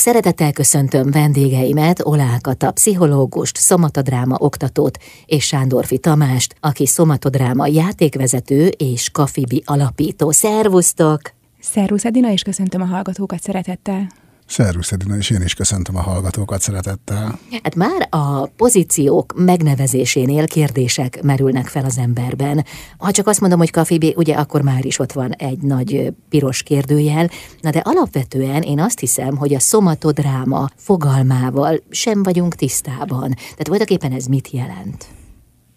Szeretettel 0.00 0.52
köszöntöm 0.52 1.10
vendégeimet, 1.10 2.00
Olák 2.04 2.46
a 2.46 2.70
pszichológust, 2.70 3.56
szomatodráma 3.56 4.36
oktatót 4.38 4.98
és 5.26 5.44
Sándorfi 5.44 5.98
Tamást, 5.98 6.54
aki 6.60 6.86
szomatodráma 6.86 7.66
játékvezető 7.66 8.66
és 8.66 9.10
kafibi 9.10 9.62
alapító. 9.66 10.30
Szervusztok! 10.30 11.20
Szervusz 11.60 12.04
Edina, 12.04 12.30
és 12.30 12.42
köszöntöm 12.42 12.80
a 12.80 12.84
hallgatókat 12.84 13.42
szeretettel. 13.42 14.06
Szervusz 14.46 14.92
Edina, 14.92 15.16
és 15.16 15.30
én 15.30 15.42
is 15.42 15.54
köszöntöm 15.54 15.96
a 15.96 16.00
hallgatókat 16.00 16.60
szeretettel. 16.60 17.38
Hát 17.62 17.74
már 17.74 18.06
a 18.10 18.46
pozíciók 18.46 19.32
megnevezésénél 19.36 20.46
kérdések 20.46 21.22
merülnek 21.22 21.66
fel 21.66 21.84
az 21.84 21.98
emberben. 21.98 22.64
Ha 22.98 23.10
csak 23.10 23.26
azt 23.26 23.40
mondom, 23.40 23.58
hogy 23.58 23.70
kafibi, 23.70 24.14
ugye 24.16 24.34
akkor 24.34 24.62
már 24.62 24.84
is 24.84 24.98
ott 24.98 25.12
van 25.12 25.32
egy 25.32 25.58
nagy 25.58 26.12
piros 26.28 26.62
kérdőjel, 26.62 27.30
na 27.60 27.70
de 27.70 27.78
alapvetően 27.84 28.62
én 28.62 28.80
azt 28.80 28.98
hiszem, 28.98 29.36
hogy 29.36 29.54
a 29.54 29.60
szomatodráma 29.60 30.68
fogalmával 30.76 31.82
sem 31.90 32.22
vagyunk 32.22 32.54
tisztában. 32.54 33.34
Tehát 33.34 33.68
voltak 33.68 33.90
éppen 33.90 34.12
ez 34.12 34.24
mit 34.24 34.50
jelent? 34.50 35.06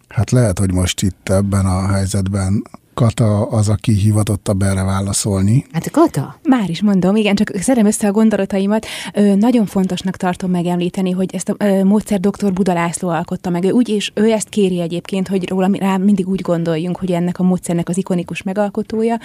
Hát 0.08 0.30
lehet, 0.30 0.58
hogy 0.58 0.72
most 0.72 1.02
itt 1.02 1.28
ebben 1.28 1.66
a 1.66 1.86
helyzetben 1.86 2.64
Kata 3.00 3.46
az, 3.46 3.68
aki 3.68 3.92
hivatottabb 3.92 4.62
erre 4.62 4.82
válaszolni. 4.82 5.64
Hát 5.72 5.90
Kata? 5.90 6.38
Már 6.42 6.70
is 6.70 6.82
mondom, 6.82 7.16
igen, 7.16 7.34
csak 7.34 7.52
szerem 7.54 7.86
össze 7.86 8.08
a 8.08 8.12
gondolataimat. 8.12 8.86
Ö, 9.14 9.34
nagyon 9.34 9.66
fontosnak 9.66 10.16
tartom 10.16 10.50
megemlíteni, 10.50 11.10
hogy 11.10 11.34
ezt 11.34 11.48
a 11.48 11.54
ö, 11.58 11.84
módszer 11.84 12.20
dr. 12.20 12.52
Buda 12.52 12.72
László 12.72 13.08
alkotta 13.08 13.50
meg. 13.50 13.64
Ő 13.64 13.70
úgy 13.70 13.88
és 13.88 14.10
ő 14.14 14.30
ezt 14.30 14.48
kéri 14.48 14.80
egyébként, 14.80 15.28
hogy 15.28 15.48
róla 15.48 15.70
rá 15.78 15.96
mindig 15.96 16.28
úgy 16.28 16.40
gondoljunk, 16.40 16.96
hogy 16.96 17.10
ennek 17.10 17.38
a 17.38 17.42
módszernek 17.42 17.88
az 17.88 17.96
ikonikus 17.96 18.42
megalkotója. 18.42 19.18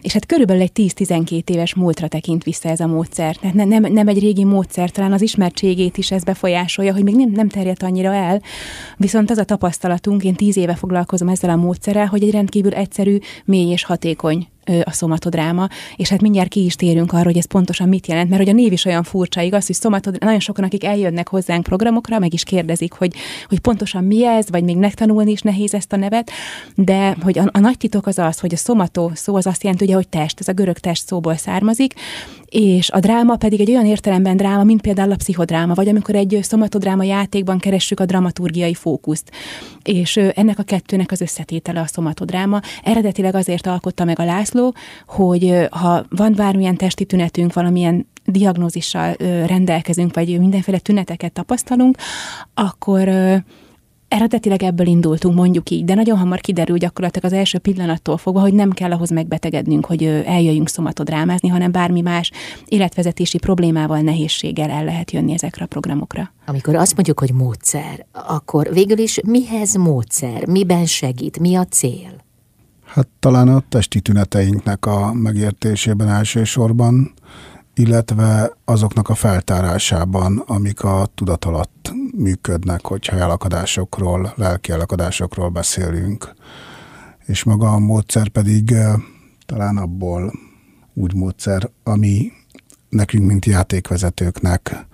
És 0.00 0.12
hát 0.12 0.26
körülbelül 0.26 0.62
egy 0.62 0.72
10-12 0.74 1.48
éves 1.48 1.74
múltra 1.74 2.08
tekint 2.08 2.44
vissza 2.44 2.68
ez 2.68 2.80
a 2.80 2.86
módszer. 2.86 3.36
Tehát 3.36 3.54
ne, 3.54 3.64
nem, 3.64 3.92
nem 3.92 4.08
egy 4.08 4.18
régi 4.18 4.44
módszer, 4.44 4.90
talán 4.90 5.12
az 5.12 5.22
ismertségét 5.22 5.96
is 5.96 6.10
ez 6.10 6.24
befolyásolja, 6.24 6.92
hogy 6.92 7.02
még 7.02 7.16
nem, 7.16 7.30
nem 7.30 7.48
terjedt 7.48 7.82
annyira 7.82 8.14
el. 8.14 8.42
Viszont 8.96 9.30
az 9.30 9.38
a 9.38 9.44
tapasztalatunk, 9.44 10.24
én 10.24 10.34
10 10.34 10.56
éve 10.56 10.74
foglalkozom 10.74 11.28
ezzel 11.28 11.50
a 11.50 11.56
módszerrel, 11.56 12.06
hogy 12.06 12.22
egy 12.22 12.30
rendkívül 12.30 12.74
egyszerű 12.74 13.17
mély 13.44 13.70
és 13.70 13.84
hatékony 13.84 14.48
a 14.84 14.92
szomatodráma, 14.92 15.68
és 15.96 16.08
hát 16.08 16.20
mindjárt 16.20 16.48
ki 16.48 16.64
is 16.64 16.74
térünk 16.74 17.12
arra, 17.12 17.24
hogy 17.24 17.36
ez 17.36 17.44
pontosan 17.44 17.88
mit 17.88 18.06
jelent, 18.06 18.28
mert 18.28 18.42
hogy 18.42 18.50
a 18.50 18.56
név 18.56 18.72
is 18.72 18.84
olyan 18.84 19.02
furcsa, 19.02 19.40
igaz, 19.40 19.66
hogy 19.66 19.74
szomatodráma, 19.74 20.24
nagyon 20.24 20.40
sokan, 20.40 20.64
akik 20.64 20.84
eljönnek 20.84 21.28
hozzánk 21.28 21.62
programokra, 21.62 22.18
meg 22.18 22.32
is 22.32 22.42
kérdezik, 22.42 22.92
hogy, 22.92 23.14
hogy 23.48 23.58
pontosan 23.58 24.04
mi 24.04 24.26
ez, 24.26 24.50
vagy 24.50 24.64
még 24.64 24.76
megtanulni 24.76 25.30
is 25.30 25.40
nehéz 25.40 25.74
ezt 25.74 25.92
a 25.92 25.96
nevet, 25.96 26.30
de 26.74 27.16
hogy 27.22 27.38
a, 27.38 27.48
a 27.52 27.58
nagy 27.58 27.76
titok 27.76 28.06
az 28.06 28.18
az, 28.18 28.38
hogy 28.38 28.54
a 28.54 28.56
szomató 28.56 29.10
szó 29.14 29.34
az 29.36 29.46
azt 29.46 29.62
jelenti, 29.62 29.84
ugye, 29.84 29.94
hogy 29.94 30.08
test, 30.08 30.40
ez 30.40 30.48
a 30.48 30.52
görög 30.52 30.78
test 30.78 31.06
szóból 31.06 31.36
származik, 31.36 31.94
és 32.48 32.90
a 32.90 33.00
dráma 33.00 33.36
pedig 33.36 33.60
egy 33.60 33.70
olyan 33.70 33.86
értelemben 33.86 34.36
dráma, 34.36 34.64
mint 34.64 34.80
például 34.80 35.12
a 35.12 35.16
pszichodráma, 35.16 35.74
vagy 35.74 35.88
amikor 35.88 36.14
egy 36.14 36.38
szomatodráma 36.42 37.04
játékban 37.04 37.58
keressük 37.58 38.00
a 38.00 38.04
dramaturgiai 38.04 38.74
fókuszt. 38.74 39.30
És 39.82 40.16
ennek 40.16 40.58
a 40.58 40.62
kettőnek 40.62 41.10
az 41.10 41.20
összetétele 41.20 41.80
a 41.80 41.86
szomatodráma. 41.86 42.60
Eredetileg 42.82 43.34
azért 43.34 43.66
alkotta 43.66 44.04
meg 44.04 44.18
a 44.18 44.24
László, 44.24 44.74
hogy 45.06 45.66
ha 45.70 46.04
van 46.08 46.32
bármilyen 46.36 46.76
testi 46.76 47.04
tünetünk, 47.04 47.52
valamilyen 47.52 48.06
diagnózissal 48.24 49.12
rendelkezünk, 49.46 50.14
vagy 50.14 50.38
mindenféle 50.38 50.78
tüneteket 50.78 51.32
tapasztalunk, 51.32 51.96
akkor 52.54 53.08
Eredetileg 54.08 54.62
ebből 54.62 54.86
indultunk, 54.86 55.34
mondjuk 55.34 55.70
így, 55.70 55.84
de 55.84 55.94
nagyon 55.94 56.18
hamar 56.18 56.40
kiderül 56.40 56.76
gyakorlatilag 56.76 57.32
az 57.32 57.38
első 57.38 57.58
pillanattól 57.58 58.16
fogva, 58.16 58.40
hogy 58.40 58.52
nem 58.52 58.70
kell 58.70 58.92
ahhoz 58.92 59.10
megbetegednünk, 59.10 59.86
hogy 59.86 60.04
eljöjjünk 60.04 60.68
szomatodrámázni, 60.68 61.48
hanem 61.48 61.72
bármi 61.72 62.00
más 62.00 62.30
életvezetési 62.66 63.38
problémával, 63.38 64.00
nehézséggel 64.00 64.70
el 64.70 64.84
lehet 64.84 65.10
jönni 65.10 65.32
ezekre 65.32 65.64
a 65.64 65.68
programokra. 65.68 66.32
Amikor 66.46 66.74
azt 66.74 66.94
mondjuk, 66.94 67.18
hogy 67.18 67.32
módszer, 67.32 68.06
akkor 68.12 68.68
végül 68.72 68.98
is 68.98 69.20
mihez 69.26 69.74
módszer? 69.74 70.46
Miben 70.46 70.86
segít? 70.86 71.38
Mi 71.38 71.54
a 71.54 71.64
cél? 71.64 72.26
Hát 72.84 73.08
talán 73.20 73.48
a 73.48 73.62
testi 73.68 74.00
tüneteinknek 74.00 74.86
a 74.86 75.12
megértésében 75.12 76.08
elsősorban, 76.08 77.12
illetve 77.78 78.56
azoknak 78.64 79.08
a 79.08 79.14
feltárásában, 79.14 80.42
amik 80.46 80.82
a 80.82 81.08
tudat 81.14 81.44
alatt 81.44 81.92
működnek, 82.16 82.86
hogyha 82.86 83.16
elakadásokról, 83.16 84.32
lelki 84.36 84.72
elakadásokról 84.72 85.48
beszélünk. 85.48 86.34
És 87.26 87.44
maga 87.44 87.72
a 87.72 87.78
módszer 87.78 88.28
pedig 88.28 88.74
talán 89.46 89.76
abból 89.76 90.32
úgy 90.94 91.14
módszer, 91.14 91.70
ami 91.82 92.32
nekünk, 92.88 93.26
mint 93.26 93.44
játékvezetőknek 93.44 94.86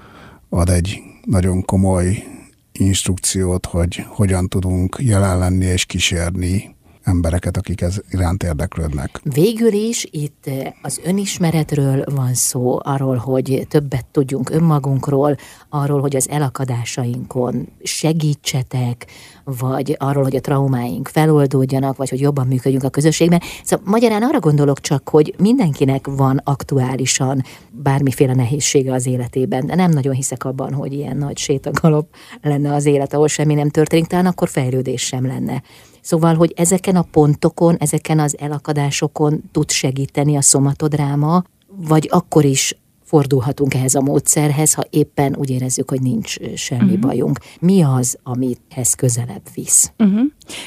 ad 0.48 0.68
egy 0.68 1.02
nagyon 1.24 1.64
komoly 1.64 2.24
instrukciót, 2.72 3.66
hogy 3.66 4.04
hogyan 4.08 4.48
tudunk 4.48 4.96
jelen 5.00 5.38
lenni 5.38 5.64
és 5.64 5.84
kísérni 5.84 6.73
embereket, 7.04 7.56
akik 7.56 7.80
ez 7.80 7.96
iránt 8.10 8.42
érdeklődnek. 8.42 9.20
Végül 9.22 9.72
is 9.72 10.06
itt 10.10 10.46
eh, 10.46 10.72
az 10.82 11.00
önismeretről 11.04 12.04
van 12.14 12.34
szó, 12.34 12.78
arról, 12.82 13.16
hogy 13.16 13.66
többet 13.68 14.06
tudjunk 14.06 14.50
önmagunkról, 14.50 15.36
arról, 15.68 16.00
hogy 16.00 16.16
az 16.16 16.28
elakadásainkon 16.28 17.68
segítsetek, 17.82 19.06
vagy 19.44 19.96
arról, 19.98 20.22
hogy 20.22 20.36
a 20.36 20.40
traumáink 20.40 21.08
feloldódjanak, 21.08 21.96
vagy 21.96 22.08
hogy 22.08 22.20
jobban 22.20 22.46
működjünk 22.46 22.84
a 22.84 22.88
közösségben. 22.88 23.40
Szóval 23.64 23.84
magyarán 23.88 24.22
arra 24.22 24.38
gondolok 24.38 24.80
csak, 24.80 25.08
hogy 25.08 25.34
mindenkinek 25.38 26.06
van 26.06 26.40
aktuálisan 26.44 27.42
bármiféle 27.70 28.34
nehézsége 28.34 28.92
az 28.92 29.06
életében, 29.06 29.66
de 29.66 29.74
nem 29.74 29.90
nagyon 29.90 30.14
hiszek 30.14 30.44
abban, 30.44 30.72
hogy 30.72 30.92
ilyen 30.92 31.16
nagy 31.16 31.38
sétagalop 31.38 32.08
lenne 32.42 32.74
az 32.74 32.86
élet, 32.86 33.14
ahol 33.14 33.28
semmi 33.28 33.54
nem 33.54 33.70
történik, 33.70 34.06
talán 34.06 34.26
akkor 34.26 34.48
fejlődés 34.48 35.02
sem 35.02 35.26
lenne. 35.26 35.62
Szóval, 36.04 36.34
hogy 36.34 36.52
ezeken 36.56 36.96
a 36.96 37.02
pontokon, 37.02 37.76
ezeken 37.78 38.18
az 38.18 38.38
elakadásokon 38.38 39.42
tud 39.52 39.70
segíteni 39.70 40.36
a 40.36 40.42
szomatodráma, 40.42 41.44
vagy 41.66 42.08
akkor 42.12 42.44
is 42.44 42.76
fordulhatunk 43.14 43.74
ehhez 43.74 43.94
a 43.94 44.00
módszerhez, 44.00 44.74
ha 44.74 44.84
éppen 44.90 45.36
úgy 45.38 45.50
érezzük, 45.50 45.90
hogy 45.90 46.00
nincs 46.00 46.36
semmi 46.54 46.82
uh-huh. 46.82 46.98
bajunk. 46.98 47.38
Mi 47.60 47.82
az, 47.82 48.18
amihez 48.22 48.94
közelebb 48.96 49.42
visz? 49.54 49.92
Uh-huh. 49.98 50.20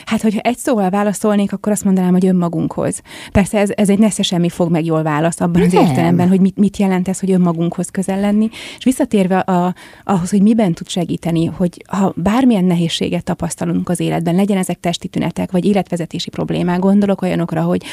Hát, 0.05 0.21
hogyha 0.21 0.39
egy 0.39 0.57
szóval 0.57 0.89
válaszolnék, 0.89 1.53
akkor 1.53 1.71
azt 1.71 1.83
mondanám, 1.83 2.11
hogy 2.11 2.25
önmagunkhoz. 2.25 3.01
Persze 3.31 3.59
ez, 3.59 3.69
ez 3.75 3.89
egy 3.89 3.99
nesze 3.99 4.23
semmi 4.23 4.49
fog 4.49 4.71
meg 4.71 4.85
jól 4.85 5.03
válasz 5.03 5.41
abban 5.41 5.61
az 5.61 5.71
Nem. 5.71 5.85
értelemben, 5.85 6.27
hogy 6.27 6.39
mit, 6.39 6.57
mit 6.57 6.77
jelent 6.77 7.07
ez, 7.07 7.19
hogy 7.19 7.31
önmagunkhoz 7.31 7.89
közel 7.89 8.19
lenni. 8.19 8.49
És 8.77 8.83
visszatérve 8.83 9.39
a, 9.39 9.75
ahhoz, 10.03 10.29
hogy 10.29 10.41
miben 10.41 10.73
tud 10.73 10.89
segíteni, 10.89 11.45
hogy 11.45 11.83
ha 11.87 12.13
bármilyen 12.15 12.65
nehézséget 12.65 13.23
tapasztalunk 13.23 13.89
az 13.89 13.99
életben, 13.99 14.35
legyen 14.35 14.57
ezek 14.57 14.79
testi 14.79 15.07
tünetek, 15.07 15.51
vagy 15.51 15.65
életvezetési 15.65 16.29
problémák, 16.29 16.79
gondolok 16.79 17.21
olyanokra, 17.21 17.61
hogy 17.61 17.83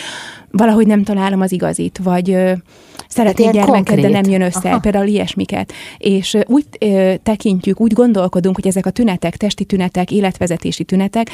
valahogy 0.50 0.86
nem 0.86 1.02
találom 1.02 1.40
az 1.40 1.52
igazit, 1.52 2.00
vagy 2.02 2.54
ö, 2.98 3.02
szeretnék 3.08 3.46
hát 3.46 3.54
gyermeket, 3.54 4.00
de 4.00 4.08
nem 4.08 4.24
jön 4.24 4.42
össze, 4.42 4.68
Aha. 4.68 4.78
például 4.78 5.06
ilyesmiket. 5.06 5.72
És 5.98 6.36
úgy 6.46 6.64
ö, 6.78 7.14
tekintjük, 7.22 7.80
úgy 7.80 7.92
gondolkodunk, 7.92 8.54
hogy 8.54 8.66
ezek 8.66 8.86
a 8.86 8.90
tünetek, 8.90 9.36
testi 9.36 9.64
tünetek, 9.64 10.10
életvezetési 10.10 10.84
tünetek, 10.84 11.30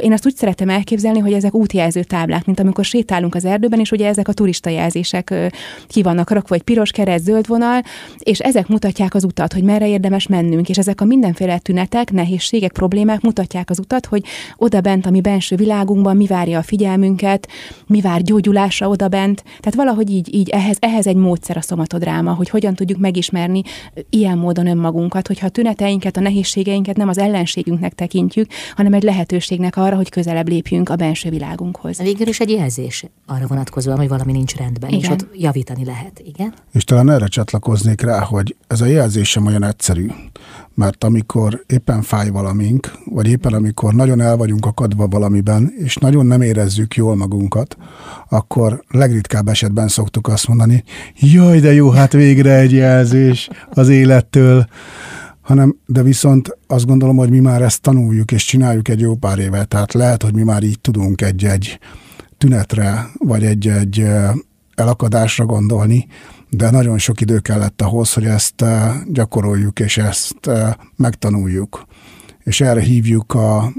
én 0.00 0.12
azt 0.12 0.26
úgy 0.26 0.36
szeretem 0.36 0.68
elképzelni, 0.68 1.18
hogy 1.18 1.32
ezek 1.32 1.54
útjelző 1.54 2.02
táblák, 2.02 2.44
mint 2.44 2.60
amikor 2.60 2.84
sétálunk 2.84 3.34
az 3.34 3.44
erdőben, 3.44 3.80
és 3.80 3.92
ugye 3.92 4.06
ezek 4.06 4.28
a 4.28 4.32
turista 4.32 4.70
jelzések 4.70 5.34
ki 5.86 6.02
vannak 6.02 6.30
rakva, 6.30 6.48
vagy 6.48 6.62
piros 6.62 6.90
kereszt, 6.90 7.24
zöld 7.24 7.46
vonal, 7.46 7.82
és 8.18 8.38
ezek 8.38 8.68
mutatják 8.68 9.14
az 9.14 9.24
utat, 9.24 9.52
hogy 9.52 9.62
merre 9.62 9.88
érdemes 9.88 10.26
mennünk, 10.26 10.68
és 10.68 10.78
ezek 10.78 11.00
a 11.00 11.04
mindenféle 11.04 11.58
tünetek, 11.58 12.12
nehézségek, 12.12 12.72
problémák 12.72 13.20
mutatják 13.20 13.70
az 13.70 13.78
utat, 13.78 14.06
hogy 14.06 14.22
oda 14.56 14.80
bent 14.80 15.06
a 15.06 15.10
mi 15.10 15.20
benső 15.20 15.56
világunkban 15.56 16.16
mi 16.16 16.26
várja 16.26 16.58
a 16.58 16.62
figyelmünket, 16.62 17.48
mi 17.86 18.00
vár 18.00 18.22
gyógyulásra 18.22 18.88
oda 18.88 19.08
bent. 19.08 19.42
Tehát 19.44 19.74
valahogy 19.74 20.10
így, 20.10 20.34
így 20.34 20.48
ehhez, 20.48 20.76
ehhez 20.88 21.06
egy 21.06 21.16
módszer 21.16 21.56
a 21.56 21.60
szomatodráma, 21.60 22.34
hogy 22.34 22.48
hogyan 22.48 22.74
tudjuk 22.74 22.98
megismerni 22.98 23.62
ilyen 24.10 24.38
módon 24.38 24.66
önmagunkat, 24.66 25.26
hogyha 25.26 25.46
a 25.46 25.50
tüneteinket, 25.50 26.16
a 26.16 26.20
nehézségeinket 26.20 26.96
nem 26.96 27.08
az 27.08 27.18
ellenségünknek 27.18 27.94
tekintjük, 27.94 28.50
hanem 28.76 28.92
egy 28.92 29.02
lehetőségnek 29.02 29.76
arra, 29.76 29.96
hogy 29.96 30.08
közelebb 30.08 30.48
lépjünk 30.48 30.88
a 30.88 30.96
belső 30.96 31.30
világunkhoz. 31.30 31.98
Végül 31.98 32.26
is 32.26 32.40
egy 32.40 32.50
jelzés 32.50 33.04
arra 33.26 33.46
vonatkozóan, 33.46 33.96
hogy 33.96 34.08
valami 34.08 34.32
nincs 34.32 34.54
rendben, 34.56 34.90
igen. 34.90 35.00
és 35.00 35.08
ott 35.08 35.28
javítani 35.34 35.84
lehet, 35.84 36.22
igen? 36.24 36.54
És 36.72 36.84
talán 36.84 37.10
erre 37.10 37.26
csatlakoznék 37.26 38.00
rá, 38.00 38.20
hogy 38.20 38.56
ez 38.66 38.80
a 38.80 38.86
jelzés 38.86 39.28
sem 39.28 39.46
olyan 39.46 39.64
egyszerű, 39.64 40.06
mert 40.78 41.04
amikor 41.04 41.64
éppen 41.66 42.02
fáj 42.02 42.28
valamink, 42.28 42.92
vagy 43.04 43.28
éppen 43.28 43.52
amikor 43.52 43.94
nagyon 43.94 44.20
el 44.20 44.36
vagyunk 44.36 44.66
akadva 44.66 45.06
valamiben, 45.06 45.72
és 45.78 45.96
nagyon 45.96 46.26
nem 46.26 46.40
érezzük 46.40 46.94
jól 46.94 47.16
magunkat, 47.16 47.76
akkor 48.28 48.82
legritkább 48.88 49.48
esetben 49.48 49.88
szoktuk 49.88 50.28
azt 50.28 50.48
mondani, 50.48 50.84
jaj, 51.14 51.60
de 51.60 51.72
jó, 51.72 51.90
hát 51.90 52.12
végre 52.12 52.54
egy 52.58 52.72
jelzés 52.72 53.48
az 53.70 53.88
élettől, 53.88 54.66
hanem, 55.40 55.76
de 55.86 56.02
viszont 56.02 56.58
azt 56.66 56.86
gondolom, 56.86 57.16
hogy 57.16 57.30
mi 57.30 57.40
már 57.40 57.62
ezt 57.62 57.82
tanuljuk 57.82 58.32
és 58.32 58.44
csináljuk 58.44 58.88
egy 58.88 59.00
jó 59.00 59.14
pár 59.14 59.38
éve, 59.38 59.64
tehát 59.64 59.92
lehet, 59.92 60.22
hogy 60.22 60.34
mi 60.34 60.42
már 60.42 60.62
így 60.62 60.80
tudunk 60.80 61.20
egy-egy 61.20 61.78
tünetre, 62.38 63.06
vagy 63.18 63.44
egy-egy 63.44 64.06
elakadásra 64.74 65.44
gondolni, 65.44 66.06
de 66.50 66.70
nagyon 66.70 66.98
sok 66.98 67.20
idő 67.20 67.38
kellett 67.38 67.82
ahhoz, 67.82 68.12
hogy 68.12 68.24
ezt 68.24 68.64
gyakoroljuk, 69.06 69.80
és 69.80 69.98
ezt 69.98 70.50
megtanuljuk. 70.96 71.84
És 72.38 72.60
erre 72.60 72.80
hívjuk 72.80 73.34
a 73.34 73.72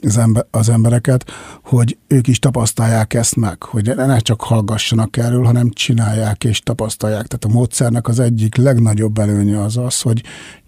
az, 0.00 0.18
ember, 0.18 0.46
az 0.50 0.68
embereket, 0.68 1.30
hogy 1.62 1.98
ők 2.06 2.26
is 2.26 2.38
tapasztalják 2.38 3.14
ezt 3.14 3.36
meg, 3.36 3.62
hogy 3.62 3.92
ne 3.96 4.18
csak 4.18 4.40
hallgassanak 4.40 5.16
erről, 5.16 5.44
hanem 5.44 5.70
csinálják 5.70 6.44
és 6.44 6.60
tapasztalják. 6.60 7.26
Tehát 7.26 7.44
a 7.44 7.58
módszernek 7.58 8.08
az 8.08 8.18
egyik 8.18 8.56
legnagyobb 8.56 9.18
előnye 9.18 9.60
az 9.60 9.76
az, 9.76 10.00
hogy 10.00 10.22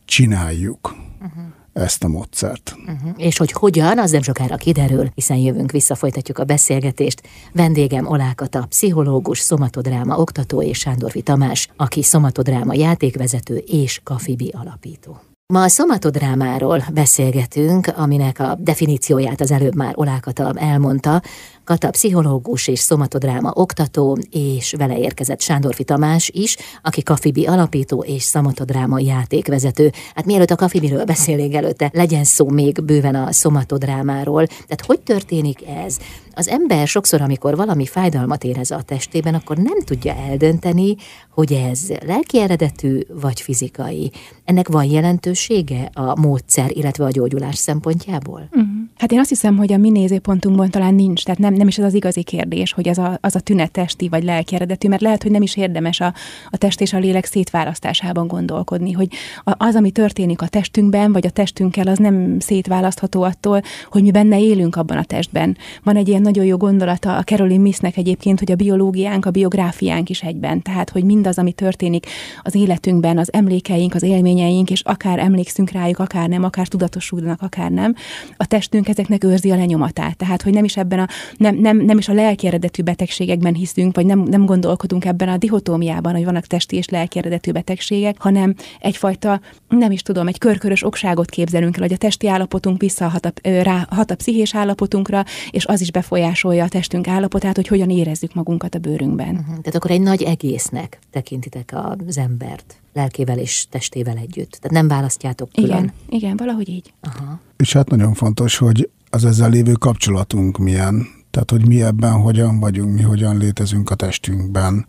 csináljuk. 0.05 0.95
Uh-huh 1.21 1.58
ezt 1.81 2.05
a 2.05 2.09
módszert. 2.09 2.77
Uh-huh. 2.79 3.13
És 3.17 3.39
hogy 3.39 3.53
hogyan, 3.53 3.99
az 3.99 4.11
nem 4.11 4.23
sokára 4.23 4.57
kiderül, 4.57 5.11
hiszen 5.15 5.37
jövünk 5.37 5.71
vissza, 5.71 5.95
folytatjuk 5.95 6.39
a 6.39 6.45
beszélgetést. 6.45 7.23
Vendégem 7.53 8.07
Olákata, 8.07 8.67
pszichológus, 8.69 9.39
szomatodráma 9.39 10.17
oktató 10.17 10.63
és 10.63 10.79
Sándorfi 10.79 11.23
Tamás, 11.23 11.69
aki 11.77 12.03
szomatodráma 12.03 12.75
játékvezető 12.75 13.57
és 13.57 14.01
kafibi 14.05 14.55
alapító. 14.57 15.21
Ma 15.53 15.63
a 15.63 15.69
szomatodrámáról 15.69 16.85
beszélgetünk, 16.93 17.87
aminek 17.97 18.39
a 18.39 18.57
definícióját 18.61 19.41
az 19.41 19.51
előbb 19.51 19.75
már 19.75 19.93
Olákata 19.97 20.53
elmondta, 20.57 21.23
Kata 21.69 21.91
pszichológus 21.91 22.69
és 22.69 22.79
szomatodráma 22.79 23.53
oktató, 23.55 24.19
és 24.31 24.75
vele 24.79 24.99
érkezett 24.99 25.41
Sándorfi 25.41 25.85
Tamás 25.85 26.31
is, 26.35 26.57
aki 26.83 27.03
Kafibi 27.03 27.47
alapító 27.47 28.05
és 28.07 28.23
szomatodráma 28.23 28.99
játékvezető. 28.99 29.93
Hát 30.15 30.25
mielőtt 30.25 30.51
a 30.51 30.57
Kafibiről 30.57 31.05
beszélnénk 31.05 31.55
előtte, 31.55 31.91
legyen 31.93 32.25
szó 32.25 32.49
még 32.49 32.85
bőven 32.85 33.15
a 33.15 33.33
szomatodrámáról. 33.33 34.47
Tehát 34.47 34.85
hogy 34.87 35.01
történik 35.01 35.67
ez? 35.67 35.97
Az 36.35 36.49
ember 36.49 36.87
sokszor, 36.87 37.21
amikor 37.21 37.57
valami 37.57 37.87
fájdalmat 37.87 38.45
érez 38.45 38.71
a 38.71 38.83
testében, 38.83 39.35
akkor 39.35 39.57
nem 39.57 39.81
tudja 39.85 40.15
eldönteni, 40.15 40.97
hogy 41.39 41.53
ez 41.53 41.89
lelki 42.07 42.41
eredetű 42.41 43.01
vagy 43.09 43.41
fizikai. 43.41 44.11
Ennek 44.45 44.69
van 44.69 44.85
jelentősége 44.85 45.91
a 45.93 46.21
módszer, 46.21 46.71
illetve 46.77 47.05
a 47.05 47.11
gyógyulás 47.11 47.57
szempontjából? 47.57 48.49
Uh-huh. 48.51 48.68
Hát 48.99 49.13
én 49.13 49.19
azt 49.19 49.29
hiszem, 49.29 49.57
hogy 49.57 49.73
a 49.73 49.77
mi 49.77 49.91
nézőpontunkban 49.91 50.71
talán 50.71 50.95
nincs, 50.95 51.25
tehát 51.25 51.41
nem, 51.41 51.55
nem 51.55 51.69
is 51.69 51.79
ez 51.79 51.85
az 51.85 51.95
igazi 51.95 52.23
kérdés, 52.23 52.73
hogy 52.73 52.89
az 52.89 52.99
a, 52.99 53.19
az 53.21 53.35
a 53.35 53.41
tünet 53.41 53.71
testi 53.71 54.09
vagy 54.09 54.25
lelki 54.25 54.55
eredetű, 54.55 54.89
mert 54.89 55.03
lehet, 55.03 55.23
hogy 55.23 55.31
nem 55.31 55.43
is 55.43 55.57
érdemes 55.57 56.01
a, 56.01 56.15
a 56.51 56.57
test 56.57 56.81
és 56.81 56.93
a 56.93 56.99
lélek 56.99 57.25
szétválasztásában 57.25 58.27
gondolkodni, 58.27 58.93
hogy 58.93 59.09
az, 59.45 59.75
ami 59.75 59.91
történik 59.91 60.43
a 60.43 60.49
testünkben, 60.49 61.13
vagy 61.13 61.27
a 61.27 61.31
testünkkel, 61.31 61.87
az 61.87 61.99
nem 61.99 62.41
szétválasztható 62.41 63.23
attól, 63.23 63.63
hogy 63.91 64.03
mi 64.03 64.11
benne 64.11 64.41
élünk 64.41 64.77
abban 64.77 64.97
a 64.97 65.05
testben. 65.05 65.57
Van 65.83 65.97
egy 65.97 66.09
ilyen 66.09 66.23
nagyon 66.23 66.45
jó 66.45 66.57
gondolata 66.57 67.17
a 67.17 67.23
Caroline 67.23 67.63
Missnek 67.63 67.97
egyébként, 67.97 68.39
hogy 68.39 68.53
a 68.53 68.57
biológiánk, 68.57 69.27
a 69.27 69.31
biográfiánk 69.31 70.11
is 70.11 70.23
egyben. 70.23 70.63
Tehát, 70.63 70.91
hogy 70.91 71.05
mindaz, 71.05 71.39
ami 71.39 71.53
történik 71.53 72.07
az 72.43 72.55
életünkben, 72.55 73.19
az 73.19 73.33
emlékeink, 73.33 73.95
az 73.95 74.03
élményeink, 74.03 74.71
és 74.71 74.81
akár 74.81 75.19
emlékszünk 75.19 75.71
rájuk, 75.71 75.99
akár 75.99 76.29
nem, 76.29 76.45
akár 76.45 76.69
tudatosulnak, 76.69 77.43
akár 77.43 77.71
nem, 77.71 77.95
a 78.37 78.47
testünk 78.47 78.88
ezeknek 78.89 79.25
őrzi 79.25 79.51
a 79.51 79.57
lenyomatát. 79.57 80.17
Tehát, 80.17 80.43
hogy 80.43 80.53
nem 80.53 80.65
is 80.65 80.77
ebben 80.77 80.99
a, 80.99 81.07
nem, 81.37 81.57
nem, 81.57 81.77
nem 81.77 81.99
is 81.99 82.09
a 82.09 82.13
lelki 82.13 82.47
eredetű 82.47 82.83
betegségekben 82.83 83.55
hiszünk, 83.55 83.97
vagy 83.97 84.07
nem, 84.07 84.21
nem 84.21 84.47
gondolkodunk 84.47 85.05
ebben 85.05 85.29
a 85.29 85.37
dihotómiában, 85.37 86.13
hogy 86.13 86.25
vannak 86.25 86.47
testi 86.47 86.77
és 86.77 86.89
lelki 86.89 87.19
eredetű 87.19 87.53
betegségek, 87.53 88.17
hanem 88.19 88.55
egyfajta, 88.81 89.41
nem 89.69 89.91
is 89.91 90.03
tudom, 90.03 90.27
egy 90.27 90.39
körkörös 90.39 90.85
okságot 90.85 91.31
képzelünk 91.31 91.77
el, 91.77 91.83
hogy 91.83 91.93
a 91.93 91.97
testi 91.97 92.29
állapotunk 92.29 92.81
visszahat 92.81 93.27
a, 93.27 93.33
rá, 93.43 93.87
hat 93.91 94.11
a 94.11 94.17
pszichés 94.17 94.55
állapotunkra, 94.55 95.25
és 95.51 95.67
az 95.67 95.81
is 95.81 95.91
befolyásolja 95.91 96.65
a 96.65 96.69
testünk 96.69 97.09
állapotát, 97.09 97.57
hogy 97.57 97.69
hogyan 97.69 97.91
érezzük 97.91 98.35
magunkat 98.35 98.75
a 98.75 98.79
bőrünkben. 98.79 99.29
Uh-huh. 99.29 99.47
Tehát 99.47 99.75
akkor 99.75 99.91
egy 99.91 100.01
nagy 100.01 100.23
egésznek 100.23 100.99
tekintitek 101.11 101.75
az 102.07 102.19
embert 102.19 102.81
lelkével 102.93 103.39
és 103.39 103.67
testével 103.71 104.17
együtt. 104.17 104.51
Tehát 104.51 104.71
nem 104.71 104.89
választjátok 104.89 105.51
külön. 105.53 105.71
Igen, 105.71 105.93
igen 106.09 106.37
valahogy 106.37 106.69
így. 106.69 106.93
Aha. 107.01 107.41
És 107.57 107.73
hát 107.73 107.91
nagyon 107.91 108.15
fontos, 108.15 108.57
hogy 108.57 108.91
az 109.11 109.25
ezzel 109.25 109.51
lévő 109.51 109.73
kapcsolatunk 109.73 110.59
milyen. 110.59 111.07
Tehát, 111.31 111.51
hogy 111.51 111.67
mi 111.67 111.83
ebben 111.83 112.13
hogyan 112.13 112.61
vagyunk, 112.61 112.95
mi 112.95 113.03
hogyan 113.03 113.37
létezünk 113.37 113.91
a 113.91 113.95
testünkben, 113.95 114.87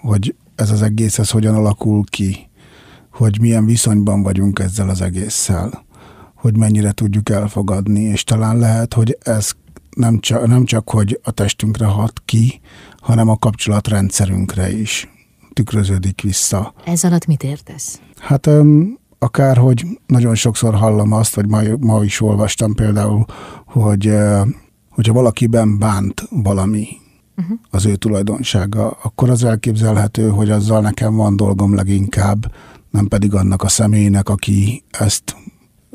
hogy 0.00 0.34
ez 0.54 0.70
az 0.70 0.82
egész, 0.82 1.18
ez 1.18 1.30
hogyan 1.30 1.54
alakul 1.54 2.04
ki, 2.04 2.50
hogy 3.12 3.40
milyen 3.40 3.64
viszonyban 3.64 4.22
vagyunk 4.22 4.58
ezzel 4.58 4.88
az 4.88 5.00
egésszel, 5.00 5.84
hogy 6.34 6.56
mennyire 6.56 6.92
tudjuk 6.92 7.28
elfogadni, 7.28 8.02
és 8.02 8.24
talán 8.24 8.58
lehet, 8.58 8.94
hogy 8.94 9.18
ez 9.20 9.52
nem 9.90 10.20
csak, 10.20 10.46
nem 10.46 10.64
csak 10.64 10.90
hogy 10.90 11.20
a 11.22 11.30
testünkre 11.30 11.86
hat 11.86 12.22
ki, 12.24 12.60
hanem 12.98 13.28
a 13.28 13.36
kapcsolatrendszerünkre 13.36 14.72
is 14.72 15.11
tükröződik 15.52 16.20
vissza. 16.20 16.74
Ez 16.84 17.04
alatt 17.04 17.26
mit 17.26 17.42
értesz? 17.42 18.00
Hát 18.18 18.48
akár, 19.18 19.56
hogy 19.56 19.84
nagyon 20.06 20.34
sokszor 20.34 20.74
hallom 20.74 21.12
azt, 21.12 21.34
vagy 21.34 21.48
ma, 21.48 21.60
ma 21.80 22.04
is 22.04 22.20
olvastam 22.20 22.74
például, 22.74 23.24
hogy 23.66 24.14
hogyha 24.90 25.12
valakiben 25.12 25.78
bánt 25.78 26.22
valami, 26.30 26.88
uh-huh. 27.36 27.58
az 27.70 27.86
ő 27.86 27.96
tulajdonsága, 27.96 28.90
akkor 29.02 29.30
az 29.30 29.44
elképzelhető, 29.44 30.28
hogy 30.28 30.50
azzal 30.50 30.80
nekem 30.80 31.14
van 31.14 31.36
dolgom 31.36 31.74
leginkább, 31.74 32.52
nem 32.90 33.08
pedig 33.08 33.34
annak 33.34 33.62
a 33.62 33.68
személynek, 33.68 34.28
aki 34.28 34.84
ezt, 34.90 35.36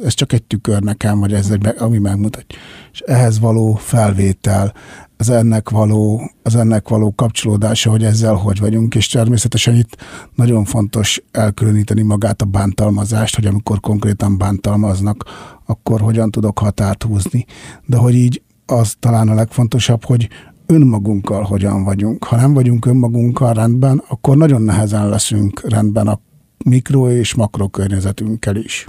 ez 0.04 0.14
csak 0.14 0.34
egy 0.34 0.44
tükör 0.44 0.82
nekem, 0.82 1.20
vagy 1.20 1.34
ez 1.34 1.50
egy, 1.50 1.68
ami 1.78 1.98
megmutatja. 1.98 2.60
És 2.92 3.00
ehhez 3.00 3.40
való 3.40 3.74
felvétel, 3.74 4.74
az 5.18 5.30
ennek 5.30 5.70
való, 5.70 6.32
az 6.44 6.56
ennek 6.56 6.90
való 6.90 7.14
kapcsolódása, 7.16 7.90
hogy 7.90 8.04
ezzel 8.04 8.34
hogy 8.34 8.60
vagyunk, 8.60 8.96
és 8.96 9.08
természetesen 9.08 9.76
itt 9.76 9.98
nagyon 10.36 10.66
fontos 10.66 11.22
elkülöníteni 11.32 12.02
magát 12.02 12.42
a 12.42 12.46
bántalmazást, 12.46 13.36
hogy 13.36 13.46
amikor 13.46 13.80
konkrétan 13.80 14.38
bántalmaznak, 14.38 15.24
akkor 15.66 16.02
hogyan 16.02 16.32
tudok 16.32 16.60
határt 16.60 17.04
húzni. 17.04 17.46
De 17.86 17.98
hogy 17.98 18.16
így 18.16 18.42
az 18.66 18.96
talán 19.00 19.30
a 19.30 19.34
legfontosabb, 19.34 20.04
hogy 20.04 20.30
önmagunkkal 20.66 21.44
hogyan 21.44 21.84
vagyunk. 21.84 22.24
Ha 22.24 22.36
nem 22.36 22.54
vagyunk 22.54 22.86
önmagunkkal 22.86 23.54
rendben, 23.54 24.04
akkor 24.08 24.38
nagyon 24.38 24.62
nehezen 24.62 25.10
leszünk 25.10 25.70
rendben 25.70 26.08
a 26.08 26.20
mikro 26.66 27.10
és 27.10 27.36
makro 27.36 27.68
környezetünkkel 27.68 28.56
is. 28.56 28.88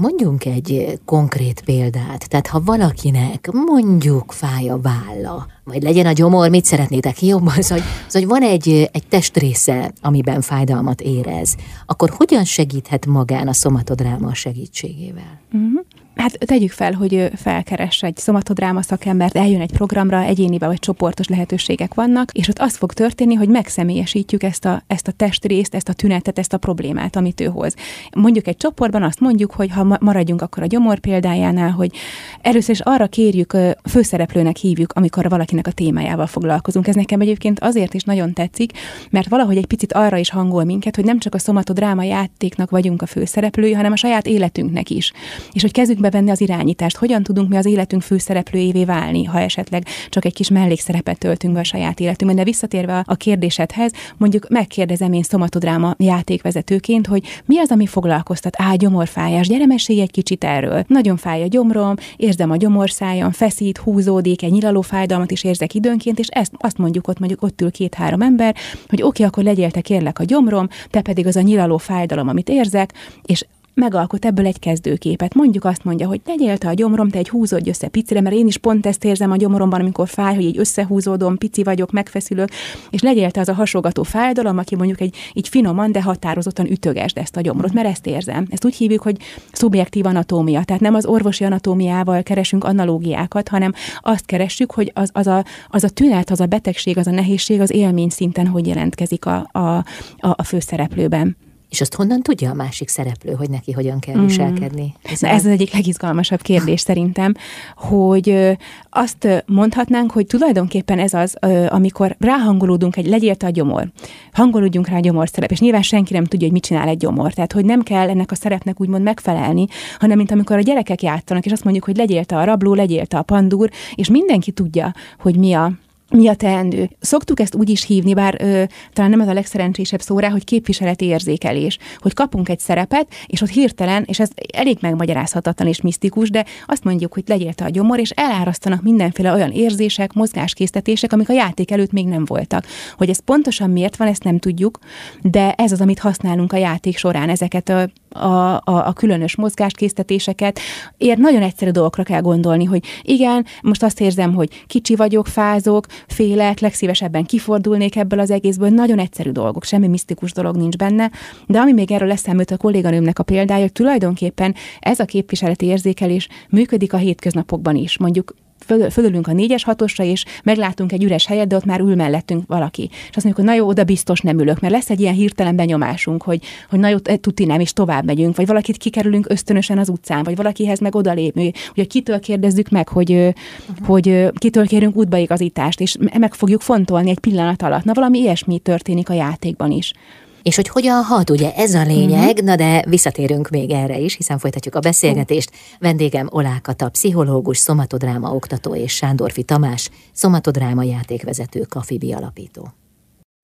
Mondjunk 0.00 0.44
egy 0.44 1.00
konkrét 1.04 1.62
példát. 1.64 2.28
Tehát 2.28 2.46
ha 2.46 2.62
valakinek 2.64 3.50
mondjuk 3.52 4.32
fáj 4.32 4.68
a 4.68 4.80
válla, 4.80 5.46
vagy 5.64 5.82
legyen 5.82 6.06
a 6.06 6.12
gyomor, 6.12 6.48
mit 6.48 6.64
szeretnétek 6.64 7.22
jobb, 7.22 7.46
az, 7.58 7.74
hogy, 8.10 8.26
van 8.26 8.42
egy, 8.42 8.88
egy 8.92 9.06
testrésze, 9.08 9.92
amiben 10.02 10.40
fájdalmat 10.40 11.00
érez, 11.00 11.56
akkor 11.86 12.10
hogyan 12.16 12.44
segíthet 12.44 13.06
magán 13.06 13.48
a 13.48 13.52
szomatodráma 13.52 14.34
segítségével? 14.34 15.40
Uh-huh. 15.52 15.80
Hát 16.20 16.38
tegyük 16.38 16.70
fel, 16.70 16.92
hogy 16.92 17.30
felkeres 17.34 18.02
egy 18.02 18.16
szomatodráma 18.16 18.82
szakembert, 18.82 19.36
eljön 19.36 19.60
egy 19.60 19.72
programra, 19.72 20.22
egyénibe 20.22 20.66
vagy 20.66 20.78
csoportos 20.78 21.28
lehetőségek 21.28 21.94
vannak, 21.94 22.32
és 22.32 22.48
ott 22.48 22.58
az 22.58 22.76
fog 22.76 22.92
történni, 22.92 23.34
hogy 23.34 23.48
megszemélyesítjük 23.48 24.42
ezt 24.42 24.64
a, 24.64 24.82
ezt 24.86 25.08
a 25.08 25.12
testrészt, 25.12 25.74
ezt 25.74 25.88
a 25.88 25.92
tünetet, 25.92 26.38
ezt 26.38 26.52
a 26.52 26.58
problémát, 26.58 27.16
amit 27.16 27.40
ő 27.40 27.44
hoz. 27.44 27.74
Mondjuk 28.14 28.46
egy 28.46 28.56
csoportban 28.56 29.02
azt 29.02 29.20
mondjuk, 29.20 29.52
hogy 29.52 29.70
ha 29.70 29.98
maradjunk 30.00 30.42
akkor 30.42 30.62
a 30.62 30.66
gyomor 30.66 30.98
példájánál, 30.98 31.70
hogy 31.70 31.92
először 32.40 32.74
is 32.74 32.80
arra 32.80 33.06
kérjük, 33.06 33.56
főszereplőnek 33.88 34.56
hívjuk, 34.56 34.92
amikor 34.92 35.28
valakinek 35.28 35.66
a 35.66 35.72
témájával 35.72 36.26
foglalkozunk. 36.26 36.86
Ez 36.86 36.94
nekem 36.94 37.20
egyébként 37.20 37.60
azért 37.60 37.94
is 37.94 38.02
nagyon 38.02 38.32
tetszik, 38.32 38.72
mert 39.10 39.28
valahogy 39.28 39.56
egy 39.56 39.66
picit 39.66 39.92
arra 39.92 40.16
is 40.16 40.30
hangol 40.30 40.64
minket, 40.64 40.96
hogy 40.96 41.04
nem 41.04 41.18
csak 41.18 41.34
a 41.34 41.38
szomatodráma 41.38 42.02
játéknak 42.02 42.70
vagyunk 42.70 43.02
a 43.02 43.06
főszereplői, 43.06 43.72
hanem 43.72 43.92
a 43.92 43.96
saját 43.96 44.26
életünknek 44.26 44.90
is. 44.90 45.12
És 45.52 45.62
hogy 45.62 45.72
kezdjük 45.72 46.08
bevenni 46.10 46.30
az 46.30 46.40
irányítást, 46.40 46.96
hogyan 46.96 47.22
tudunk 47.22 47.48
mi 47.48 47.56
az 47.56 47.66
életünk 47.66 48.02
főszereplőjévé 48.02 48.84
válni, 48.84 49.24
ha 49.24 49.40
esetleg 49.40 49.86
csak 50.08 50.24
egy 50.24 50.34
kis 50.34 50.48
mellékszerepet 50.48 51.18
töltünk 51.18 51.54
be 51.54 51.60
a 51.60 51.64
saját 51.64 52.00
életünkben. 52.00 52.36
De 52.36 52.44
visszatérve 52.44 53.02
a 53.06 53.14
kérdésedhez, 53.14 53.92
mondjuk 54.16 54.48
megkérdezem 54.48 55.12
én 55.12 55.22
szomatodráma 55.22 55.94
játékvezetőként, 55.98 57.06
hogy 57.06 57.22
mi 57.44 57.58
az, 57.58 57.70
ami 57.70 57.86
foglalkoztat? 57.86 58.54
Á, 58.58 58.74
gyomorfájás, 58.74 59.48
gyere 59.48 59.66
mesélj 59.66 60.00
egy 60.00 60.10
kicsit 60.10 60.44
erről. 60.44 60.84
Nagyon 60.86 61.16
fáj 61.16 61.42
a 61.42 61.46
gyomrom, 61.46 61.94
érzem 62.16 62.50
a 62.50 62.56
gyomorszájam, 62.56 63.30
feszít, 63.30 63.78
húzódik, 63.78 64.42
egy 64.42 64.52
nyilaló 64.52 64.80
fájdalmat 64.80 65.30
is 65.30 65.44
érzek 65.44 65.74
időnként, 65.74 66.18
és 66.18 66.26
ezt 66.26 66.52
azt 66.58 66.78
mondjuk 66.78 67.08
ott, 67.08 67.18
mondjuk 67.18 67.42
ott 67.42 67.60
ül 67.60 67.70
két-három 67.70 68.20
ember, 68.20 68.56
hogy 68.88 69.02
oké, 69.02 69.06
okay, 69.06 69.26
akkor 69.26 69.42
legyél 69.42 69.70
te 69.70 69.80
kérlek 69.80 70.18
a 70.18 70.24
gyomrom, 70.24 70.68
te 70.90 71.00
pedig 71.00 71.26
az 71.26 71.36
a 71.36 71.40
nyilaló 71.40 71.76
fájdalom, 71.76 72.28
amit 72.28 72.48
érzek, 72.48 72.92
és 73.22 73.44
megalkot 73.80 74.24
ebből 74.24 74.46
egy 74.46 74.58
kezdőképet. 74.58 75.34
Mondjuk 75.34 75.64
azt 75.64 75.84
mondja, 75.84 76.06
hogy 76.06 76.20
legyél 76.26 76.58
te 76.58 76.68
a 76.68 76.72
gyomrom, 76.72 77.08
te 77.08 77.18
egy 77.18 77.28
húzódj 77.28 77.68
össze 77.68 77.88
picire, 77.88 78.20
mert 78.20 78.34
én 78.34 78.46
is 78.46 78.58
pont 78.58 78.86
ezt 78.86 79.04
érzem 79.04 79.30
a 79.30 79.36
gyomoromban, 79.36 79.80
amikor 79.80 80.08
fáj, 80.08 80.34
hogy 80.34 80.44
így 80.44 80.58
összehúzódom, 80.58 81.38
pici 81.38 81.62
vagyok, 81.62 81.90
megfeszülök, 81.92 82.48
és 82.90 83.00
legyél 83.02 83.30
te 83.30 83.40
az 83.40 83.48
a 83.48 83.52
hasogató 83.52 84.02
fájdalom, 84.02 84.58
aki 84.58 84.76
mondjuk 84.76 85.00
egy 85.00 85.16
így 85.32 85.48
finoman, 85.48 85.92
de 85.92 86.02
határozottan 86.02 86.70
ütögesd 86.70 87.18
ezt 87.18 87.36
a 87.36 87.40
gyomrot, 87.40 87.72
mert 87.72 87.88
ezt 87.88 88.06
érzem. 88.06 88.46
Ezt 88.50 88.64
úgy 88.64 88.74
hívjuk, 88.74 89.02
hogy 89.02 89.16
szubjektív 89.52 90.06
anatómia. 90.06 90.64
Tehát 90.64 90.82
nem 90.82 90.94
az 90.94 91.06
orvosi 91.06 91.44
anatómiával 91.44 92.22
keresünk 92.22 92.64
analógiákat, 92.64 93.48
hanem 93.48 93.72
azt 94.00 94.26
keressük, 94.26 94.72
hogy 94.72 94.90
az, 94.94 95.10
az, 95.12 95.26
a, 95.26 95.44
az 95.68 95.84
a 95.84 95.88
tünet, 95.88 96.30
az 96.30 96.40
a 96.40 96.46
betegség, 96.46 96.98
az 96.98 97.06
a 97.06 97.10
nehézség 97.10 97.60
az 97.60 97.70
élmény 97.70 98.08
szinten 98.08 98.46
hogy 98.46 98.66
jelentkezik 98.66 99.26
a, 99.26 99.48
a, 99.52 99.58
a, 99.58 99.84
a 100.18 100.42
főszereplőben. 100.42 101.36
És 101.70 101.80
azt 101.80 101.94
honnan 101.94 102.22
tudja 102.22 102.50
a 102.50 102.54
másik 102.54 102.88
szereplő, 102.88 103.32
hogy 103.32 103.50
neki 103.50 103.72
hogyan 103.72 103.98
kell 103.98 104.16
mm. 104.16 104.26
viselkedni? 104.26 104.94
Ez, 105.02 105.22
ez 105.22 105.44
az 105.44 105.50
egyik 105.50 105.72
legizgalmasabb 105.72 106.42
kérdés 106.42 106.80
szerintem, 106.80 107.34
hogy 107.76 108.56
azt 108.90 109.44
mondhatnánk, 109.46 110.10
hogy 110.10 110.26
tulajdonképpen 110.26 110.98
ez 110.98 111.14
az, 111.14 111.36
amikor 111.68 112.16
ráhangolódunk 112.18 112.96
egy 112.96 113.06
legyél 113.06 113.34
a 113.38 113.48
gyomor, 113.48 113.90
hangolódjunk 114.32 114.88
rá 114.88 114.96
a 114.96 115.00
gyomor 115.00 115.28
szerep, 115.28 115.50
és 115.50 115.60
nyilván 115.60 115.82
senki 115.82 116.12
nem 116.12 116.24
tudja, 116.24 116.46
hogy 116.46 116.54
mit 116.54 116.64
csinál 116.64 116.88
egy 116.88 116.96
gyomor. 116.96 117.32
Tehát, 117.32 117.52
hogy 117.52 117.64
nem 117.64 117.82
kell 117.82 118.08
ennek 118.08 118.30
a 118.30 118.34
szerepnek 118.34 118.80
úgymond 118.80 119.02
megfelelni, 119.02 119.66
hanem 119.98 120.16
mint 120.16 120.30
amikor 120.30 120.56
a 120.56 120.60
gyerekek 120.60 121.02
játszanak, 121.02 121.46
és 121.46 121.52
azt 121.52 121.64
mondjuk, 121.64 121.84
hogy 121.84 121.96
legyél 121.96 122.22
a 122.28 122.44
rabló, 122.44 122.74
legyél 122.74 123.04
a 123.08 123.22
pandúr, 123.22 123.70
és 123.94 124.08
mindenki 124.08 124.50
tudja, 124.50 124.92
hogy 125.18 125.36
mi 125.36 125.52
a 125.52 125.72
mi 126.10 126.28
a 126.28 126.34
teendő? 126.34 126.90
Szoktuk 127.00 127.40
ezt 127.40 127.54
úgy 127.54 127.68
is 127.68 127.84
hívni, 127.84 128.14
bár 128.14 128.36
ö, 128.38 128.62
talán 128.92 129.10
nem 129.10 129.20
ez 129.20 129.28
a 129.28 129.32
legszerencsésebb 129.32 130.00
szó 130.00 130.18
rá, 130.18 130.28
hogy 130.28 130.44
képviseleti 130.44 131.04
érzékelés, 131.04 131.78
hogy 131.98 132.14
kapunk 132.14 132.48
egy 132.48 132.58
szerepet, 132.58 133.06
és 133.26 133.40
ott 133.40 133.48
hirtelen, 133.48 134.04
és 134.06 134.20
ez 134.20 134.30
elég 134.52 134.78
megmagyarázhatatlan 134.80 135.68
és 135.68 135.80
misztikus, 135.80 136.30
de 136.30 136.44
azt 136.66 136.84
mondjuk, 136.84 137.14
hogy 137.14 137.22
legyél 137.26 137.52
te 137.52 137.64
a 137.64 137.68
gyomor, 137.68 137.98
és 137.98 138.10
elárasztanak 138.10 138.82
mindenféle 138.82 139.32
olyan 139.32 139.50
érzések, 139.50 140.12
mozgáskésztetések, 140.12 141.12
amik 141.12 141.28
a 141.28 141.32
játék 141.32 141.70
előtt 141.70 141.92
még 141.92 142.06
nem 142.06 142.24
voltak. 142.24 142.66
Hogy 142.96 143.08
ez 143.08 143.24
pontosan 143.24 143.70
miért 143.70 143.96
van, 143.96 144.08
ezt 144.08 144.24
nem 144.24 144.38
tudjuk, 144.38 144.78
de 145.22 145.52
ez 145.52 145.72
az, 145.72 145.80
amit 145.80 145.98
használunk 145.98 146.52
a 146.52 146.56
játék 146.56 146.96
során, 146.96 147.28
ezeket 147.28 147.68
a 147.68 147.90
a, 148.10 148.54
a, 148.54 148.60
a 148.64 148.92
különös 148.92 149.36
mozgáskésztetéseket. 149.36 150.60
Ér 150.96 151.18
nagyon 151.18 151.42
egyszerű 151.42 151.70
dolgokra 151.70 152.02
kell 152.02 152.20
gondolni, 152.20 152.64
hogy 152.64 152.84
igen, 153.02 153.46
most 153.62 153.82
azt 153.82 154.00
érzem, 154.00 154.34
hogy 154.34 154.64
kicsi 154.66 154.96
vagyok, 154.96 155.26
fázok, 155.26 155.86
félek, 156.06 156.60
legszívesebben 156.60 157.24
kifordulnék 157.24 157.96
ebből 157.96 158.18
az 158.18 158.30
egészből. 158.30 158.68
Nagyon 158.68 158.98
egyszerű 158.98 159.30
dolgok, 159.30 159.64
semmi 159.64 159.88
misztikus 159.88 160.32
dolog 160.32 160.56
nincs 160.56 160.76
benne. 160.76 161.10
De 161.46 161.58
ami 161.58 161.72
még 161.72 161.92
erről 161.92 162.10
eszemült 162.10 162.50
a 162.50 162.56
kolléganőmnek 162.56 163.18
a 163.18 163.22
példája, 163.22 163.60
hogy 163.60 163.72
tulajdonképpen 163.72 164.54
ez 164.80 165.00
a 165.00 165.04
képviseleti 165.04 165.66
érzékelés 165.66 166.28
működik 166.48 166.92
a 166.92 166.96
hétköznapokban 166.96 167.76
is. 167.76 167.98
Mondjuk 167.98 168.34
föl, 168.66 168.90
fölülünk 168.90 169.26
a 169.26 169.32
négyes 169.32 169.64
hatosra, 169.64 170.04
és 170.04 170.24
meglátunk 170.42 170.92
egy 170.92 171.04
üres 171.04 171.26
helyet, 171.26 171.46
de 171.46 171.56
ott 171.56 171.64
már 171.64 171.80
ül 171.80 171.94
mellettünk 171.94 172.44
valaki. 172.46 172.88
És 172.90 173.16
azt 173.16 173.24
mondjuk, 173.24 173.36
hogy 173.36 173.44
na 173.44 173.54
jó, 173.54 173.66
oda 173.66 173.84
biztos 173.84 174.20
nem 174.20 174.38
ülök, 174.38 174.60
mert 174.60 174.74
lesz 174.74 174.90
egy 174.90 175.00
ilyen 175.00 175.14
hirtelen 175.14 175.56
benyomásunk, 175.56 176.22
hogy, 176.22 176.42
hogy 176.68 176.78
na 176.78 176.88
jó, 176.88 176.98
tuti 176.98 177.44
nem, 177.44 177.60
és 177.60 177.72
tovább 177.72 178.04
megyünk, 178.04 178.36
vagy 178.36 178.46
valakit 178.46 178.76
kikerülünk 178.76 179.26
ösztönösen 179.28 179.78
az 179.78 179.88
utcán, 179.88 180.22
vagy 180.22 180.36
valakihez 180.36 180.80
meg 180.80 180.94
odalépni, 180.94 181.52
hogy 181.74 181.86
kitől 181.86 182.20
kérdezzük 182.20 182.68
meg, 182.68 182.88
hogy, 182.88 183.12
uh-huh. 183.12 183.86
hogy 183.86 184.30
kitől 184.38 184.66
kérünk 184.66 184.96
útbaigazítást, 184.96 185.80
és 185.80 185.96
meg 186.18 186.34
fogjuk 186.34 186.60
fontolni 186.60 187.10
egy 187.10 187.18
pillanat 187.18 187.62
alatt. 187.62 187.84
Na 187.84 187.92
valami 187.92 188.18
ilyesmi 188.18 188.58
történik 188.58 189.08
a 189.08 189.12
játékban 189.12 189.70
is. 189.70 189.92
És 190.42 190.56
hogy 190.56 190.68
hogyan 190.68 191.02
hat, 191.02 191.30
ugye 191.30 191.54
ez 191.54 191.74
a 191.74 191.82
lényeg, 191.82 192.28
uh-huh. 192.30 192.46
na 192.46 192.56
de 192.56 192.84
visszatérünk 192.88 193.48
még 193.48 193.70
erre 193.70 193.98
is, 193.98 194.16
hiszen 194.16 194.38
folytatjuk 194.38 194.74
a 194.74 194.80
beszélgetést. 194.80 195.50
Vendégem 195.78 196.28
Olákata, 196.30 196.88
pszichológus, 196.88 197.58
szomatodráma 197.58 198.34
oktató 198.34 198.74
és 198.74 198.94
Sándorfi 198.94 199.42
Tamás, 199.42 199.90
szomatodráma 200.12 200.82
játékvezető, 200.82 201.60
kafibi 201.60 202.12
alapító. 202.12 202.72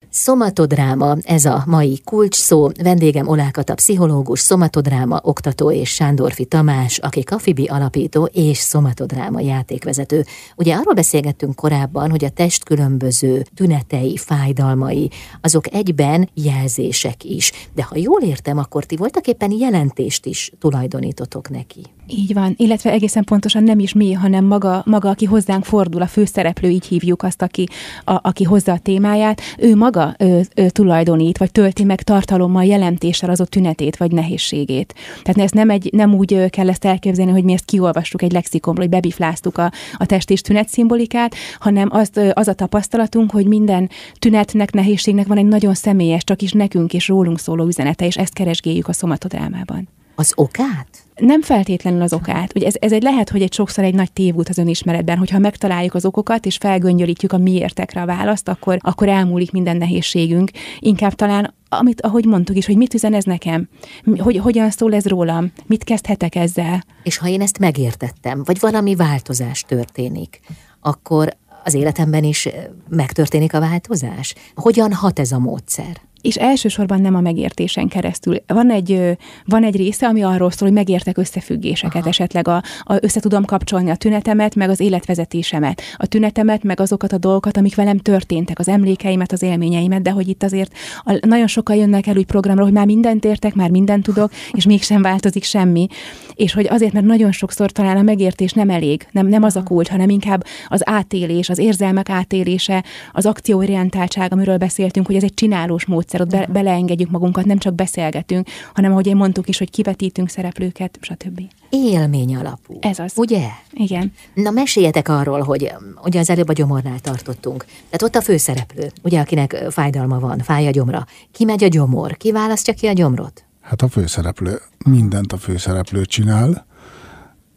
Szomatodráma, 0.09 1.15
ez 1.21 1.45
a 1.45 1.63
mai 1.65 2.01
kulcs 2.03 2.35
szó. 2.35 2.67
Vendégem 2.83 3.27
Olákat 3.27 3.69
a 3.69 3.73
pszichológus, 3.73 4.39
szomatodráma 4.39 5.19
oktató 5.23 5.71
és 5.71 5.89
Sándorfi 5.89 6.45
Tamás, 6.45 6.97
aki 6.97 7.23
Kafibi 7.23 7.65
alapító 7.65 8.29
és 8.33 8.57
szomatodráma 8.57 9.39
játékvezető. 9.39 10.25
Ugye 10.55 10.75
arról 10.75 10.93
beszélgettünk 10.93 11.55
korábban, 11.55 12.09
hogy 12.09 12.25
a 12.25 12.29
test 12.29 12.63
különböző 12.63 13.45
tünetei, 13.55 14.17
fájdalmai, 14.17 15.09
azok 15.41 15.73
egyben 15.73 16.29
jelzések 16.33 17.23
is. 17.23 17.51
De 17.73 17.83
ha 17.83 17.97
jól 17.97 18.21
értem, 18.21 18.57
akkor 18.57 18.85
ti 18.85 18.95
voltak 18.95 19.27
éppen 19.27 19.51
jelentést 19.51 20.25
is 20.25 20.51
tulajdonítotok 20.59 21.49
neki. 21.49 21.81
Így 22.07 22.33
van, 22.33 22.53
illetve 22.57 22.91
egészen 22.91 23.23
pontosan 23.23 23.63
nem 23.63 23.79
is 23.79 23.93
mi, 23.93 24.13
hanem 24.13 24.45
maga, 24.45 24.83
maga 24.85 25.09
aki 25.09 25.25
hozzánk 25.25 25.65
fordul, 25.65 26.01
a 26.01 26.07
főszereplő, 26.07 26.69
így 26.69 26.85
hívjuk 26.85 27.23
azt, 27.23 27.41
aki, 27.41 27.67
a, 28.03 28.19
aki 28.21 28.43
hozza 28.43 28.71
a 28.71 28.79
témáját, 28.79 29.41
ő 29.57 29.75
maga 29.75 29.86
ö, 30.17 30.39
ö, 30.55 30.69
tulajdonít, 30.69 31.37
vagy 31.37 31.51
tölti 31.51 31.83
meg 31.83 32.01
tartalommal, 32.01 32.63
jelentéssel 32.63 33.29
az 33.29 33.41
ott 33.41 33.49
tünetét, 33.49 33.97
vagy 33.97 34.11
nehézségét. 34.11 34.93
Tehát 35.23 35.41
ez 35.41 35.51
nem, 35.51 35.69
egy, 35.69 35.89
nem 35.93 36.13
úgy 36.13 36.49
kell 36.49 36.69
ezt 36.69 36.85
elképzelni, 36.85 37.31
hogy 37.31 37.43
mi 37.43 37.53
ezt 37.53 37.65
kiolvastuk 37.65 38.21
egy 38.21 38.31
lexikonból, 38.31 38.83
hogy 38.83 38.93
bebifláztuk 38.93 39.57
a, 39.57 39.71
a 39.93 40.05
test 40.05 40.29
és 40.29 40.41
tünet 40.41 40.69
szimbolikát, 40.69 41.35
hanem 41.59 41.87
az, 41.91 42.11
az 42.33 42.47
a 42.47 42.53
tapasztalatunk, 42.53 43.31
hogy 43.31 43.45
minden 43.45 43.89
tünetnek, 44.19 44.71
nehézségnek 44.71 45.27
van 45.27 45.37
egy 45.37 45.45
nagyon 45.45 45.73
személyes, 45.73 46.23
csak 46.23 46.41
is 46.41 46.51
nekünk 46.51 46.93
és 46.93 47.07
rólunk 47.07 47.39
szóló 47.39 47.65
üzenete, 47.65 48.05
és 48.05 48.17
ezt 48.17 48.33
keresgéljük 48.33 48.87
a 48.87 48.93
szomatodrámában. 48.93 49.96
Az 50.19 50.31
okát? 50.35 50.87
Nem 51.15 51.41
feltétlenül 51.41 52.01
az 52.01 52.13
okát. 52.13 52.55
Ugye 52.55 52.65
ez, 52.65 52.73
ez 52.79 52.91
egy 52.91 53.01
lehet, 53.01 53.29
hogy 53.29 53.41
egy 53.41 53.53
sokszor 53.53 53.83
egy 53.83 53.93
nagy 53.93 54.11
tévút 54.11 54.49
az 54.49 54.57
önismeretben, 54.57 55.17
hogyha 55.17 55.39
megtaláljuk 55.39 55.93
az 55.93 56.05
okokat, 56.05 56.45
és 56.45 56.57
felgöngyölítjük 56.57 57.31
a 57.31 57.37
miértekre 57.37 58.01
a 58.01 58.05
választ, 58.05 58.47
akkor, 58.47 58.77
akkor 58.81 59.09
elmúlik 59.09 59.51
minden 59.51 59.77
nehézségünk. 59.77 60.51
Inkább 60.79 61.13
talán 61.13 61.53
amit, 61.69 62.01
ahogy 62.01 62.25
mondtuk 62.25 62.55
is, 62.55 62.65
hogy 62.65 62.77
mit 62.77 62.93
üzen 62.93 63.13
ez 63.13 63.23
nekem, 63.23 63.69
hogy 64.17 64.37
hogyan 64.37 64.69
szól 64.69 64.93
ez 64.93 65.07
rólam, 65.07 65.51
mit 65.65 65.83
kezdhetek 65.83 66.35
ezzel. 66.35 66.83
És 67.03 67.17
ha 67.17 67.27
én 67.27 67.41
ezt 67.41 67.59
megértettem, 67.59 68.43
vagy 68.43 68.59
valami 68.59 68.95
változás 68.95 69.61
történik, 69.67 70.39
akkor 70.81 71.37
az 71.63 71.73
életemben 71.73 72.23
is 72.23 72.49
megtörténik 72.89 73.53
a 73.53 73.59
változás? 73.59 74.35
Hogyan 74.55 74.93
hat 74.93 75.19
ez 75.19 75.31
a 75.31 75.39
módszer? 75.39 76.01
És 76.21 76.35
elsősorban 76.35 77.01
nem 77.01 77.15
a 77.15 77.21
megértésen 77.21 77.87
keresztül. 77.87 78.37
Van 78.47 78.71
egy, 78.71 79.17
van 79.45 79.63
egy 79.63 79.75
része, 79.75 80.07
ami 80.07 80.23
arról 80.23 80.51
szól, 80.51 80.67
hogy 80.67 80.77
megértek 80.77 81.17
összefüggéseket, 81.17 82.01
Aha. 82.01 82.09
esetleg 82.09 82.47
a, 82.47 82.63
a, 82.83 82.97
össze 83.01 83.19
tudom 83.19 83.45
kapcsolni 83.45 83.89
a 83.89 83.95
tünetemet, 83.95 84.55
meg 84.55 84.69
az 84.69 84.79
életvezetésemet. 84.79 85.81
A 85.97 86.05
tünetemet, 86.05 86.63
meg 86.63 86.79
azokat 86.79 87.13
a 87.13 87.17
dolgokat, 87.17 87.57
amik 87.57 87.75
velem 87.75 87.97
történtek, 87.97 88.59
az 88.59 88.67
emlékeimet, 88.67 89.31
az 89.31 89.41
élményeimet, 89.41 90.01
de 90.01 90.11
hogy 90.11 90.27
itt 90.27 90.43
azért 90.43 90.71
a, 91.03 91.19
nagyon 91.27 91.47
sokan 91.47 91.75
jönnek 91.75 92.07
el 92.07 92.17
úgy 92.17 92.25
programra, 92.25 92.63
hogy 92.63 92.73
már 92.73 92.85
mindent 92.85 93.25
értek, 93.25 93.55
már 93.55 93.69
mindent 93.69 94.03
tudok, 94.03 94.31
és 94.51 94.65
mégsem 94.65 95.01
változik 95.01 95.43
semmi. 95.43 95.87
És 96.35 96.53
hogy 96.53 96.67
azért, 96.69 96.93
mert 96.93 97.05
nagyon 97.05 97.31
sokszor 97.31 97.71
talán 97.71 97.97
a 97.97 98.01
megértés 98.01 98.51
nem 98.51 98.69
elég, 98.69 99.07
nem, 99.11 99.27
nem 99.27 99.43
az 99.43 99.55
a 99.55 99.63
kult, 99.63 99.87
hanem 99.87 100.09
inkább 100.09 100.45
az 100.67 100.89
átélés, 100.89 101.49
az 101.49 101.57
érzelmek 101.57 102.09
átélése, 102.09 102.83
az 103.11 103.25
akcióorientáltság, 103.25 104.33
amiről 104.33 104.57
beszéltünk, 104.57 105.05
hogy 105.05 105.15
ez 105.15 105.23
egy 105.23 105.33
csinálós 105.33 105.85
módszer 105.85 106.16
egyszer 106.21 106.39
ott 106.41 106.47
be, 106.47 106.53
beleengedjük 106.53 107.09
magunkat, 107.09 107.45
nem 107.45 107.57
csak 107.57 107.73
beszélgetünk, 107.73 108.47
hanem 108.73 108.91
ahogy 108.91 109.07
én 109.07 109.15
mondtuk 109.15 109.47
is, 109.47 109.57
hogy 109.57 109.69
kivetítünk 109.69 110.29
szereplőket, 110.29 110.97
stb. 111.01 111.41
Élmény 111.69 112.35
alapú. 112.35 112.77
Ez 112.81 112.99
az. 112.99 113.13
Ugye? 113.15 113.47
Igen. 113.71 114.13
Na 114.33 114.49
meséljetek 114.49 115.09
arról, 115.09 115.41
hogy 115.41 115.71
ugye 116.03 116.19
az 116.19 116.29
előbb 116.29 116.49
a 116.49 116.53
gyomornál 116.53 116.99
tartottunk. 116.99 117.65
Tehát 117.65 118.01
ott 118.01 118.15
a 118.15 118.21
főszereplő, 118.21 118.91
ugye 119.03 119.19
akinek 119.19 119.65
fájdalma 119.69 120.19
van, 120.19 120.39
fáj 120.39 120.67
a 120.67 120.71
gyomra. 120.71 121.05
Ki 121.31 121.45
megy 121.45 121.63
a 121.63 121.67
gyomor? 121.67 122.17
Ki 122.17 122.31
választja 122.31 122.73
ki 122.73 122.87
a 122.87 122.93
gyomrot? 122.93 123.43
Hát 123.61 123.81
a 123.81 123.87
főszereplő. 123.87 124.61
Mindent 124.85 125.33
a 125.33 125.37
főszereplő 125.37 126.05
csinál, 126.05 126.66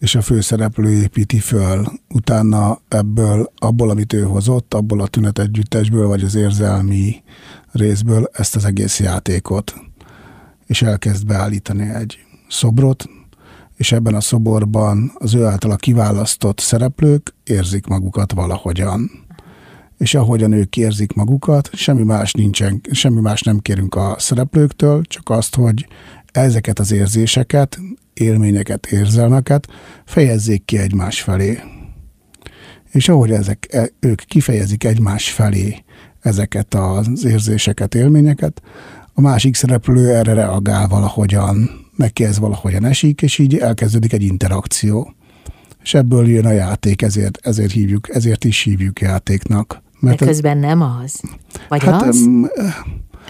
és 0.01 0.15
a 0.15 0.23
főszereplő 0.23 0.91
építi 0.91 1.39
föl. 1.39 1.87
Utána 2.09 2.81
ebből, 2.89 3.53
abból, 3.57 3.91
amit 3.91 4.13
ő 4.13 4.23
hozott, 4.23 4.75
abból 4.75 5.01
a 5.01 5.07
tünetegyüttesből, 5.07 6.07
vagy 6.07 6.23
az 6.23 6.35
érzelmi 6.35 7.23
részből 7.73 8.31
ezt 8.33 8.57
az 8.57 8.65
egész 8.65 9.01
játékot, 9.01 9.75
és 10.67 10.83
elkezd 10.83 11.27
beállítani 11.27 11.95
egy 11.95 12.19
szobrot, 12.49 13.09
és 13.77 13.93
ebben 13.93 14.15
a 14.15 14.21
szoborban 14.21 15.13
az 15.15 15.35
ő 15.35 15.45
által 15.45 15.71
a 15.71 15.77
kiválasztott 15.77 16.59
szereplők 16.59 17.35
érzik 17.45 17.87
magukat 17.87 18.33
valahogyan. 18.33 19.11
És 19.99 20.15
ahogyan 20.15 20.53
ők 20.53 20.77
érzik 20.77 21.13
magukat, 21.13 21.71
semmi 21.73 22.03
más 22.03 22.33
nincsen, 22.33 22.81
semmi 22.91 23.21
más 23.21 23.43
nem 23.43 23.59
kérünk 23.59 23.95
a 23.95 24.15
szereplőktől, 24.19 25.03
csak 25.03 25.31
azt, 25.31 25.55
hogy 25.55 25.87
ezeket 26.33 26.79
az 26.79 26.93
érzéseket, 26.93 27.79
élményeket, 28.15 28.87
érzelmeket 28.87 29.67
fejezzék 30.05 30.65
ki 30.65 30.79
egymás 30.79 31.21
felé. 31.21 31.61
És 32.91 33.09
ahogy 33.09 33.31
ezek, 33.31 33.67
e, 33.71 33.89
ők 34.01 34.21
kifejezik 34.21 34.85
egymás 34.85 35.31
felé 35.31 35.85
ezeket 36.21 36.75
az 36.75 37.25
érzéseket, 37.25 37.95
élményeket, 37.95 38.63
a 39.15 39.21
másik 39.21 39.55
szereplő 39.55 40.15
erre 40.15 40.33
reagál 40.33 40.89
valahogyan, 40.89 41.71
neki 41.97 42.25
ez 42.25 42.39
valahogyan 42.39 42.85
esik, 42.85 43.23
és 43.23 43.39
így 43.39 43.57
elkezdődik 43.57 44.13
egy 44.13 44.23
interakció. 44.23 45.15
És 45.83 45.95
ebből 45.95 46.29
jön 46.29 46.47
a 46.47 46.53
játék, 46.53 47.03
ezért, 47.03 47.39
ezért, 47.43 47.73
hívjuk, 47.73 48.15
ezért 48.15 48.45
is 48.45 48.63
hívjuk 48.63 49.01
játéknak. 49.01 49.83
Mert 50.01 50.19
De 50.19 50.27
közben 50.27 50.57
ez, 50.57 50.63
nem 50.63 50.83
az? 50.83 51.21
Vagy 51.69 51.83
hát, 51.83 52.03
az? 52.03 52.29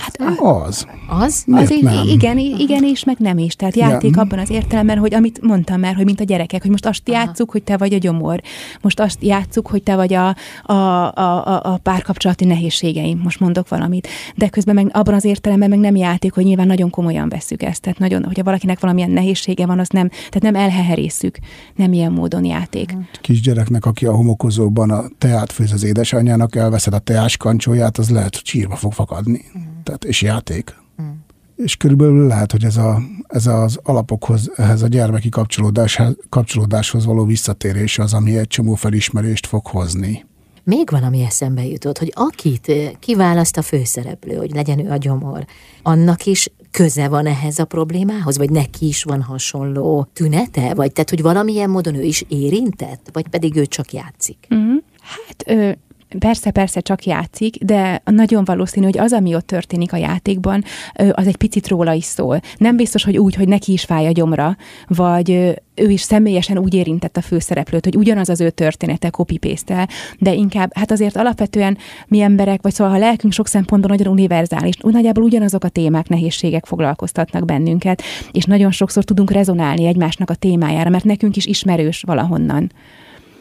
Hát 0.00 0.38
az. 0.40 0.86
Az? 1.08 1.44
az 1.50 1.70
igen, 2.06 2.38
igen, 2.38 2.84
és 2.84 3.04
meg 3.04 3.16
nem 3.18 3.38
is. 3.38 3.54
Tehát 3.54 3.76
játék 3.76 4.14
ja. 4.14 4.22
abban 4.22 4.38
az 4.38 4.50
értelemben, 4.50 4.98
hogy 4.98 5.14
amit 5.14 5.40
mondtam 5.42 5.80
már, 5.80 5.94
hogy 5.94 6.04
mint 6.04 6.20
a 6.20 6.24
gyerekek, 6.24 6.62
hogy 6.62 6.70
most 6.70 6.86
azt 6.86 7.08
Aha. 7.08 7.18
játsszuk, 7.18 7.50
hogy 7.50 7.62
te 7.62 7.76
vagy 7.76 7.94
a 7.94 7.98
gyomor. 7.98 8.40
Most 8.80 9.00
azt 9.00 9.22
játsszuk, 9.22 9.66
hogy 9.66 9.82
te 9.82 9.96
vagy 9.96 10.14
a, 10.14 10.36
a, 10.62 10.72
a, 10.72 11.46
a, 11.46 11.72
a 11.72 11.76
párkapcsolati 11.76 12.44
nehézségeim. 12.44 13.20
Most 13.22 13.40
mondok 13.40 13.68
valamit. 13.68 14.08
De 14.36 14.48
közben 14.48 14.74
meg 14.74 14.90
abban 14.92 15.14
az 15.14 15.24
értelemben 15.24 15.68
meg 15.68 15.78
nem 15.78 15.96
játék, 15.96 16.32
hogy 16.32 16.44
nyilván 16.44 16.66
nagyon 16.66 16.90
komolyan 16.90 17.28
veszük 17.28 17.62
ezt. 17.62 17.80
Tehát 17.80 17.98
nagyon, 17.98 18.24
hogyha 18.24 18.42
valakinek 18.42 18.80
valamilyen 18.80 19.10
nehézsége 19.10 19.66
van, 19.66 19.78
az 19.78 19.88
nem, 19.88 20.08
tehát 20.08 20.42
nem 20.42 20.54
elheherészük. 20.54 21.38
Nem 21.74 21.92
ilyen 21.92 22.12
módon 22.12 22.44
játék. 22.44 22.96
Kisgyereknek, 23.20 23.86
aki 23.86 24.06
a 24.06 24.14
homokozóban 24.14 24.90
a 24.90 25.04
teát 25.18 25.52
főz 25.52 25.72
az 25.72 25.84
édesanyjának, 25.84 26.56
elveszed 26.56 26.94
a 26.94 26.98
teás 26.98 27.36
kancsóját, 27.36 27.98
az 27.98 28.10
lehet, 28.10 28.34
hogy 28.34 28.46
sírva 28.46 28.76
fog 28.76 28.92
fakadni. 28.92 29.44
Mm 29.58 29.70
tehát, 29.90 30.04
és 30.04 30.22
játék. 30.22 30.76
Mm. 31.02 31.10
És 31.56 31.76
körülbelül 31.76 32.26
lehet, 32.26 32.52
hogy 32.52 32.64
ez, 32.64 32.76
a, 32.76 33.02
ez 33.28 33.46
az 33.46 33.78
alapokhoz, 33.82 34.50
ehhez 34.56 34.82
a 34.82 34.86
gyermeki 34.86 35.28
kapcsolódás, 35.28 36.00
kapcsolódáshoz 36.28 37.04
való 37.04 37.24
visszatérés 37.24 37.98
az, 37.98 38.14
ami 38.14 38.36
egy 38.36 38.46
csomó 38.46 38.74
felismerést 38.74 39.46
fog 39.46 39.66
hozni. 39.66 40.24
Még 40.64 40.90
van, 40.90 41.02
ami 41.02 41.22
eszembe 41.22 41.64
jutott, 41.64 41.98
hogy 41.98 42.12
akit 42.14 42.68
eh, 42.68 42.90
kiválaszt 42.98 43.56
a 43.56 43.62
főszereplő, 43.62 44.36
hogy 44.36 44.50
legyen 44.54 44.78
ő 44.78 44.90
a 44.90 44.96
gyomor, 44.96 45.44
annak 45.82 46.26
is 46.26 46.52
köze 46.70 47.08
van 47.08 47.26
ehhez 47.26 47.58
a 47.58 47.64
problémához, 47.64 48.36
vagy 48.36 48.50
neki 48.50 48.86
is 48.86 49.02
van 49.02 49.22
hasonló 49.22 50.08
tünete, 50.12 50.74
vagy 50.74 50.92
tehát, 50.92 51.10
hogy 51.10 51.22
valamilyen 51.22 51.70
módon 51.70 51.94
ő 51.94 52.02
is 52.02 52.24
érintett, 52.28 53.08
vagy 53.12 53.28
pedig 53.28 53.56
ő 53.56 53.66
csak 53.66 53.92
játszik? 53.92 54.46
Mm-hmm. 54.54 54.76
Hát 55.00 55.42
ö, 55.46 55.72
Persze, 56.18 56.50
persze 56.50 56.80
csak 56.80 57.04
játszik, 57.04 57.64
de 57.64 58.02
nagyon 58.04 58.44
valószínű, 58.44 58.84
hogy 58.84 58.98
az, 58.98 59.12
ami 59.12 59.34
ott 59.34 59.46
történik 59.46 59.92
a 59.92 59.96
játékban, 59.96 60.64
az 61.12 61.26
egy 61.26 61.36
picit 61.36 61.68
róla 61.68 61.92
is 61.92 62.04
szól. 62.04 62.40
Nem 62.56 62.76
biztos, 62.76 63.04
hogy 63.04 63.18
úgy, 63.18 63.34
hogy 63.34 63.48
neki 63.48 63.72
is 63.72 63.84
fáj 63.84 64.06
a 64.06 64.12
gyomra, 64.12 64.56
vagy 64.86 65.30
ő 65.74 65.90
is 65.90 66.00
személyesen 66.00 66.58
úgy 66.58 66.74
érintett 66.74 67.16
a 67.16 67.20
főszereplőt, 67.20 67.84
hogy 67.84 67.96
ugyanaz 67.96 68.28
az 68.28 68.40
ő 68.40 68.50
története 68.50 69.10
copy 69.10 69.38
paste 69.38 69.88
de 70.18 70.32
inkább, 70.32 70.70
hát 70.76 70.90
azért 70.90 71.16
alapvetően 71.16 71.78
mi 72.08 72.20
emberek, 72.20 72.62
vagy 72.62 72.72
szóval 72.72 72.94
a 72.94 72.98
lelkünk 72.98 73.32
sok 73.32 73.46
szempontból 73.46 73.90
nagyon 73.96 74.12
univerzális, 74.12 74.74
úgy 74.80 74.92
nagyjából 74.92 75.24
ugyanazok 75.24 75.64
a 75.64 75.68
témák, 75.68 76.08
nehézségek 76.08 76.66
foglalkoztatnak 76.66 77.44
bennünket, 77.44 78.02
és 78.32 78.44
nagyon 78.44 78.70
sokszor 78.70 79.04
tudunk 79.04 79.30
rezonálni 79.30 79.86
egymásnak 79.86 80.30
a 80.30 80.34
témájára, 80.34 80.90
mert 80.90 81.04
nekünk 81.04 81.36
is 81.36 81.46
ismerős 81.46 82.02
valahonnan 82.06 82.72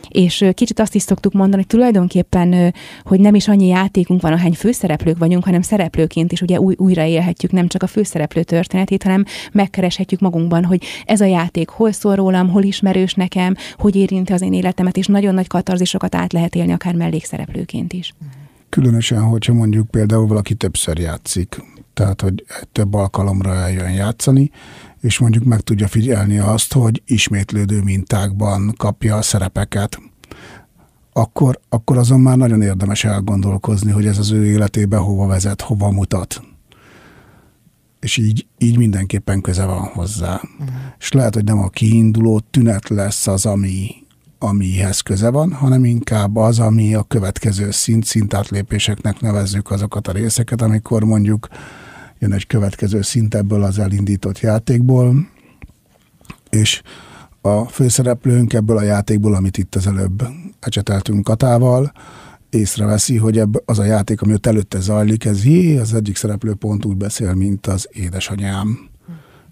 és 0.10 0.46
kicsit 0.54 0.80
azt 0.80 0.96
is 0.96 1.01
szoktuk 1.01 1.34
mondani, 1.34 1.56
hogy 1.56 1.68
tulajdonképpen, 1.68 2.74
hogy 3.04 3.20
nem 3.20 3.36
is 3.36 3.48
annyi 3.48 3.68
játékunk 3.68 4.22
van, 4.22 4.34
ahány 4.34 4.54
főszereplők 4.54 5.18
vagyunk, 5.18 5.44
hanem 5.44 5.62
szereplőként 5.62 6.32
is 6.32 6.42
ugye 6.42 6.60
új, 6.60 6.75
újra 6.78 7.04
élhetjük 7.04 7.51
nem 7.51 7.68
csak 7.68 7.84
a 7.84 7.88
főszereplő 7.88 8.44
történetét, 8.44 9.04
hanem 9.04 9.25
megkereshetjük 9.51 10.20
magunkban, 10.20 10.66
hogy 10.66 10.84
ez 11.06 11.22
a 11.22 11.25
játék 11.25 11.70
hol 11.70 11.92
szól 11.92 12.16
rólam, 12.16 12.50
hol 12.50 12.63
ismerős 12.63 13.13
nekem, 13.13 13.56
hogy 13.78 13.96
érinti 13.96 14.34
az 14.34 14.42
én 14.42 14.54
életemet, 14.54 14.98
és 14.98 15.06
nagyon 15.06 15.34
nagy 15.34 15.48
katarzisokat 15.48 16.16
át 16.16 16.34
lehet 16.34 16.56
élni 16.56 16.72
akár 16.72 16.96
mellékszereplőként 16.96 17.94
is. 17.94 18.13
Különösen, 18.70 19.22
hogyha 19.22 19.54
mondjuk 19.54 19.88
például 19.88 20.28
valaki 20.28 20.54
többször 20.54 21.00
játszik, 21.00 21.63
tehát 21.94 22.22
hogy 22.22 22.44
több 22.72 22.94
alkalomra 22.94 23.56
eljön 23.56 23.92
játszani, 23.92 24.51
és 25.01 25.20
mondjuk 25.20 25.44
meg 25.44 25.62
tudja 25.62 25.88
figyelni 25.88 26.38
azt, 26.38 26.74
hogy 26.74 27.01
ismétlődő 27.06 27.82
mintákban 27.82 28.74
kapja 28.77 29.15
a 29.15 29.22
szerepeket, 29.22 30.00
akkor, 31.13 31.60
akkor 31.70 31.98
azon 31.98 32.20
már 32.20 32.38
nagyon 32.38 32.62
érdemes 32.62 33.03
elgondolkozni, 33.03 33.91
hogy 33.91 34.06
ez 34.06 34.18
az 34.18 34.32
ő 34.32 34.46
életébe 34.46 34.98
hova 34.98 35.27
vezet, 35.27 35.62
hova 35.62 35.91
mutat. 35.91 36.41
És 38.00 38.18
így, 38.18 38.48
így 38.58 38.77
mindenképpen 38.77 39.41
köze 39.41 39.65
van 39.65 39.82
hozzá. 39.82 40.34
Uh-huh. 40.34 40.75
És 41.00 41.12
lehet, 41.12 41.34
hogy 41.34 41.44
nem 41.44 41.60
a 41.60 41.70
kiinduló 41.70 42.39
tünet 42.39 42.89
lesz 42.89 43.27
az, 43.27 43.46
ami, 43.46 43.89
amihez 44.39 45.00
köze 45.00 45.29
van, 45.29 45.53
hanem 45.53 45.86
inkább 45.86 46.36
az, 46.36 46.60
ami 46.60 46.96
a 46.96 47.03
következő 47.03 47.72
szint, 47.72 48.06
szintátlépéseknek 48.06 49.20
nevezzük 49.20 49.72
azokat 49.72 50.08
a 50.08 50.12
részeket, 50.12 50.62
amikor 50.62 51.03
mondjuk 51.03 51.48
jön 52.19 52.33
egy 52.33 52.47
következő 52.47 53.01
szint 53.01 53.35
ebből 53.35 53.63
az 53.63 53.79
elindított 53.79 54.39
játékból, 54.39 55.27
és 56.49 56.81
a 57.41 57.65
főszereplőnk 57.65 58.53
ebből 58.53 58.77
a 58.77 58.84
játékból, 58.84 59.34
amit 59.34 59.58
itt 59.58 59.75
az 59.75 59.88
előbb 59.88 60.27
ecseteltünk 60.60 61.23
Katával, 61.23 61.91
észreveszi, 62.49 63.17
hogy 63.17 63.38
ebb 63.38 63.62
az 63.65 63.79
a 63.79 63.84
játék, 63.84 64.21
ami 64.21 64.34
ott 64.34 64.45
előtte 64.45 64.79
zajlik, 64.79 65.25
ez 65.25 65.45
jé, 65.45 65.77
az 65.77 65.93
egyik 65.93 66.15
szereplő 66.15 66.53
pont 66.53 66.86
úgy 66.86 66.97
beszél, 66.97 67.34
mint 67.34 67.67
az 67.67 67.88
édesanyám. 67.91 68.89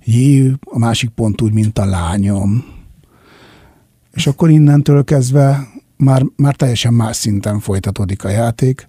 Jé, 0.04 0.52
a 0.60 0.80
másik 0.80 1.10
pont 1.10 1.42
úgy, 1.42 1.54
mint 1.54 1.80
a 1.80 1.86
lányom. 1.86 2.66
És 4.14 4.28
akkor 4.28 4.50
innentől 4.50 5.04
kezdve 5.04 5.68
már, 5.98 6.26
már 6.36 6.56
teljesen 6.56 6.94
más 6.94 7.16
szinten 7.16 7.60
folytatódik 7.60 8.24
a 8.24 8.30
játék, 8.30 8.88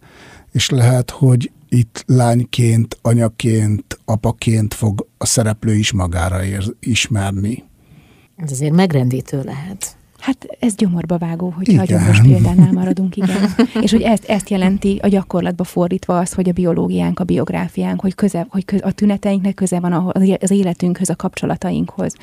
és 0.52 0.70
lehet, 0.70 1.10
hogy 1.10 1.50
itt 1.68 2.04
lányként, 2.06 2.98
anyaként, 3.02 3.98
apaként 4.04 4.74
fog 4.74 5.08
a 5.18 5.26
szereplő 5.26 5.74
is 5.74 5.92
magára 5.92 6.44
ér, 6.44 6.74
ismerni. 6.80 7.64
Ez 8.36 8.50
azért 8.50 8.74
megrendítő 8.74 9.42
lehet. 9.42 9.97
Hát 10.18 10.46
ez 10.60 10.74
gyomorba 10.74 11.18
vágó, 11.18 11.54
igen. 11.60 11.80
a 11.80 11.84
gyomros 11.84 12.20
példánál 12.20 12.72
maradunk, 12.72 13.16
igen. 13.16 13.54
És 13.82 13.90
hogy 13.90 14.02
ezt, 14.02 14.24
ezt 14.24 14.50
jelenti 14.50 14.98
a 15.02 15.08
gyakorlatba 15.08 15.64
fordítva 15.64 16.18
az, 16.18 16.32
hogy 16.32 16.48
a 16.48 16.52
biológiánk, 16.52 17.20
a 17.20 17.24
biográfiánk, 17.24 18.00
hogy, 18.00 18.14
köze, 18.14 18.46
hogy 18.50 18.64
köze, 18.64 18.84
a 18.84 18.92
tüneteinknek 18.92 19.54
köze 19.54 19.80
van 19.80 19.92
az 20.40 20.50
életünkhöz, 20.50 21.10
a 21.10 21.16
kapcsolatainkhoz. 21.16 22.14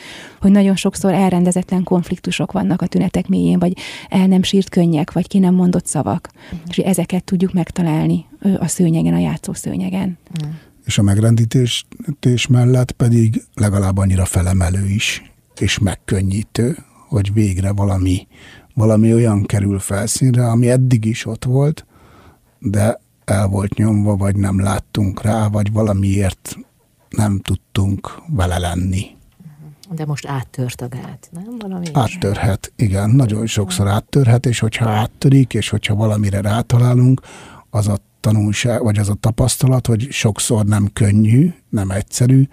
Hogy 0.42 0.52
nagyon 0.52 0.76
sokszor 0.76 1.14
elrendezetlen 1.14 1.84
konfliktusok 1.84 2.52
vannak 2.52 2.82
a 2.82 2.88
tünetek 2.88 3.28
mélyén, 3.28 3.60
vagy 3.60 3.78
el 4.10 4.28
nem 4.28 4.44
sírt 4.44 4.70
könnyek, 4.70 5.12
vagy 5.12 5.28
ki 5.28 5.40
nem 5.40 5.54
mondott 5.54 5.86
szavak. 5.86 6.30
Uh-huh. 6.34 6.60
És 6.68 6.76
hogy 6.76 6.86
ezeket 6.86 7.24
tudjuk 7.24 7.54
megtalálni 7.54 8.26
a 8.60 8.68
szőnyegen, 8.68 9.14
a 9.14 9.20
játszó 9.20 9.54
szőnyegen. 9.54 10.18
Uh-huh. 10.36 10.56
És 10.86 10.98
a 10.98 11.02
megrendítés 11.02 11.86
mellett 12.50 12.92
pedig 12.92 13.44
legalább 13.54 13.98
annyira 13.98 14.26
felemelő 14.26 14.86
is, 14.88 15.24
és 15.60 15.80
megkönnyítő, 15.80 16.78
hogy 17.08 17.34
végre 17.34 17.72
valami, 17.72 18.28
valami 18.74 19.14
olyan 19.14 19.44
kerül 19.44 19.80
felszínre, 19.80 20.50
ami 20.50 20.70
eddig 20.70 21.06
is 21.06 21.26
ott 21.26 21.46
volt, 21.46 21.86
de 22.60 23.00
el 23.26 23.48
volt 23.48 23.74
nyomva, 23.74 24.16
vagy 24.16 24.36
nem 24.36 24.62
láttunk 24.62 25.22
rá, 25.22 25.48
vagy 25.48 25.72
valamiért 25.72 26.58
nem 27.10 27.40
tudtunk 27.40 28.22
vele 28.28 28.58
lenni. 28.58 29.06
De 29.90 30.06
most 30.06 30.26
áttört 30.26 30.82
a 30.82 30.88
gát, 30.88 31.30
nem? 31.32 31.56
Valami 31.60 31.86
Áttörhet, 31.94 32.74
igen. 32.76 33.10
Nagyon 33.10 33.46
sokszor 33.46 33.88
áttörhet, 33.88 34.46
és 34.46 34.60
hogyha 34.60 34.90
áttörik, 34.90 35.54
és 35.54 35.70
hogyha 35.70 35.96
valamire 35.96 36.42
rátalálunk, 36.42 37.22
az 37.70 37.88
a 37.88 37.98
tanulság, 38.20 38.84
vagy 38.84 38.98
az 38.98 39.10
a 39.10 39.14
tapasztalat, 39.14 39.88
hogy 39.88 40.08
sokszor 40.12 40.66
nem 40.66 40.90
könnyű, 40.94 41.54
nem 41.70 41.90
egyszerű, 41.90 42.48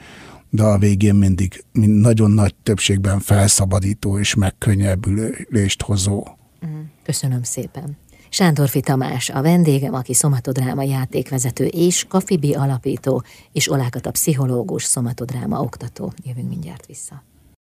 de 0.54 0.62
a 0.62 0.78
végén 0.78 1.14
mindig 1.14 1.64
mind 1.72 2.00
nagyon 2.00 2.30
nagy 2.30 2.54
többségben 2.62 3.20
felszabadító 3.20 4.18
és 4.18 4.34
megkönnyebbülést 4.34 5.82
hozó. 5.82 6.24
Mhm. 6.60 6.72
Köszönöm 7.02 7.42
szépen. 7.42 7.96
Sándorfi 8.28 8.80
Tamás, 8.80 9.30
a 9.30 9.42
vendégem, 9.42 9.94
aki 9.94 10.14
szomatodráma 10.14 10.82
játékvezető 10.82 11.64
és 11.64 12.04
Kafibi 12.08 12.54
alapító, 12.54 13.22
és 13.52 13.70
Olákat 13.70 14.06
a 14.06 14.10
pszichológus 14.10 14.84
szomatodráma 14.84 15.60
oktató. 15.60 16.12
Jövünk 16.24 16.48
mindjárt 16.48 16.86
vissza. 16.86 17.22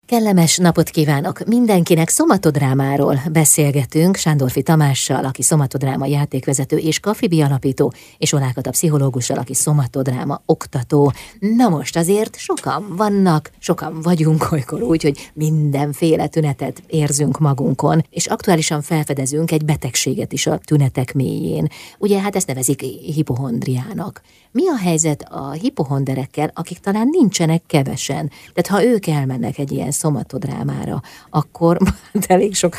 Kellemes 0.09 0.57
napot 0.57 0.89
kívánok! 0.89 1.45
Mindenkinek 1.47 2.09
szomatodrámáról 2.09 3.21
beszélgetünk 3.33 4.17
Sándorfi 4.17 4.63
Tamással, 4.63 5.25
aki 5.25 5.43
szomatodráma 5.43 6.07
játékvezető 6.07 6.77
és 6.77 7.01
kafibi 7.01 7.41
alapító, 7.41 7.93
és 8.19 8.33
a 8.33 8.71
pszichológussal, 8.71 9.39
aki 9.39 9.55
szomatodráma 9.55 10.43
oktató. 10.47 11.13
Na 11.39 11.69
most 11.69 11.97
azért 11.97 12.37
sokan 12.37 12.97
vannak, 12.97 13.51
sokan 13.59 14.01
vagyunk 14.03 14.53
olykor 14.53 14.83
úgy, 14.83 15.03
hogy 15.03 15.31
mindenféle 15.35 16.27
tünetet 16.27 16.83
érzünk 16.87 17.39
magunkon, 17.39 18.05
és 18.11 18.27
aktuálisan 18.27 18.83
felfedezünk 18.83 19.51
egy 19.51 19.65
betegséget 19.65 20.33
is 20.33 20.47
a 20.47 20.59
tünetek 20.59 21.15
mélyén. 21.15 21.69
Ugye 21.99 22.21
hát 22.21 22.37
ezt 22.37 22.47
nevezik 22.47 22.81
hipohondriának. 23.15 24.21
Mi 24.53 24.69
a 24.69 24.77
helyzet 24.77 25.27
a 25.31 25.51
hipohonderekkel, 25.51 26.51
akik 26.55 26.79
talán 26.79 27.09
nincsenek 27.11 27.63
kevesen? 27.67 28.31
Tehát 28.55 28.83
ha 28.83 28.91
ők 28.91 29.07
elmennek 29.07 29.59
egy 29.59 29.73
ilyen 29.73 29.91
szomatodrámára, 29.99 31.03
akkor 31.31 31.79
elég 32.27 32.55
sok 32.55 32.77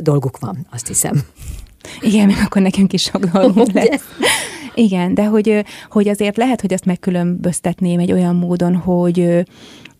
dolguk 0.00 0.38
van, 0.38 0.66
azt 0.70 0.86
hiszem. 0.86 1.22
Igen, 2.00 2.26
még 2.26 2.36
akkor 2.44 2.62
nekünk 2.62 2.92
is 2.92 3.02
sok 3.02 3.24
dolgunk 3.24 3.72
lesz. 3.72 4.04
Igen, 4.74 5.14
de 5.14 5.24
hogy, 5.24 5.64
hogy 5.88 6.08
azért 6.08 6.36
lehet, 6.36 6.60
hogy 6.60 6.72
ezt 6.72 6.84
megkülönböztetném 6.84 7.98
egy 7.98 8.12
olyan 8.12 8.36
módon, 8.36 8.76
hogy 8.76 9.44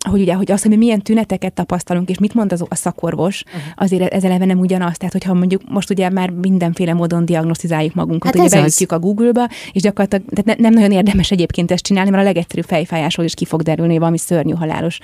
hogy 0.09 0.21
ugye, 0.21 0.35
hogy 0.35 0.51
az, 0.53 0.63
hogy 0.63 0.71
mi 0.71 0.77
milyen 0.77 1.03
tüneteket 1.03 1.53
tapasztalunk, 1.53 2.09
és 2.09 2.19
mit 2.19 2.35
mond 2.35 2.53
az 2.53 2.65
a 2.69 2.75
szakorvos, 2.75 3.43
uh-huh. 3.47 3.63
azért 3.77 4.13
ez 4.13 4.25
eleve 4.25 4.45
nem 4.45 4.59
ugyanaz. 4.59 4.97
Tehát, 4.97 5.13
hogyha 5.13 5.35
mondjuk 5.35 5.63
most 5.69 5.91
ugye 5.91 6.11
már 6.11 6.31
mindenféle 6.31 6.93
módon 6.93 7.25
diagnosztizáljuk 7.25 7.95
magunkat, 7.95 8.37
hát 8.37 8.47
ugye 8.47 8.61
beütjük 8.61 8.93
a 8.93 8.99
Google-ba, 8.99 9.49
és 9.73 9.83
gyakorlatilag 9.83 10.25
tehát 10.29 10.59
ne, 10.59 10.69
nem 10.69 10.73
nagyon 10.73 10.91
érdemes 10.91 11.31
egyébként 11.31 11.71
ezt 11.71 11.83
csinálni, 11.83 12.11
mert 12.11 12.23
a 12.23 12.27
legegyszerűbb 12.27 12.65
fejfájásról 12.65 13.27
is 13.27 13.35
ki 13.35 13.45
fog 13.45 13.63
derülni, 13.63 13.99
valami 13.99 14.19
szörnyű 14.19 14.53
halálos 14.53 14.99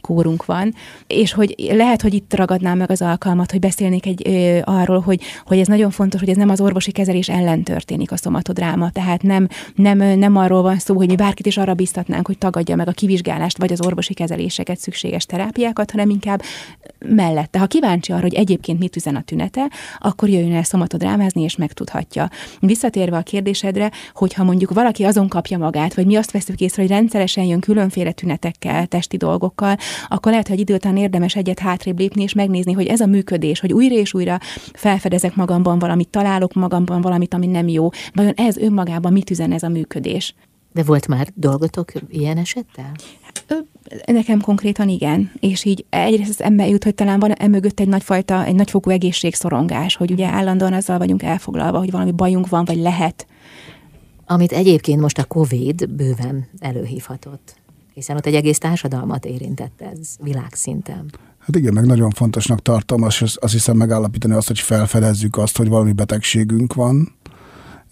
kórunk 0.00 0.44
van. 0.44 0.74
És 1.06 1.32
hogy 1.32 1.54
lehet, 1.58 2.02
hogy 2.02 2.14
itt 2.14 2.34
ragadnám 2.34 2.78
meg 2.78 2.90
az 2.90 3.02
alkalmat, 3.02 3.50
hogy 3.50 3.60
beszélnék 3.60 4.06
egy 4.06 4.28
ö, 4.28 4.58
arról, 4.64 5.00
hogy, 5.00 5.20
hogy 5.44 5.58
ez 5.58 5.66
nagyon 5.66 5.90
fontos, 5.90 6.20
hogy 6.20 6.28
ez 6.28 6.36
nem 6.36 6.48
az 6.48 6.60
orvosi 6.60 6.90
kezelés 6.92 7.28
ellen 7.28 7.62
történik 7.62 8.12
a 8.12 8.16
szomatodráma. 8.16 8.90
Tehát 8.90 9.22
nem, 9.22 9.48
nem, 9.74 9.98
nem 9.98 10.36
arról 10.36 10.62
van 10.62 10.78
szó, 10.78 10.96
hogy 10.96 11.08
mi 11.08 11.16
bárkit 11.16 11.46
is 11.46 11.56
arra 11.56 11.74
biztatnánk, 11.74 12.26
hogy 12.26 12.38
tagadja 12.38 12.76
meg 12.76 12.88
a 12.88 12.92
kivizsgálást, 12.92 13.58
vagy 13.58 13.72
az 13.72 13.80
orvosi 13.86 14.14
kezeléseket, 14.42 14.78
szükséges 14.78 15.26
terápiákat, 15.26 15.90
hanem 15.90 16.10
inkább 16.10 16.42
mellette. 16.98 17.58
Ha 17.58 17.66
kíváncsi 17.66 18.12
arra, 18.12 18.22
hogy 18.22 18.34
egyébként 18.34 18.78
mit 18.78 18.96
üzen 18.96 19.16
a 19.16 19.22
tünete, 19.22 19.70
akkor 19.98 20.28
jöjjön 20.28 20.54
el 20.54 20.62
szomatodrámázni, 20.62 21.42
és 21.42 21.56
megtudhatja. 21.56 22.28
Visszatérve 22.60 23.16
a 23.16 23.22
kérdésedre, 23.22 23.90
hogyha 24.14 24.44
mondjuk 24.44 24.72
valaki 24.72 25.04
azon 25.04 25.28
kapja 25.28 25.58
magát, 25.58 25.94
vagy 25.94 26.06
mi 26.06 26.16
azt 26.16 26.30
veszük 26.30 26.60
észre, 26.60 26.82
hogy 26.82 26.90
rendszeresen 26.90 27.44
jön 27.44 27.60
különféle 27.60 28.12
tünetekkel, 28.12 28.86
testi 28.86 29.16
dolgokkal, 29.16 29.76
akkor 30.08 30.30
lehet, 30.30 30.48
hogy 30.48 30.60
idő 30.60 30.74
után 30.74 30.96
érdemes 30.96 31.36
egyet 31.36 31.58
hátrébb 31.58 31.98
lépni, 31.98 32.22
és 32.22 32.32
megnézni, 32.32 32.72
hogy 32.72 32.86
ez 32.86 33.00
a 33.00 33.06
működés, 33.06 33.60
hogy 33.60 33.72
újra 33.72 33.94
és 33.94 34.14
újra 34.14 34.38
felfedezek 34.72 35.34
magamban 35.34 35.78
valamit, 35.78 36.08
találok 36.08 36.52
magamban 36.52 37.00
valamit, 37.00 37.34
ami 37.34 37.46
nem 37.46 37.68
jó, 37.68 37.88
vajon 38.14 38.34
ez 38.36 38.56
önmagában 38.56 39.12
mit 39.12 39.30
üzen 39.30 39.52
ez 39.52 39.62
a 39.62 39.68
működés? 39.68 40.34
De 40.72 40.82
volt 40.82 41.08
már 41.08 41.28
dolgotok 41.34 41.92
ilyen 42.08 42.36
esettel? 42.36 42.92
Nekem 44.06 44.40
konkrétan 44.40 44.88
igen, 44.88 45.32
és 45.40 45.64
így 45.64 45.84
egyrészt 45.90 46.28
az 46.28 46.42
ember 46.42 46.68
jut, 46.68 46.84
hogy 46.84 46.94
talán 46.94 47.18
van 47.18 47.32
emögött 47.32 47.80
egy 47.80 47.88
nagyfajta, 47.88 48.44
egy 48.44 48.54
nagyfokú 48.54 48.90
egészségszorongás, 48.90 49.96
hogy 49.96 50.10
ugye 50.10 50.26
állandóan 50.26 50.72
azzal 50.72 50.98
vagyunk 50.98 51.22
elfoglalva, 51.22 51.78
hogy 51.78 51.90
valami 51.90 52.12
bajunk 52.12 52.48
van, 52.48 52.64
vagy 52.64 52.76
lehet. 52.76 53.26
Amit 54.26 54.52
egyébként 54.52 55.00
most 55.00 55.18
a 55.18 55.24
Covid 55.24 55.88
bőven 55.88 56.48
előhívhatott, 56.58 57.56
hiszen 57.94 58.16
ott 58.16 58.26
egy 58.26 58.34
egész 58.34 58.58
társadalmat 58.58 59.24
érintett 59.24 59.80
ez 59.80 60.08
világszinten. 60.20 61.10
Hát 61.38 61.56
igen, 61.56 61.72
meg 61.72 61.86
nagyon 61.86 62.10
fontosnak 62.10 62.62
tartom, 62.62 63.02
azt, 63.02 63.22
azt 63.22 63.52
hiszem 63.52 63.76
megállapítani 63.76 64.34
azt, 64.34 64.46
hogy 64.46 64.60
felfedezzük 64.60 65.36
azt, 65.36 65.56
hogy 65.56 65.68
valami 65.68 65.92
betegségünk 65.92 66.74
van, 66.74 67.14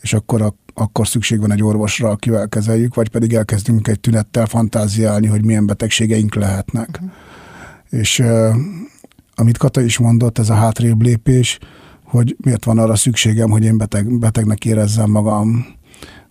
és 0.01 0.13
akkor 0.13 0.43
a 0.43 0.55
akkor 0.75 1.09
szükség 1.09 1.41
van 1.41 1.53
egy 1.53 1.63
orvosra, 1.63 2.09
akivel 2.09 2.49
kezeljük, 2.49 2.95
vagy 2.95 3.09
pedig 3.09 3.35
elkezdünk 3.35 3.89
egy 3.89 4.01
tünettel 4.01 4.47
fantáziálni, 4.47 5.27
hogy 5.27 5.45
milyen 5.45 5.67
betegségeink 5.67 6.35
lehetnek. 6.35 6.89
Uh-huh. 6.89 7.11
És 7.91 8.19
uh, 8.19 8.55
amit 9.35 9.59
Kata 9.59 9.81
is 9.81 9.99
mondott, 9.99 10.39
ez 10.39 10.51
a 10.51 10.55
hátrébb 10.55 11.03
lépés, 11.03 11.59
hogy 12.05 12.37
miért 12.39 12.65
van 12.65 12.79
arra 12.79 12.97
szükségem, 12.97 13.51
hogy 13.51 13.65
én 13.65 13.77
beteg, 13.77 14.19
betegnek 14.19 14.65
érezzem 14.65 15.11
magam, 15.11 15.67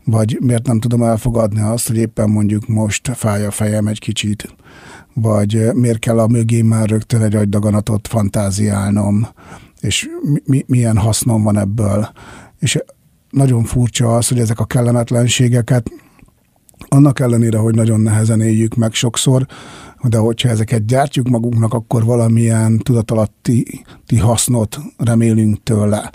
vagy 0.06 0.38
miért 0.42 0.66
nem 0.66 0.80
tudom 0.80 1.04
elfogadni 1.04 1.62
azt, 1.62 1.88
hogy 1.88 1.98
éppen 1.98 2.30
mondjuk 2.30 2.68
most 2.68 3.12
fáj 3.16 3.46
a 3.46 3.52
fejem 3.52 3.88
egy 3.88 4.00
kicsit, 4.00 4.56
vagy 5.14 5.74
miért 5.74 6.00
kell 6.00 6.20
a 6.20 6.28
mögé 6.28 6.62
már 6.62 6.90
rögtön 6.90 7.22
egy 7.22 7.36
agydaganatot 7.36 8.08
fantáziálnom, 8.08 9.28
és 9.80 10.10
mi, 10.46 10.64
milyen 10.68 10.98
hasznom 10.98 11.44
van 11.44 11.58
ebből. 11.58 12.10
És 12.60 12.80
nagyon 13.30 13.64
furcsa 13.64 14.16
az, 14.16 14.28
hogy 14.28 14.40
ezek 14.40 14.60
a 14.60 14.66
kellemetlenségeket 14.66 15.92
annak 16.88 17.20
ellenére, 17.20 17.58
hogy 17.58 17.76
nagyon 17.76 18.00
nehezen 18.00 18.42
éljük 18.42 18.76
meg 18.76 18.94
sokszor, 18.94 19.46
de 20.04 20.18
hogyha 20.18 20.50
ezeket 20.50 20.86
gyártjuk 20.86 21.28
magunknak, 21.28 21.74
akkor 21.74 22.06
valamilyen 22.06 22.78
tudatalatti 22.78 23.84
hasznot 24.20 24.80
remélünk 24.98 25.64
tőle 25.64 26.12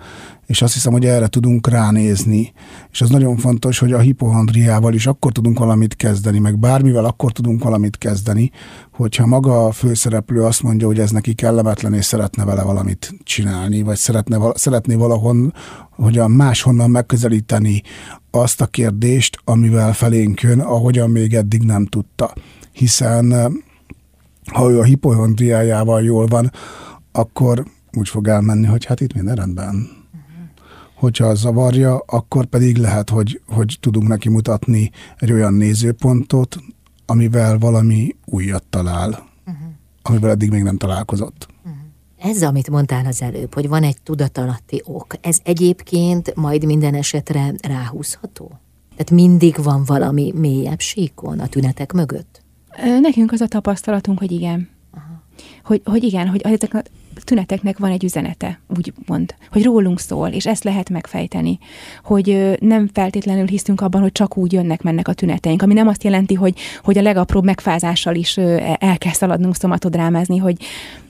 és 0.46 0.62
azt 0.62 0.72
hiszem, 0.72 0.92
hogy 0.92 1.04
erre 1.04 1.26
tudunk 1.26 1.68
ránézni. 1.68 2.52
És 2.90 3.00
az 3.00 3.10
nagyon 3.10 3.36
fontos, 3.36 3.78
hogy 3.78 3.92
a 3.92 3.98
hipohondriával 3.98 4.94
is 4.94 5.06
akkor 5.06 5.32
tudunk 5.32 5.58
valamit 5.58 5.96
kezdeni, 5.96 6.38
meg 6.38 6.58
bármivel 6.58 7.04
akkor 7.04 7.32
tudunk 7.32 7.62
valamit 7.62 7.98
kezdeni, 7.98 8.50
hogyha 8.92 9.26
maga 9.26 9.66
a 9.66 9.72
főszereplő 9.72 10.42
azt 10.42 10.62
mondja, 10.62 10.86
hogy 10.86 10.98
ez 10.98 11.10
neki 11.10 11.34
kellemetlen, 11.34 11.94
és 11.94 12.04
szeretne 12.04 12.44
vele 12.44 12.62
valamit 12.62 13.14
csinálni, 13.22 13.82
vagy 13.82 13.96
szeretne, 13.96 14.38
szeretné 14.54 14.94
valahon, 14.94 15.54
a 15.96 16.28
máshonnan 16.28 16.90
megközelíteni 16.90 17.82
azt 18.30 18.60
a 18.60 18.66
kérdést, 18.66 19.38
amivel 19.44 19.92
felénk 19.92 20.40
jön, 20.40 20.60
ahogyan 20.60 21.10
még 21.10 21.34
eddig 21.34 21.62
nem 21.62 21.86
tudta. 21.86 22.32
Hiszen 22.72 23.34
ha 24.52 24.70
ő 24.70 24.78
a 24.78 24.84
hipohondriájával 24.84 26.02
jól 26.02 26.26
van, 26.26 26.50
akkor 27.12 27.64
úgy 27.92 28.08
fog 28.08 28.28
elmenni, 28.28 28.66
hogy 28.66 28.84
hát 28.84 29.00
itt 29.00 29.14
minden 29.14 29.34
rendben 29.34 30.03
hogyha 31.04 31.26
az 31.26 31.38
zavarja, 31.38 32.02
akkor 32.06 32.44
pedig 32.44 32.76
lehet, 32.76 33.10
hogy, 33.10 33.40
hogy 33.46 33.76
tudunk 33.80 34.08
neki 34.08 34.28
mutatni 34.28 34.90
egy 35.18 35.32
olyan 35.32 35.54
nézőpontot, 35.54 36.56
amivel 37.06 37.58
valami 37.58 38.16
újat 38.24 38.64
talál, 38.70 39.08
uh-huh. 39.08 39.68
amivel 40.02 40.30
eddig 40.30 40.50
még 40.50 40.62
nem 40.62 40.76
találkozott. 40.76 41.46
Uh-huh. 41.64 42.30
Ez, 42.30 42.42
amit 42.42 42.70
mondtál 42.70 43.06
az 43.06 43.22
előbb, 43.22 43.54
hogy 43.54 43.68
van 43.68 43.82
egy 43.82 43.96
tudatalatti 44.02 44.82
ok, 44.84 45.14
ez 45.20 45.38
egyébként 45.42 46.34
majd 46.34 46.64
minden 46.64 46.94
esetre 46.94 47.52
ráhúzható? 47.62 48.46
Tehát 48.90 49.10
mindig 49.10 49.62
van 49.62 49.84
valami 49.84 50.32
mélyebb 50.36 50.80
síkon 50.80 51.38
a 51.38 51.46
tünetek 51.46 51.92
mögött? 51.92 52.42
Nekünk 53.00 53.32
az 53.32 53.40
a 53.40 53.46
tapasztalatunk, 53.46 54.18
hogy 54.18 54.32
igen. 54.32 54.68
Aha. 54.90 55.22
Hogy, 55.64 55.80
hogy 55.84 56.02
igen, 56.02 56.28
hogy 56.28 56.40
ezek 56.40 56.90
tüneteknek 57.24 57.78
van 57.78 57.90
egy 57.90 58.04
üzenete, 58.04 58.60
úgy 58.76 58.92
mond, 59.06 59.34
hogy 59.50 59.64
rólunk 59.64 60.00
szól, 60.00 60.28
és 60.28 60.46
ezt 60.46 60.64
lehet 60.64 60.90
megfejteni, 60.90 61.58
hogy 62.04 62.56
nem 62.60 62.90
feltétlenül 62.92 63.46
hiszünk 63.46 63.80
abban, 63.80 64.00
hogy 64.00 64.12
csak 64.12 64.36
úgy 64.36 64.52
jönnek-mennek 64.52 65.08
a 65.08 65.12
tüneteink, 65.12 65.62
ami 65.62 65.74
nem 65.74 65.88
azt 65.88 66.04
jelenti, 66.04 66.34
hogy, 66.34 66.58
hogy 66.82 66.98
a 66.98 67.02
legapróbb 67.02 67.44
megfázással 67.44 68.14
is 68.14 68.36
el 68.36 68.98
kell 68.98 69.12
szaladnunk 69.12 69.56
szomatodrámázni, 69.56 70.36
hogy, 70.36 70.56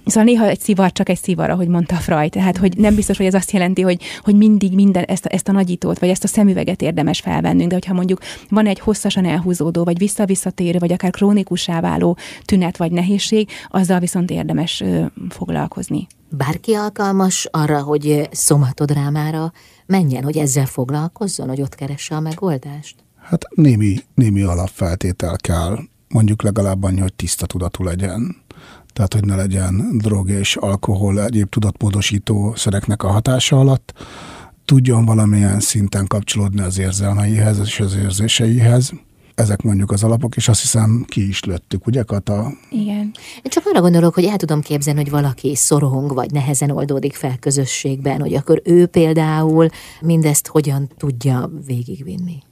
Szóval 0.07 0.25
néha 0.25 0.47
egy 0.47 0.61
szivar 0.61 0.93
csak 0.93 1.09
egy 1.09 1.19
szivar, 1.19 1.51
ahogy 1.51 1.69
mondta 1.69 1.95
Freud. 1.95 2.31
Tehát, 2.31 2.57
hogy 2.57 2.77
nem 2.77 2.95
biztos, 2.95 3.17
hogy 3.17 3.27
ez 3.27 3.35
azt 3.35 3.51
jelenti, 3.51 3.83
hogy, 3.83 4.03
hogy 4.21 4.37
mindig 4.37 4.75
minden 4.75 5.05
ezt 5.05 5.25
a, 5.25 5.33
ezt 5.33 5.49
a 5.49 5.53
nagyítót, 5.53 5.99
vagy 5.99 6.09
ezt 6.09 6.25
a 6.25 6.29
szemüveget 6.29 6.83
érdemes 6.83 7.21
felvennünk, 7.21 7.69
de 7.69 7.75
hogyha 7.75 7.95
mondjuk 7.95 8.21
van 8.49 8.67
egy 8.67 8.79
hosszasan 8.79 9.25
elhúzódó, 9.25 9.85
vagy 9.85 9.99
visszavisszatérő, 9.99 10.79
vagy 10.79 10.93
akár 10.93 11.11
krónikussá 11.11 11.81
váló 11.81 12.17
tünet 12.45 12.77
vagy 12.77 12.93
nehézség, 12.93 13.49
azzal 13.69 13.99
viszont 13.99 14.31
érdemes 14.31 14.81
ö, 14.81 15.05
foglalkozni. 15.29 16.07
Bárki 16.29 16.75
alkalmas 16.75 17.49
arra, 17.51 17.83
hogy 17.83 18.29
szomatodrámára 18.33 19.53
menjen, 19.87 20.25
hogy 20.25 20.37
ezzel 20.37 20.67
foglalkozzon, 20.67 21.49
hogy 21.49 21.61
ott 21.61 21.75
keresse 21.75 22.15
a 22.15 22.21
megoldást? 22.21 22.97
Hát 23.23 23.45
némi, 23.55 23.97
némi 24.15 24.43
alapfeltétel 24.43 25.37
kell, 25.37 25.79
mondjuk 26.09 26.43
legalább 26.43 26.83
annyi, 26.83 27.01
hogy 27.01 27.15
tiszta 27.15 27.47
tudatú 27.47 27.85
legyen 27.85 28.44
tehát 28.95 29.15
hogy 29.15 29.25
ne 29.25 29.37
legyen 29.37 29.99
drog 29.99 30.31
és 30.31 30.57
alkohol, 30.57 31.25
egyéb 31.25 31.49
tudatmódosító 31.49 32.55
szereknek 32.57 33.03
a 33.03 33.11
hatása 33.11 33.59
alatt, 33.59 33.93
tudjon 34.65 35.05
valamilyen 35.05 35.61
szinten 35.61 36.07
kapcsolódni 36.07 36.61
az 36.61 36.79
érzelmeihez 36.79 37.59
és 37.59 37.81
az 37.81 37.95
érzéseihez. 37.95 38.93
Ezek 39.35 39.63
mondjuk 39.63 39.91
az 39.91 40.05
alapok, 40.05 40.37
és 40.37 40.49
azt 40.49 40.61
hiszem 40.61 41.05
ki 41.09 41.29
is 41.29 41.45
lőttük, 41.45 41.87
ugye 41.87 42.03
Kata? 42.03 42.53
Igen. 42.71 43.13
Én 43.43 43.51
csak 43.51 43.63
arra 43.67 43.81
gondolok, 43.81 44.15
hogy 44.15 44.25
el 44.25 44.37
tudom 44.37 44.61
képzelni, 44.61 45.01
hogy 45.01 45.11
valaki 45.11 45.55
szorong, 45.55 46.15
vagy 46.15 46.31
nehezen 46.31 46.71
oldódik 46.71 47.15
fel 47.15 47.39
közösségben, 47.39 48.21
hogy 48.21 48.35
akkor 48.35 48.63
ő 48.65 48.87
például 48.87 49.69
mindezt 50.01 50.47
hogyan 50.47 50.91
tudja 50.97 51.51
végigvinni 51.67 52.43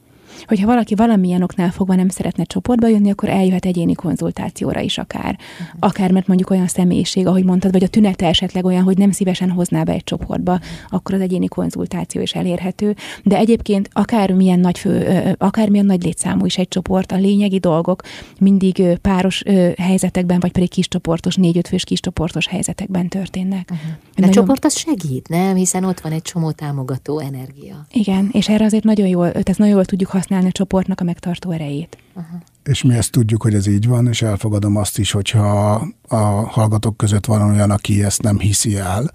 hogyha 0.46 0.66
valaki 0.66 0.94
valamilyen 0.94 1.42
oknál 1.42 1.70
fogva 1.70 1.94
nem 1.94 2.08
szeretne 2.08 2.44
csoportba 2.44 2.86
jönni, 2.86 3.10
akkor 3.10 3.28
eljöhet 3.28 3.64
egyéni 3.64 3.94
konzultációra 3.94 4.80
is 4.80 4.98
akár. 4.98 5.38
Uh-huh. 5.60 5.76
Akár, 5.78 6.12
mert 6.12 6.26
mondjuk 6.26 6.50
olyan 6.50 6.66
személyiség, 6.66 7.26
ahogy 7.26 7.44
mondtad, 7.44 7.72
vagy 7.72 7.82
a 7.82 7.88
tünete 7.88 8.26
esetleg 8.26 8.64
olyan, 8.64 8.82
hogy 8.82 8.98
nem 8.98 9.10
szívesen 9.10 9.50
hozná 9.50 9.82
be 9.82 9.92
egy 9.92 10.04
csoportba, 10.04 10.60
akkor 10.88 11.14
az 11.14 11.20
egyéni 11.20 11.46
konzultáció 11.46 12.20
is 12.20 12.32
elérhető. 12.32 12.96
De 13.22 13.36
egyébként 13.36 13.88
akármilyen 13.92 14.60
nagy 14.60 14.78
fő, 14.78 15.34
akármilyen 15.38 15.86
nagy 15.86 16.02
létszámú 16.02 16.44
is 16.44 16.58
egy 16.58 16.68
csoport, 16.68 17.12
a 17.12 17.16
lényegi 17.16 17.58
dolgok 17.58 18.02
mindig 18.40 18.82
páros 19.00 19.42
helyzetekben, 19.78 20.40
vagy 20.40 20.52
pedig 20.52 20.70
kiscsoportos, 20.70 21.34
négy-öt 21.34 21.68
fős 21.68 21.84
kiscsoportos 21.84 22.46
helyzetekben 22.46 23.08
történnek. 23.08 23.68
Uh-huh. 23.70 23.88
De 23.88 23.96
nagyon... 24.14 24.32
csoport 24.32 24.64
az 24.64 24.78
segít, 24.78 25.28
nem? 25.28 25.54
Hiszen 25.54 25.84
ott 25.84 26.00
van 26.00 26.12
egy 26.12 26.22
csomó 26.22 26.50
támogató 26.50 27.18
energia. 27.18 27.86
Igen, 27.92 28.28
és 28.32 28.48
erre 28.48 28.64
azért 28.64 28.84
nagyon 28.84 29.06
jól, 29.06 29.30
tehát 29.30 29.58
nagyon 29.58 29.74
jól 29.74 29.84
tudjuk 29.84 30.10
használni 30.10 30.30
használni 30.32 30.46
a 30.46 30.58
csoportnak 30.58 31.00
a 31.00 31.04
megtartó 31.04 31.50
erejét. 31.50 31.98
Uh-huh. 32.14 32.40
És 32.64 32.82
mi 32.82 32.94
ezt 32.94 33.10
tudjuk, 33.10 33.42
hogy 33.42 33.54
ez 33.54 33.66
így 33.66 33.86
van, 33.86 34.06
és 34.06 34.22
elfogadom 34.22 34.76
azt 34.76 34.98
is, 34.98 35.10
hogyha 35.10 35.72
a 36.08 36.16
hallgatók 36.48 36.96
között 36.96 37.26
van 37.26 37.50
olyan, 37.50 37.70
aki 37.70 38.04
ezt 38.04 38.22
nem 38.22 38.38
hiszi 38.38 38.76
el, 38.76 39.10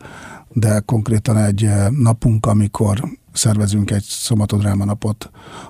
de 0.49 0.79
konkrétan 0.79 1.37
egy 1.37 1.69
napunk, 1.89 2.45
amikor 2.45 3.03
szervezünk 3.33 3.91
egy 3.91 4.03
szomatodráma 4.03 4.85
napot, 4.85 5.29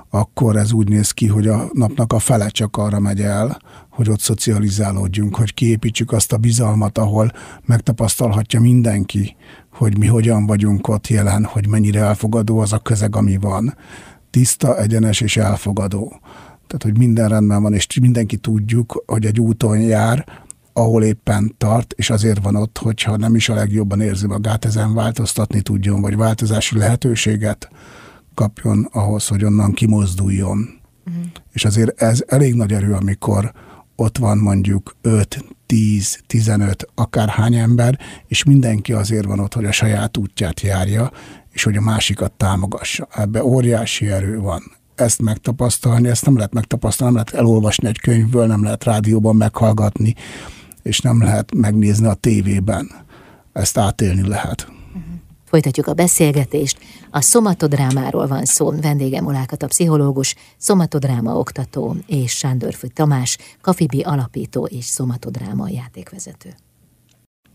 akkor 0.09 0.55
ez 0.55 0.71
úgy 0.71 0.89
néz 0.89 1.11
ki, 1.11 1.27
hogy 1.27 1.47
a 1.47 1.69
napnak 1.73 2.13
a 2.13 2.19
fele 2.19 2.49
csak 2.49 2.77
arra 2.77 2.99
megy 2.99 3.21
el, 3.21 3.61
hogy 3.89 4.09
ott 4.09 4.19
szocializálódjunk, 4.19 5.35
hogy 5.35 5.53
kiépítsük 5.53 6.11
azt 6.11 6.33
a 6.33 6.37
bizalmat, 6.37 6.97
ahol 6.97 7.31
megtapasztalhatja 7.65 8.59
mindenki, 8.59 9.35
hogy 9.71 9.97
mi 9.97 10.07
hogyan 10.07 10.45
vagyunk 10.45 10.87
ott 10.87 11.07
jelen, 11.07 11.43
hogy 11.43 11.67
mennyire 11.67 11.99
elfogadó 11.99 12.59
az 12.59 12.73
a 12.73 12.79
közeg, 12.79 13.15
ami 13.15 13.37
van. 13.37 13.75
Tiszta, 14.29 14.77
egyenes 14.77 15.21
és 15.21 15.37
elfogadó. 15.37 16.19
Tehát, 16.67 16.83
hogy 16.83 16.97
minden 16.97 17.29
rendben 17.29 17.61
van, 17.61 17.73
és 17.73 17.99
mindenki 17.99 18.37
tudjuk, 18.37 19.03
hogy 19.05 19.25
egy 19.25 19.39
úton 19.39 19.79
jár, 19.79 20.25
ahol 20.73 21.03
éppen 21.03 21.53
tart, 21.57 21.93
és 21.97 22.09
azért 22.09 22.43
van 22.43 22.55
ott, 22.55 22.77
hogyha 22.77 23.17
nem 23.17 23.35
is 23.35 23.49
a 23.49 23.53
legjobban 23.53 24.01
érzi 24.01 24.27
magát, 24.27 24.65
ezen 24.65 24.93
változtatni 24.93 25.61
tudjon, 25.61 26.01
vagy 26.01 26.15
változási 26.15 26.77
lehetőséget 26.77 27.69
kapjon 28.33 28.89
ahhoz, 28.91 29.27
hogy 29.27 29.43
onnan 29.43 29.73
kimozduljon. 29.73 30.69
Uh-huh. 31.05 31.23
És 31.51 31.65
azért 31.65 32.01
ez 32.01 32.23
elég 32.27 32.53
nagy 32.53 32.73
erő, 32.73 32.93
amikor 32.93 33.51
ott 33.95 34.17
van 34.17 34.37
mondjuk 34.37 34.95
5, 35.01 35.45
10, 35.65 36.19
15, 36.27 36.87
akárhány 36.95 37.55
ember, 37.55 37.99
és 38.27 38.43
mindenki 38.43 38.93
azért 38.93 39.25
van 39.25 39.39
ott, 39.39 39.53
hogy 39.53 39.65
a 39.65 39.71
saját 39.71 40.17
útját 40.17 40.61
járja, 40.61 41.11
és 41.57 41.63
hogy 41.63 41.77
a 41.77 41.81
másikat 41.81 42.31
támogassa. 42.31 43.07
Ebbe 43.11 43.43
óriási 43.43 44.07
erő 44.07 44.39
van. 44.39 44.63
Ezt 44.95 45.21
megtapasztalni, 45.21 46.07
ezt 46.07 46.25
nem 46.25 46.35
lehet 46.35 46.53
megtapasztalni, 46.53 47.13
nem 47.13 47.23
lehet 47.25 47.41
elolvasni 47.45 47.87
egy 47.87 47.99
könyvből, 47.99 48.45
nem 48.45 48.63
lehet 48.63 48.83
rádióban 48.83 49.35
meghallgatni, 49.35 50.15
és 50.83 50.99
nem 50.99 51.21
lehet 51.21 51.55
megnézni 51.55 52.07
a 52.07 52.13
tévében. 52.13 52.91
Ezt 53.53 53.77
átélni 53.77 54.27
lehet. 54.27 54.71
Folytatjuk 55.45 55.87
a 55.87 55.93
beszélgetést. 55.93 56.79
A 57.11 57.21
szomatodrámáról 57.21 58.27
van 58.27 58.45
szó. 58.45 58.71
Vendégem 58.81 59.25
Olákat 59.25 59.63
a 59.63 59.67
pszichológus, 59.67 60.35
szomatodráma 60.57 61.37
oktató 61.37 61.95
és 62.07 62.31
Sándorfű 62.31 62.87
Tamás, 62.87 63.37
Kafibi 63.61 64.01
alapító 64.01 64.65
és 64.65 64.85
szomatodráma 64.85 65.69
játékvezető. 65.69 66.55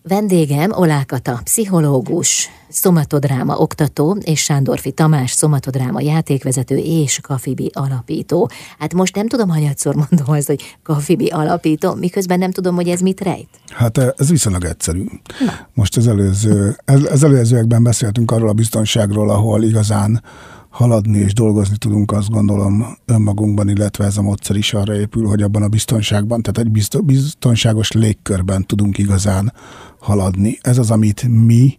Vendégem 0.09 0.71
Olákata, 0.73 1.41
pszichológus, 1.45 2.49
szomatodráma 2.69 3.57
oktató, 3.57 4.17
és 4.21 4.41
Sándorfi 4.41 4.93
Tamás, 4.93 5.31
szomatodráma 5.31 6.01
játékvezető 6.01 6.77
és 6.77 7.21
Kafibi 7.21 7.71
alapító. 7.75 8.51
Hát 8.79 8.95
most 8.95 9.15
nem 9.15 9.29
tudom, 9.29 9.49
hanyatszor 9.49 9.95
mondom 9.95 10.35
azt, 10.35 10.47
hogy 10.47 10.77
Kafibi 10.83 11.27
alapító, 11.27 11.95
miközben 11.95 12.39
nem 12.39 12.51
tudom, 12.51 12.75
hogy 12.75 12.89
ez 12.89 13.01
mit 13.01 13.21
rejt. 13.21 13.49
Hát 13.69 13.99
eh, 13.99 14.09
ez 14.17 14.31
viszonylag 14.31 14.65
egyszerű. 14.65 15.05
Na. 15.47 15.53
Most 15.75 15.97
az 15.97 16.07
előző, 16.07 16.77
az 17.11 17.25
előzőekben 17.25 17.83
beszéltünk 17.83 18.31
arról 18.31 18.49
a 18.49 18.53
biztonságról, 18.53 19.31
ahol 19.31 19.63
igazán 19.63 20.23
haladni 20.73 21.19
és 21.19 21.33
dolgozni 21.33 21.77
tudunk, 21.77 22.13
azt 22.13 22.31
gondolom 22.31 22.87
önmagunkban, 23.05 23.69
illetve 23.69 24.05
ez 24.05 24.17
a 24.17 24.23
módszer 24.23 24.57
is 24.57 24.75
arra 24.75 24.95
épül, 24.95 25.27
hogy 25.27 25.43
abban 25.43 25.63
a 25.63 25.69
biztonságban, 25.69 26.43
tehát 26.43 26.59
egy 26.59 27.03
biztonságos 27.05 27.93
légkörben 27.93 28.67
tudunk 28.67 28.99
igazán 28.99 29.53
haladni. 30.03 30.59
Ez 30.61 30.79
az, 30.79 30.91
amit 30.91 31.23
mi 31.29 31.79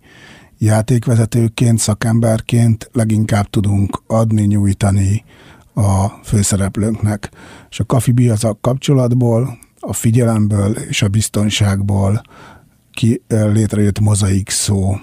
játékvezetőként, 0.58 1.80
szakemberként 1.80 2.90
leginkább 2.94 3.50
tudunk 3.50 4.02
adni, 4.08 4.42
nyújtani 4.42 5.24
a 5.74 6.08
főszereplőnknek. 6.24 7.32
És 7.70 7.80
a 7.80 7.86
kafibi 7.86 8.30
az 8.30 8.44
a 8.44 8.58
kapcsolatból, 8.62 9.58
a 9.80 9.94
figyelemből 9.94 10.72
és 10.72 11.02
a 11.02 11.08
biztonságból 11.08 12.22
ki 12.92 13.22
létrejött 13.28 14.00
mozaik 14.00 14.50
szó. 14.50 14.96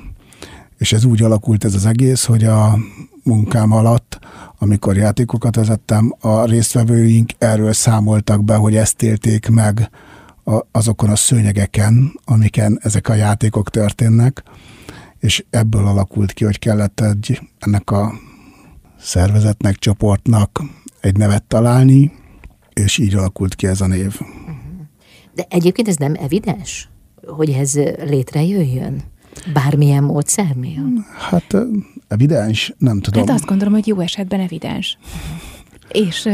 És 0.78 0.92
ez 0.92 1.04
úgy 1.04 1.22
alakult 1.22 1.64
ez 1.64 1.74
az 1.74 1.86
egész, 1.86 2.24
hogy 2.24 2.44
a 2.44 2.78
munkám 3.22 3.72
alatt, 3.72 4.18
amikor 4.58 4.96
játékokat 4.96 5.54
vezettem, 5.54 6.14
a 6.20 6.44
résztvevőink 6.44 7.30
erről 7.38 7.72
számoltak 7.72 8.44
be, 8.44 8.54
hogy 8.54 8.76
ezt 8.76 9.02
élték 9.02 9.48
meg 9.48 9.90
azokon 10.70 11.10
a 11.10 11.16
szőnyegeken, 11.16 12.20
amiken 12.24 12.78
ezek 12.82 13.08
a 13.08 13.14
játékok 13.14 13.70
történnek, 13.70 14.42
és 15.18 15.44
ebből 15.50 15.86
alakult 15.86 16.32
ki, 16.32 16.44
hogy 16.44 16.58
kellett 16.58 17.00
egy, 17.00 17.40
ennek 17.58 17.90
a 17.90 18.12
szervezetnek, 19.00 19.76
csoportnak 19.76 20.62
egy 21.00 21.16
nevet 21.16 21.42
találni, 21.42 22.12
és 22.72 22.98
így 22.98 23.14
alakult 23.14 23.54
ki 23.54 23.66
ez 23.66 23.80
a 23.80 23.86
név. 23.86 24.20
De 25.34 25.46
egyébként 25.48 25.88
ez 25.88 25.96
nem 25.96 26.14
evidens, 26.20 26.88
hogy 27.26 27.50
ez 27.50 27.74
létrejöjjön? 28.04 29.02
Bármilyen 29.52 30.04
módszer 30.04 30.54
miatt? 30.54 31.06
Hát 31.18 31.56
evidens, 32.08 32.74
nem 32.78 33.00
tudom. 33.00 33.26
Hát 33.26 33.36
azt 33.36 33.46
gondolom, 33.46 33.72
hogy 33.72 33.86
jó 33.86 34.00
esetben 34.00 34.40
evidens. 34.40 34.98
És 35.88 36.28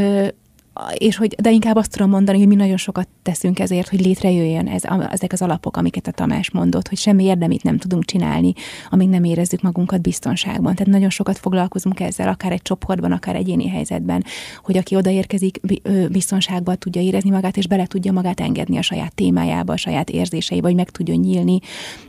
és 0.94 1.16
hogy, 1.16 1.34
de 1.42 1.50
inkább 1.50 1.76
azt 1.76 1.90
tudom 1.90 2.10
mondani, 2.10 2.38
hogy 2.38 2.46
mi 2.46 2.54
nagyon 2.54 2.76
sokat 2.76 3.08
teszünk 3.22 3.58
ezért, 3.58 3.88
hogy 3.88 4.00
létrejöjjön 4.00 4.66
ez, 4.66 4.82
ezek 5.10 5.32
az 5.32 5.42
alapok, 5.42 5.76
amiket 5.76 6.06
a 6.06 6.10
Tamás 6.10 6.50
mondott, 6.50 6.88
hogy 6.88 6.98
semmi 6.98 7.24
érdemit 7.24 7.62
nem 7.62 7.78
tudunk 7.78 8.04
csinálni, 8.04 8.52
amíg 8.90 9.08
nem 9.08 9.24
érezzük 9.24 9.62
magunkat 9.62 10.00
biztonságban. 10.00 10.74
Tehát 10.74 10.92
nagyon 10.92 11.10
sokat 11.10 11.38
foglalkozunk 11.38 12.00
ezzel, 12.00 12.28
akár 12.28 12.52
egy 12.52 12.62
csoportban, 12.62 13.12
akár 13.12 13.34
egyéni 13.34 13.68
helyzetben, 13.68 14.24
hogy 14.62 14.76
aki 14.76 14.96
odaérkezik, 14.96 15.60
biztonságban 16.10 16.78
tudja 16.78 17.00
érezni 17.00 17.30
magát, 17.30 17.56
és 17.56 17.66
bele 17.66 17.86
tudja 17.86 18.12
magát 18.12 18.40
engedni 18.40 18.76
a 18.76 18.82
saját 18.82 19.14
témájába, 19.14 19.72
a 19.72 19.76
saját 19.76 20.10
érzéseibe, 20.10 20.66
hogy 20.66 20.76
meg 20.76 20.90
tudjon 20.90 21.18
nyílni 21.18 21.58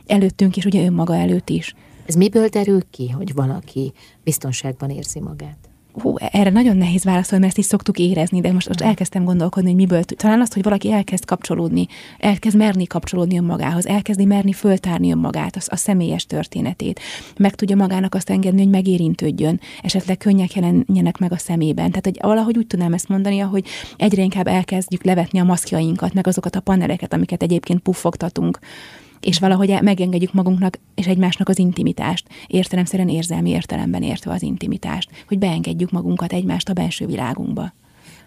előttünk, 0.06 0.56
és 0.56 0.64
ugye 0.64 0.84
önmaga 0.84 1.16
előtt 1.16 1.50
is. 1.50 1.74
Ez 2.06 2.14
miből 2.14 2.48
derül 2.48 2.80
ki, 2.90 3.08
hogy 3.10 3.34
valaki 3.34 3.92
biztonságban 4.24 4.90
érzi 4.90 5.20
magát? 5.20 5.67
Hú, 6.00 6.14
erre 6.18 6.50
nagyon 6.50 6.76
nehéz 6.76 7.04
válaszolni, 7.04 7.44
mert 7.44 7.58
ezt 7.58 7.66
is 7.66 7.70
szoktuk 7.70 7.98
érezni, 7.98 8.40
de 8.40 8.52
most, 8.52 8.68
most 8.68 8.80
elkezdtem 8.80 9.24
gondolkodni, 9.24 9.68
hogy 9.68 9.78
miből. 9.78 10.02
Talán 10.02 10.40
azt, 10.40 10.54
hogy 10.54 10.62
valaki 10.62 10.92
elkezd 10.92 11.24
kapcsolódni, 11.24 11.86
elkezd 12.18 12.56
merni 12.56 12.86
kapcsolódni 12.86 13.38
önmagához, 13.38 13.86
elkezdi 13.86 14.24
merni 14.24 14.52
föltárni 14.52 15.10
önmagát, 15.10 15.56
az, 15.56 15.68
a 15.70 15.76
személyes 15.76 16.26
történetét, 16.26 17.00
meg 17.36 17.54
tudja 17.54 17.76
magának 17.76 18.14
azt 18.14 18.30
engedni, 18.30 18.62
hogy 18.62 18.70
megérintődjön, 18.70 19.60
esetleg 19.82 20.16
könnyek 20.16 20.54
jelenjenek 20.54 21.18
meg 21.18 21.32
a 21.32 21.38
szemében. 21.38 21.88
Tehát, 21.88 22.04
hogy 22.04 22.18
valahogy 22.20 22.56
úgy 22.56 22.66
tudnám 22.66 22.92
ezt 22.92 23.08
mondani, 23.08 23.38
hogy 23.38 23.64
egyre 23.96 24.22
inkább 24.22 24.46
elkezdjük 24.46 25.04
levetni 25.04 25.38
a 25.38 25.44
maszkjainkat, 25.44 26.14
meg 26.14 26.26
azokat 26.26 26.56
a 26.56 26.60
paneleket, 26.60 27.12
amiket 27.12 27.42
egyébként 27.42 27.80
puffogtatunk 27.80 28.58
és 29.20 29.38
valahogy 29.38 29.78
megengedjük 29.82 30.32
magunknak 30.32 30.78
és 30.94 31.06
egymásnak 31.06 31.48
az 31.48 31.58
intimitást, 31.58 32.28
értelemszerűen 32.46 33.08
érzelmi 33.08 33.50
értelemben 33.50 34.02
értve 34.02 34.32
az 34.32 34.42
intimitást, 34.42 35.10
hogy 35.28 35.38
beengedjük 35.38 35.90
magunkat 35.90 36.32
egymást 36.32 36.68
a 36.68 36.72
belső 36.72 37.06
világunkba. 37.06 37.72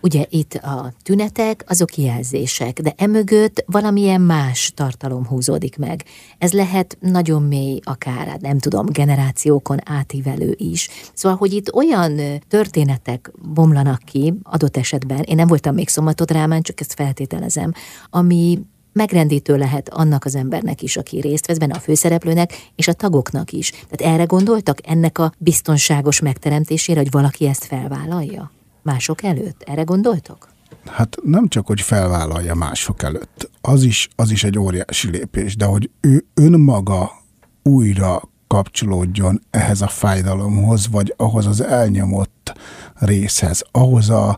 Ugye 0.01 0.25
itt 0.29 0.53
a 0.53 0.93
tünetek, 1.03 1.63
azok 1.67 1.97
jelzések, 1.97 2.79
de 2.79 2.93
emögött 2.97 3.63
valamilyen 3.65 4.21
más 4.21 4.71
tartalom 4.75 5.25
húzódik 5.25 5.77
meg. 5.77 6.03
Ez 6.37 6.51
lehet 6.51 6.97
nagyon 6.99 7.43
mély, 7.43 7.79
akár 7.83 8.27
hát 8.27 8.41
nem 8.41 8.59
tudom, 8.59 8.85
generációkon 8.85 9.79
átívelő 9.85 10.55
is. 10.57 10.89
Szóval, 11.13 11.37
hogy 11.37 11.53
itt 11.53 11.73
olyan 11.73 12.19
történetek 12.47 13.31
bomlanak 13.53 14.01
ki 14.05 14.33
adott 14.43 14.77
esetben, 14.77 15.21
én 15.21 15.35
nem 15.35 15.47
voltam 15.47 15.73
még 15.73 15.89
szombatodrámán, 15.89 16.61
csak 16.61 16.79
ezt 16.79 16.93
feltételezem, 16.93 17.73
ami 18.09 18.59
megrendítő 18.93 19.57
lehet 19.57 19.89
annak 19.89 20.25
az 20.25 20.35
embernek 20.35 20.81
is, 20.81 20.97
aki 20.97 21.19
részt 21.19 21.47
vesz 21.47 21.57
benne, 21.57 21.73
a 21.73 21.79
főszereplőnek, 21.79 22.53
és 22.75 22.87
a 22.87 22.93
tagoknak 22.93 23.51
is. 23.51 23.69
Tehát 23.69 24.13
erre 24.13 24.23
gondoltak 24.23 24.77
ennek 24.83 25.17
a 25.17 25.33
biztonságos 25.37 26.19
megteremtésére, 26.19 26.99
hogy 26.99 27.11
valaki 27.11 27.47
ezt 27.47 27.65
felvállalja? 27.65 28.51
Mások 28.81 29.23
előtt? 29.23 29.61
Erre 29.65 29.83
gondoltok? 29.83 30.49
Hát 30.85 31.17
nem 31.23 31.47
csak, 31.47 31.67
hogy 31.67 31.81
felvállalja 31.81 32.55
mások 32.55 33.03
előtt, 33.03 33.49
az 33.61 33.83
is, 33.83 34.09
az 34.15 34.31
is 34.31 34.43
egy 34.43 34.57
óriási 34.57 35.09
lépés, 35.09 35.55
de 35.55 35.65
hogy 35.65 35.89
ő 36.01 36.25
önmaga 36.33 37.11
újra 37.63 38.21
kapcsolódjon 38.47 39.41
ehhez 39.49 39.81
a 39.81 39.87
fájdalomhoz, 39.87 40.89
vagy 40.89 41.13
ahhoz 41.17 41.45
az 41.45 41.61
elnyomott 41.61 42.53
részhez, 42.93 43.63
ahhoz 43.71 44.09
a, 44.09 44.37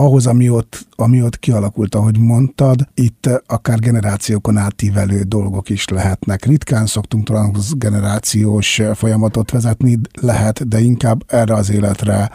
ahhoz, 0.00 0.26
ami 0.26 0.48
ott, 0.48 0.86
ami 0.96 1.22
ott 1.22 1.38
kialakult, 1.38 1.94
ahogy 1.94 2.18
mondtad, 2.18 2.88
itt 2.94 3.28
akár 3.46 3.78
generációkon 3.78 4.56
átívelő 4.56 5.22
dolgok 5.22 5.70
is 5.70 5.88
lehetnek. 5.88 6.44
Ritkán 6.44 6.86
szoktunk 6.86 7.30
generációs 7.76 8.82
folyamatot 8.94 9.50
vezetni, 9.50 9.98
lehet, 10.20 10.68
de 10.68 10.80
inkább 10.80 11.22
erre 11.26 11.54
az 11.54 11.70
életre 11.70 12.30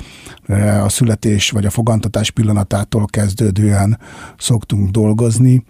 a 0.83 0.89
születés 0.89 1.49
vagy 1.49 1.65
a 1.65 1.69
fogantatás 1.69 2.31
pillanatától 2.31 3.05
kezdődően 3.05 3.99
szoktunk 4.37 4.89
dolgozni, 4.89 5.65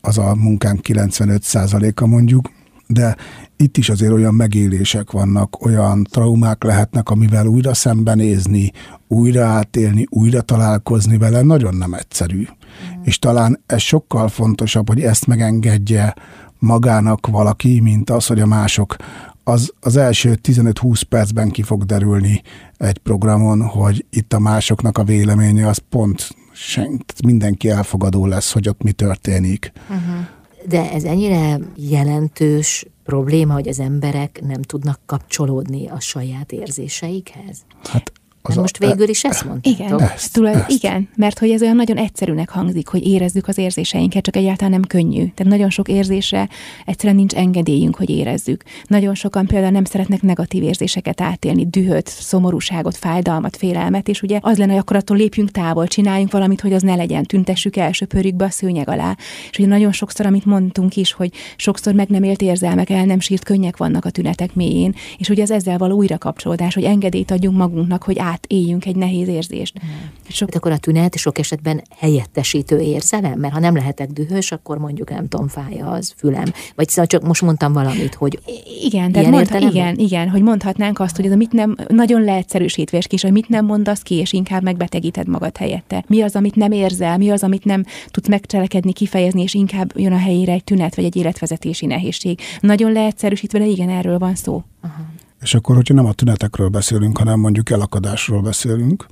az 0.00 0.18
a 0.18 0.34
munkánk 0.34 0.80
95%-a 0.82 2.06
mondjuk, 2.06 2.50
de 2.88 3.16
itt 3.56 3.76
is 3.76 3.88
azért 3.88 4.12
olyan 4.12 4.34
megélések 4.34 5.10
vannak, 5.10 5.64
olyan 5.64 6.06
traumák 6.10 6.64
lehetnek, 6.64 7.10
amivel 7.10 7.46
újra 7.46 7.74
szembenézni, 7.74 8.72
újra 9.08 9.44
átélni, 9.44 10.06
újra 10.10 10.40
találkozni 10.40 11.18
vele 11.18 11.42
nagyon 11.42 11.74
nem 11.74 11.92
egyszerű. 11.92 12.40
Mm. 12.40 13.02
És 13.02 13.18
talán 13.18 13.60
ez 13.66 13.80
sokkal 13.80 14.28
fontosabb, 14.28 14.88
hogy 14.88 15.00
ezt 15.00 15.26
megengedje 15.26 16.14
magának 16.58 17.26
valaki, 17.26 17.80
mint 17.80 18.10
az, 18.10 18.26
hogy 18.26 18.40
a 18.40 18.46
mások 18.46 18.96
az, 19.44 19.72
az 19.80 19.96
első 19.96 20.38
15-20 20.42 21.02
percben 21.08 21.48
ki 21.48 21.62
fog 21.62 21.84
derülni 21.84 22.42
egy 22.76 22.98
programon, 22.98 23.62
hogy 23.62 24.04
itt 24.10 24.32
a 24.32 24.38
másoknak 24.38 24.98
a 24.98 25.04
véleménye 25.04 25.68
az 25.68 25.82
pont 25.90 26.28
sen, 26.52 27.04
mindenki 27.24 27.70
elfogadó 27.70 28.26
lesz, 28.26 28.52
hogy 28.52 28.68
ott 28.68 28.82
mi 28.82 28.92
történik. 28.92 29.72
Uh-huh. 29.88 30.26
De 30.66 30.92
ez 30.92 31.04
ennyire 31.04 31.58
jelentős 31.76 32.86
probléma, 33.04 33.52
hogy 33.52 33.68
az 33.68 33.78
emberek 33.80 34.40
nem 34.46 34.62
tudnak 34.62 35.00
kapcsolódni 35.06 35.88
a 35.88 36.00
saját 36.00 36.52
érzéseikhez? 36.52 37.64
Hát 37.82 38.12
az 38.42 38.54
De 38.54 38.60
most 38.60 38.78
végül 38.78 39.08
is 39.08 39.24
ezt 39.24 39.44
mondta. 39.44 39.70
Igen, 39.70 40.00
ezt, 40.00 40.32
tulaj, 40.32 40.52
ezt. 40.52 40.70
igen, 40.70 41.08
mert 41.16 41.38
hogy 41.38 41.50
ez 41.50 41.62
olyan 41.62 41.76
nagyon 41.76 41.96
egyszerűnek 41.96 42.48
hangzik, 42.48 42.88
hogy 42.88 43.06
érezzük 43.06 43.48
az 43.48 43.58
érzéseinket, 43.58 44.22
csak 44.22 44.36
egyáltalán 44.36 44.70
nem 44.70 44.82
könnyű. 44.82 45.18
Tehát 45.18 45.52
nagyon 45.52 45.70
sok 45.70 45.88
érzésre 45.88 46.48
egyszerűen 46.84 47.16
nincs 47.16 47.34
engedélyünk, 47.34 47.96
hogy 47.96 48.10
érezzük. 48.10 48.62
Nagyon 48.86 49.14
sokan 49.14 49.46
például 49.46 49.72
nem 49.72 49.84
szeretnek 49.84 50.22
negatív 50.22 50.62
érzéseket 50.62 51.20
átélni, 51.20 51.66
dühöt, 51.66 52.08
szomorúságot, 52.08 52.96
fájdalmat, 52.96 53.56
félelmet, 53.56 54.08
és 54.08 54.22
ugye 54.22 54.38
az 54.42 54.58
lenne, 54.58 54.70
hogy 54.70 54.80
akkor 54.80 54.96
attól 54.96 55.16
lépjünk 55.16 55.50
távol, 55.50 55.86
csináljunk 55.86 56.32
valamit, 56.32 56.60
hogy 56.60 56.72
az 56.72 56.82
ne 56.82 56.94
legyen, 56.94 57.24
tüntessük 57.24 57.76
el, 57.76 57.92
söpörjük 57.92 58.34
be 58.34 58.44
a 58.44 58.50
szőnyeg 58.50 58.88
alá. 58.88 59.16
És 59.50 59.58
ugye 59.58 59.68
nagyon 59.68 59.92
sokszor, 59.92 60.26
amit 60.26 60.44
mondtunk 60.44 60.96
is, 60.96 61.12
hogy 61.12 61.32
sokszor 61.56 61.94
meg 61.94 62.08
nem 62.08 62.22
élt 62.22 62.42
érzelmek, 62.42 62.90
el 62.90 63.04
nem 63.04 63.20
sírt 63.20 63.44
könnyek 63.44 63.76
vannak 63.76 64.04
a 64.04 64.10
tünetek 64.10 64.54
mélyén, 64.54 64.94
és 65.18 65.28
ugye 65.28 65.42
az 65.42 65.50
ezzel 65.50 65.78
való 65.78 65.96
újrakapcsolódás, 65.96 66.74
hogy 66.74 66.84
engedélyt 66.84 67.30
adjunk 67.30 67.56
magunknak, 67.56 68.02
hogy 68.02 68.18
át 68.28 68.46
éljünk 68.46 68.86
egy 68.86 68.96
nehéz 68.96 69.28
érzést. 69.28 69.80
Mm. 69.84 69.88
Sok... 70.28 70.48
Hát 70.48 70.56
akkor 70.56 70.72
a 70.72 70.78
tünet 70.78 71.16
sok 71.16 71.38
esetben 71.38 71.82
helyettesítő 71.98 72.80
érzelem, 72.80 73.38
mert 73.38 73.52
ha 73.52 73.60
nem 73.60 73.74
lehetek 73.74 74.10
dühös, 74.10 74.52
akkor 74.52 74.78
mondjuk 74.78 75.10
nem 75.10 75.28
tudom, 75.28 75.48
fája 75.48 75.90
az 75.90 76.14
fülem. 76.16 76.52
Vagy 76.74 76.88
szóval 76.88 77.06
csak 77.06 77.22
most 77.22 77.42
mondtam 77.42 77.72
valamit, 77.72 78.14
hogy 78.14 78.38
igen, 78.82 79.12
tehát 79.12 79.30
mondha, 79.30 79.58
igen, 79.58 79.96
igen, 79.96 80.28
hogy 80.28 80.42
mondhatnánk 80.42 81.00
azt, 81.00 81.16
hogy 81.16 81.26
ez 81.26 81.32
a 81.32 81.36
mit 81.36 81.52
nem, 81.52 81.76
nagyon 81.88 82.22
leegyszerűsítve 82.22 82.98
kis, 82.98 83.22
hogy 83.22 83.32
mit 83.32 83.48
nem 83.48 83.64
mondasz 83.64 84.02
ki, 84.02 84.14
és 84.14 84.32
inkább 84.32 84.62
megbetegíted 84.62 85.28
magad 85.28 85.56
helyette. 85.56 86.04
Mi 86.06 86.22
az, 86.22 86.36
amit 86.36 86.54
nem 86.54 86.72
érzel, 86.72 87.18
mi 87.18 87.30
az, 87.30 87.42
amit 87.42 87.64
nem 87.64 87.84
tudsz 88.10 88.28
megcselekedni, 88.28 88.92
kifejezni, 88.92 89.42
és 89.42 89.54
inkább 89.54 89.92
jön 89.96 90.12
a 90.12 90.18
helyére 90.18 90.52
egy 90.52 90.64
tünet 90.64 90.94
vagy 90.94 91.04
egy 91.04 91.16
életvezetési 91.16 91.86
nehézség. 91.86 92.40
Nagyon 92.60 92.92
leegyszerűsítve, 92.92 93.58
de 93.58 93.66
igen, 93.66 93.88
erről 93.88 94.18
van 94.18 94.34
szó. 94.34 94.62
Aha. 94.80 95.04
És 95.40 95.54
akkor, 95.54 95.76
hogyha 95.76 95.94
nem 95.94 96.06
a 96.06 96.12
tünetekről 96.12 96.68
beszélünk, 96.68 97.18
hanem 97.18 97.40
mondjuk 97.40 97.70
elakadásról 97.70 98.42
beszélünk, 98.42 99.06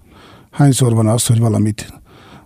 hányszor 0.51 0.95
van 0.95 1.07
az, 1.07 1.27
hogy 1.27 1.39
valamit, 1.39 2.01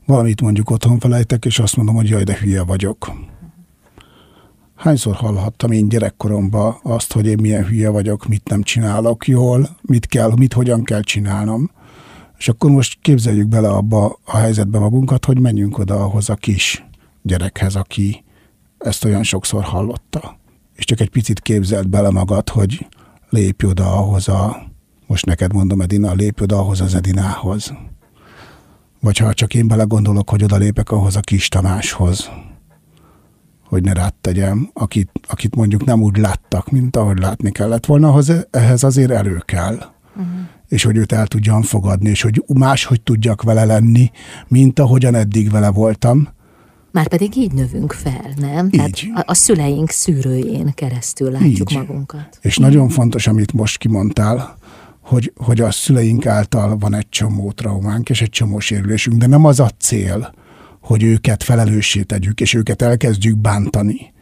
valamit 0.06 0.40
mondjuk 0.40 0.70
otthon 0.70 0.98
felejtek, 0.98 1.44
és 1.44 1.58
azt 1.58 1.76
mondom, 1.76 1.94
hogy 1.94 2.08
jaj, 2.08 2.24
de 2.24 2.38
hülye 2.40 2.62
vagyok. 2.62 3.12
Hányszor 4.74 5.14
hallhattam 5.14 5.70
én 5.70 5.88
gyerekkoromban 5.88 6.76
azt, 6.82 7.12
hogy 7.12 7.26
én 7.26 7.38
milyen 7.40 7.64
hülye 7.64 7.88
vagyok, 7.88 8.26
mit 8.26 8.48
nem 8.48 8.62
csinálok 8.62 9.26
jól, 9.26 9.68
mit 9.82 10.06
kell, 10.06 10.32
mit 10.36 10.52
hogyan 10.52 10.84
kell 10.84 11.00
csinálnom. 11.00 11.70
És 12.38 12.48
akkor 12.48 12.70
most 12.70 12.98
képzeljük 13.02 13.48
bele 13.48 13.68
abba 13.68 14.18
a 14.24 14.36
helyzetbe 14.36 14.78
magunkat, 14.78 15.24
hogy 15.24 15.40
menjünk 15.40 15.78
oda 15.78 16.04
ahhoz 16.04 16.30
a 16.30 16.34
kis 16.34 16.86
gyerekhez, 17.22 17.76
aki 17.76 18.24
ezt 18.78 19.04
olyan 19.04 19.22
sokszor 19.22 19.62
hallotta. 19.62 20.38
És 20.74 20.84
csak 20.84 21.00
egy 21.00 21.10
picit 21.10 21.40
képzelt 21.40 21.88
bele 21.88 22.10
magad, 22.10 22.48
hogy 22.48 22.86
lépj 23.30 23.66
oda 23.66 23.92
ahhoz 23.92 24.28
a, 24.28 24.62
most 25.06 25.26
neked 25.26 25.52
mondom 25.52 25.80
Edina, 25.80 26.12
lépj 26.12 26.42
oda 26.42 26.58
ahhoz 26.58 26.80
az 26.80 26.94
Edinához. 26.94 27.72
Vagy 29.00 29.18
ha 29.18 29.34
csak 29.34 29.54
én 29.54 29.68
belegondolok, 29.68 30.30
hogy 30.30 30.44
oda 30.44 30.56
lépek 30.56 30.90
ahhoz 30.90 31.16
a 31.16 31.20
kis 31.20 31.48
Tamáshoz, 31.48 32.30
hogy 33.64 33.82
ne 33.82 33.92
rád 33.92 34.14
tegyem, 34.20 34.70
akit, 34.72 35.10
akit 35.28 35.56
mondjuk 35.56 35.84
nem 35.84 36.02
úgy 36.02 36.16
láttak, 36.16 36.70
mint 36.70 36.96
ahogy 36.96 37.18
látni 37.18 37.50
kellett 37.50 37.86
volna, 37.86 38.08
ahhoz, 38.08 38.32
ehhez 38.50 38.82
azért 38.82 39.10
erő 39.10 39.42
kell. 39.44 39.74
Uh-huh. 39.74 40.26
És 40.68 40.84
hogy 40.84 40.96
őt 40.96 41.12
el 41.12 41.26
tudjam 41.26 41.62
fogadni, 41.62 42.08
és 42.08 42.22
hogy 42.22 42.44
máshogy 42.46 43.02
tudjak 43.02 43.42
vele 43.42 43.64
lenni, 43.64 44.10
mint 44.48 44.78
ahogyan 44.78 45.14
eddig 45.14 45.50
vele 45.50 45.70
voltam, 45.70 46.28
már 46.92 47.08
pedig 47.08 47.36
így 47.36 47.52
növünk 47.52 47.92
fel, 47.92 48.30
nem? 48.36 48.64
Így. 48.64 48.70
Tehát 48.70 49.26
a, 49.26 49.30
a 49.30 49.34
szüleink 49.34 49.90
szűrőjén 49.90 50.72
keresztül 50.74 51.30
látjuk 51.30 51.70
így. 51.70 51.78
magunkat. 51.78 52.38
És 52.40 52.56
nagyon 52.56 52.88
fontos, 52.88 53.26
amit 53.26 53.52
most 53.52 53.78
kimondtál, 53.78 54.58
hogy, 55.00 55.32
hogy 55.36 55.60
a 55.60 55.70
szüleink 55.70 56.26
által 56.26 56.76
van 56.78 56.94
egy 56.94 57.08
csomó 57.08 57.52
traumánk 57.52 58.10
és 58.10 58.22
egy 58.22 58.30
csomó 58.30 58.58
sérülésünk, 58.58 59.16
de 59.16 59.26
nem 59.26 59.44
az 59.44 59.60
a 59.60 59.70
cél, 59.78 60.34
hogy 60.80 61.02
őket 61.02 61.42
felelőssé 61.42 62.02
tegyük, 62.02 62.40
és 62.40 62.54
őket 62.54 62.82
elkezdjük 62.82 63.38
bántani, 63.38 64.12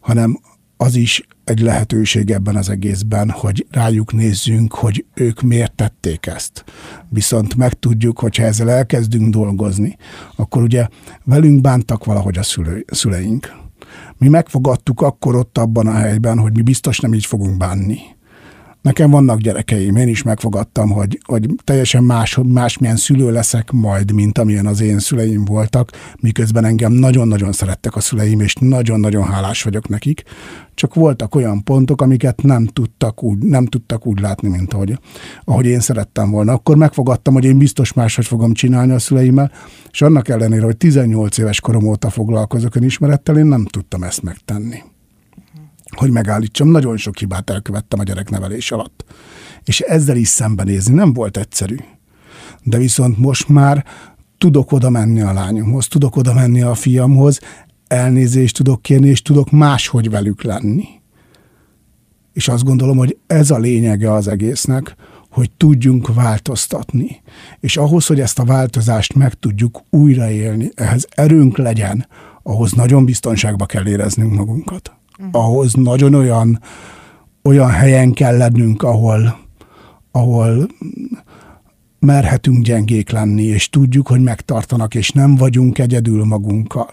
hanem 0.00 0.40
az 0.80 0.94
is 0.94 1.26
egy 1.44 1.60
lehetőség 1.60 2.30
ebben 2.30 2.56
az 2.56 2.68
egészben, 2.68 3.30
hogy 3.30 3.66
rájuk 3.70 4.12
nézzünk, 4.12 4.74
hogy 4.74 5.04
ők 5.14 5.40
miért 5.40 5.74
tették 5.74 6.26
ezt. 6.26 6.64
Viszont 7.08 7.54
megtudjuk, 7.54 8.18
hogyha 8.18 8.44
ezzel 8.44 8.70
elkezdünk 8.70 9.32
dolgozni, 9.32 9.96
akkor 10.36 10.62
ugye 10.62 10.86
velünk 11.24 11.60
bántak 11.60 12.04
valahogy 12.04 12.38
a 12.38 12.42
szülő, 12.42 12.84
szüleink. 12.86 13.56
Mi 14.18 14.28
megfogadtuk 14.28 15.00
akkor 15.00 15.34
ott 15.34 15.58
abban 15.58 15.86
a 15.86 15.94
helyben, 15.94 16.38
hogy 16.38 16.56
mi 16.56 16.62
biztos 16.62 17.00
nem 17.00 17.14
így 17.14 17.26
fogunk 17.26 17.56
bánni 17.56 17.98
Nekem 18.82 19.10
vannak 19.10 19.40
gyerekeim, 19.40 19.96
én 19.96 20.08
is 20.08 20.22
megfogadtam, 20.22 20.90
hogy, 20.90 21.20
hogy 21.24 21.48
teljesen 21.64 22.04
más, 22.04 22.38
másmilyen 22.44 22.96
szülő 22.96 23.32
leszek 23.32 23.70
majd, 23.70 24.12
mint 24.12 24.38
amilyen 24.38 24.66
az 24.66 24.80
én 24.80 24.98
szüleim 24.98 25.44
voltak, 25.44 25.90
miközben 26.20 26.64
engem 26.64 26.92
nagyon-nagyon 26.92 27.52
szerettek 27.52 27.96
a 27.96 28.00
szüleim, 28.00 28.40
és 28.40 28.54
nagyon-nagyon 28.54 29.24
hálás 29.24 29.62
vagyok 29.62 29.88
nekik. 29.88 30.22
Csak 30.74 30.94
voltak 30.94 31.34
olyan 31.34 31.64
pontok, 31.64 32.02
amiket 32.02 32.42
nem 32.42 32.66
tudtak 32.66 33.22
úgy, 33.22 33.38
nem 33.38 33.66
tudtak 33.66 34.06
úgy 34.06 34.20
látni, 34.20 34.48
mint 34.48 34.72
ahogy, 34.72 34.98
ahogy 35.44 35.66
én 35.66 35.80
szerettem 35.80 36.30
volna. 36.30 36.52
Akkor 36.52 36.76
megfogadtam, 36.76 37.34
hogy 37.34 37.44
én 37.44 37.58
biztos 37.58 37.92
máshogy 37.92 38.26
fogom 38.26 38.52
csinálni 38.52 38.92
a 38.92 38.98
szüleimmel, 38.98 39.52
és 39.90 40.02
annak 40.02 40.28
ellenére, 40.28 40.64
hogy 40.64 40.76
18 40.76 41.38
éves 41.38 41.60
korom 41.60 41.86
óta 41.86 42.10
foglalkozok 42.10 42.74
önismerettel, 42.74 43.38
én 43.38 43.46
nem 43.46 43.64
tudtam 43.64 44.02
ezt 44.02 44.22
megtenni 44.22 44.82
hogy 46.00 46.10
megállítsam. 46.10 46.68
Nagyon 46.68 46.96
sok 46.96 47.18
hibát 47.18 47.50
elkövettem 47.50 47.98
a 47.98 48.02
gyereknevelés 48.02 48.72
alatt. 48.72 49.04
És 49.64 49.80
ezzel 49.80 50.16
is 50.16 50.28
szembenézni 50.28 50.94
nem 50.94 51.12
volt 51.12 51.36
egyszerű. 51.36 51.76
De 52.62 52.78
viszont 52.78 53.18
most 53.18 53.48
már 53.48 53.84
tudok 54.38 54.72
oda 54.72 54.90
menni 54.90 55.20
a 55.20 55.32
lányomhoz, 55.32 55.88
tudok 55.88 56.16
oda 56.16 56.34
menni 56.34 56.62
a 56.62 56.74
fiamhoz, 56.74 57.40
elnézést 57.86 58.56
tudok 58.56 58.82
kérni, 58.82 59.08
és 59.08 59.22
tudok 59.22 59.50
máshogy 59.50 60.10
velük 60.10 60.42
lenni. 60.42 60.84
És 62.32 62.48
azt 62.48 62.64
gondolom, 62.64 62.96
hogy 62.96 63.18
ez 63.26 63.50
a 63.50 63.58
lényege 63.58 64.12
az 64.12 64.28
egésznek, 64.28 64.94
hogy 65.30 65.50
tudjunk 65.50 66.14
változtatni. 66.14 67.22
És 67.60 67.76
ahhoz, 67.76 68.06
hogy 68.06 68.20
ezt 68.20 68.38
a 68.38 68.44
változást 68.44 69.14
meg 69.14 69.34
tudjuk 69.34 69.80
újraélni, 69.90 70.70
ehhez 70.74 71.06
erőnk 71.10 71.56
legyen, 71.56 72.06
ahhoz 72.42 72.72
nagyon 72.72 73.04
biztonságba 73.04 73.66
kell 73.66 73.86
éreznünk 73.86 74.34
magunkat. 74.34 74.99
Ahhoz 75.32 75.72
nagyon 75.72 76.14
olyan, 76.14 76.60
olyan 77.42 77.70
helyen 77.70 78.12
kell 78.12 78.36
lennünk, 78.36 78.82
ahol, 78.82 79.38
ahol 80.10 80.68
merhetünk 81.98 82.64
gyengék 82.64 83.10
lenni, 83.10 83.42
és 83.42 83.68
tudjuk, 83.68 84.08
hogy 84.08 84.22
megtartanak, 84.22 84.94
és 84.94 85.10
nem 85.10 85.36
vagyunk 85.36 85.78
egyedül 85.78 86.24
magunkkal. 86.24 86.88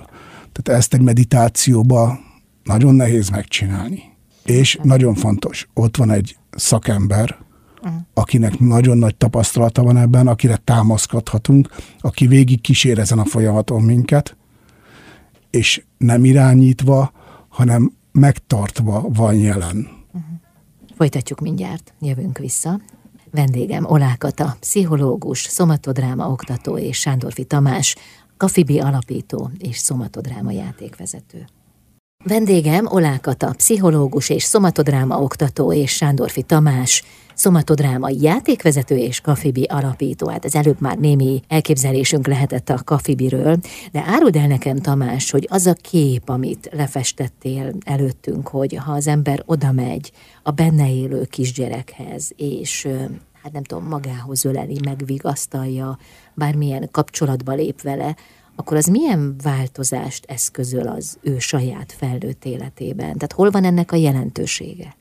Tehát 0.52 0.80
ezt 0.80 0.94
egy 0.94 1.02
meditációba 1.02 2.20
nagyon 2.64 2.96
nehéz 2.96 3.30
megcsinálni. 3.30 4.04
És 4.46 4.80
nagyon 4.84 5.16
fontos, 5.16 5.68
ott 5.74 5.98
van 5.98 6.12
egy 6.12 6.38
szakember, 6.52 7.38
uh-huh. 7.82 8.02
akinek 8.14 8.60
nagyon 8.60 8.98
nagy 8.98 9.16
tapasztalata 9.16 9.84
van 9.84 9.98
ebben, 9.98 10.28
akire 10.28 10.58
támaszkodhatunk, 10.64 11.70
aki 12.00 12.28
végig 12.28 12.62
kísér 12.62 13.00
ezen 13.00 13.20
a 13.20 13.26
folyamaton 13.26 13.82
minket, 13.82 14.38
és 15.50 15.84
nem 15.98 16.26
irányítva, 16.26 17.12
hanem 17.50 17.92
megtartva 18.18 19.06
van 19.10 19.36
jelen. 19.36 19.78
Uh-huh. 19.78 20.24
Folytatjuk 20.96 21.40
mindjárt, 21.40 21.94
jövünk 22.00 22.38
vissza. 22.38 22.80
Vendégem 23.32 23.86
Olákata, 23.86 24.56
pszichológus, 24.60 25.40
szomatodráma 25.40 26.30
oktató 26.30 26.78
és 26.78 26.98
Sándorfi 26.98 27.44
Tamás, 27.44 27.96
Kafibi 28.38 28.80
alapító 28.80 29.52
és 29.58 29.78
szomatodráma 29.78 30.52
játékvezető. 30.52 31.46
Vendégem 32.24 32.86
Olákata, 32.86 33.52
pszichológus 33.52 34.30
és 34.30 34.44
szomatodráma 34.44 35.22
oktató 35.22 35.74
és 35.74 35.92
Sándorfi 35.92 36.42
Tamás, 36.42 37.04
szomatodráma 37.38 38.10
játékvezető 38.10 38.98
és 38.98 39.22
Kafibi 39.22 39.64
alapító. 39.64 40.28
Hát 40.28 40.46
ez 40.46 40.56
előbb 40.56 40.82
már 40.82 40.98
némi 40.98 41.42
elképzelésünk 41.48 42.28
lehetett 42.28 42.70
a 42.70 42.84
Kafibiről, 42.84 43.58
de 43.92 44.04
áruld 44.06 44.36
el 44.36 44.48
nekem, 44.48 44.78
Tamás, 44.78 45.32
hogy 45.32 45.48
az 45.52 45.66
a 45.66 45.74
kép, 45.74 46.30
amit 46.30 46.70
lefestettél 46.72 47.74
előttünk, 47.86 48.48
hogy 48.48 48.76
ha 48.76 48.92
az 48.92 49.08
ember 49.08 49.44
oda 49.46 49.72
megy 49.72 50.12
a 50.44 50.52
benne 50.52 50.92
élő 50.92 51.24
kisgyerekhez, 51.24 52.32
és 52.36 52.88
hát 53.44 53.52
nem 53.52 53.64
tudom, 53.64 53.88
magához 53.88 54.46
öleli, 54.46 54.80
megvigasztalja, 54.84 55.98
bármilyen 56.34 56.88
kapcsolatba 56.92 57.54
lép 57.54 57.82
vele, 57.82 58.16
akkor 58.56 58.78
az 58.78 58.86
milyen 58.86 59.36
változást 59.44 60.26
eszközöl 60.26 60.88
az 60.88 61.18
ő 61.22 61.40
saját 61.40 61.92
felnőtt 61.92 62.46
életében? 62.46 63.14
Tehát 63.14 63.34
hol 63.34 63.50
van 63.50 63.64
ennek 63.64 63.92
a 63.92 63.96
jelentősége? 63.96 64.96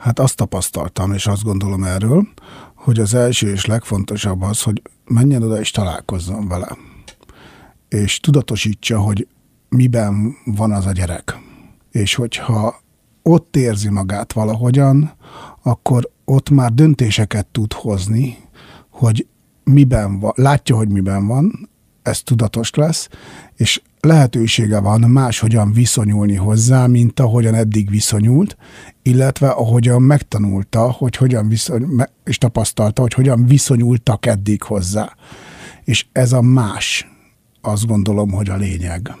Hát 0.00 0.18
azt 0.18 0.36
tapasztaltam, 0.36 1.12
és 1.12 1.26
azt 1.26 1.42
gondolom 1.42 1.84
erről, 1.84 2.28
hogy 2.74 2.98
az 2.98 3.14
első 3.14 3.50
és 3.50 3.64
legfontosabb 3.64 4.42
az, 4.42 4.62
hogy 4.62 4.82
menjen 5.04 5.42
oda 5.42 5.60
és 5.60 5.70
találkozzon 5.70 6.48
vele. 6.48 6.76
És 7.88 8.20
tudatosítsa, 8.20 9.00
hogy 9.00 9.28
miben 9.68 10.36
van 10.44 10.72
az 10.72 10.86
a 10.86 10.92
gyerek. 10.92 11.38
És 11.90 12.14
hogyha 12.14 12.80
ott 13.22 13.56
érzi 13.56 13.88
magát 13.88 14.32
valahogyan, 14.32 15.12
akkor 15.62 16.10
ott 16.24 16.50
már 16.50 16.72
döntéseket 16.72 17.46
tud 17.46 17.72
hozni, 17.72 18.36
hogy 18.90 19.26
miben 19.64 20.20
van, 20.20 20.32
látja, 20.34 20.76
hogy 20.76 20.88
miben 20.88 21.26
van, 21.26 21.68
ez 22.02 22.22
tudatos 22.22 22.74
lesz, 22.74 23.08
és 23.54 23.82
lehetősége 24.00 24.78
van 24.80 25.00
máshogyan 25.00 25.72
viszonyulni 25.72 26.34
hozzá, 26.34 26.86
mint 26.86 27.20
ahogyan 27.20 27.54
eddig 27.54 27.90
viszonyult, 27.90 28.56
illetve 29.02 29.48
ahogyan 29.48 30.02
megtanulta, 30.02 30.90
hogy 30.90 31.16
hogyan 31.16 31.48
viszony, 31.48 31.86
és 32.24 32.38
tapasztalta, 32.38 33.02
hogy 33.02 33.14
hogyan 33.14 33.46
viszonyultak 33.46 34.26
eddig 34.26 34.62
hozzá. 34.62 35.16
És 35.84 36.06
ez 36.12 36.32
a 36.32 36.40
más, 36.40 37.06
azt 37.60 37.86
gondolom, 37.86 38.30
hogy 38.30 38.48
a 38.48 38.56
lényeg. 38.56 39.14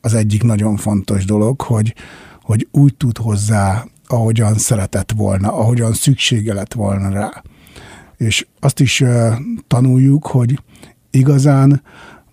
Az 0.00 0.14
egyik 0.14 0.42
nagyon 0.42 0.76
fontos 0.76 1.24
dolog, 1.24 1.60
hogy, 1.60 1.94
hogy 2.42 2.68
úgy 2.70 2.94
tud 2.94 3.18
hozzá, 3.18 3.84
ahogyan 4.06 4.54
szeretett 4.54 5.12
volna, 5.12 5.52
ahogyan 5.52 5.92
szüksége 5.92 6.54
lett 6.54 6.72
volna 6.72 7.08
rá. 7.08 7.42
És 8.16 8.46
azt 8.60 8.80
is 8.80 9.00
uh, 9.00 9.34
tanuljuk, 9.66 10.26
hogy 10.26 10.60
igazán 11.10 11.82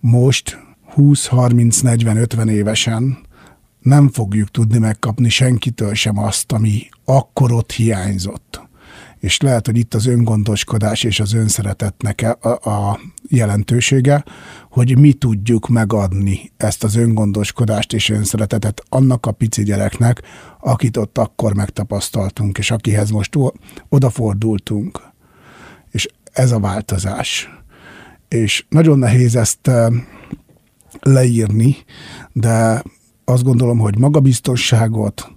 most 0.00 0.65
20, 0.96 1.26
30, 1.26 1.80
40, 1.80 2.16
50 2.16 2.48
évesen 2.48 3.18
nem 3.80 4.08
fogjuk 4.08 4.50
tudni 4.50 4.78
megkapni 4.78 5.28
senkitől 5.28 5.94
sem 5.94 6.18
azt, 6.18 6.52
ami 6.52 6.88
akkor 7.04 7.52
ott 7.52 7.72
hiányzott. 7.72 8.60
És 9.18 9.40
lehet, 9.40 9.66
hogy 9.66 9.76
itt 9.76 9.94
az 9.94 10.06
öngondoskodás 10.06 11.02
és 11.02 11.20
az 11.20 11.32
önszeretetnek 11.32 12.36
a, 12.40 12.48
a 12.70 13.00
jelentősége, 13.28 14.24
hogy 14.70 14.98
mi 14.98 15.12
tudjuk 15.12 15.68
megadni 15.68 16.52
ezt 16.56 16.84
az 16.84 16.96
öngondoskodást 16.96 17.92
és 17.92 18.08
önszeretetet 18.08 18.82
annak 18.88 19.26
a 19.26 19.32
pici 19.32 19.62
gyereknek, 19.62 20.22
akit 20.60 20.96
ott 20.96 21.18
akkor 21.18 21.54
megtapasztaltunk, 21.54 22.58
és 22.58 22.70
akihez 22.70 23.10
most 23.10 23.38
odafordultunk. 23.88 25.00
És 25.90 26.08
ez 26.32 26.52
a 26.52 26.60
változás. 26.60 27.48
És 28.28 28.64
nagyon 28.68 28.98
nehéz 28.98 29.36
ezt 29.36 29.70
leírni, 31.00 31.76
de 32.32 32.82
azt 33.24 33.42
gondolom, 33.42 33.78
hogy 33.78 33.98
magabiztosságot, 33.98 35.32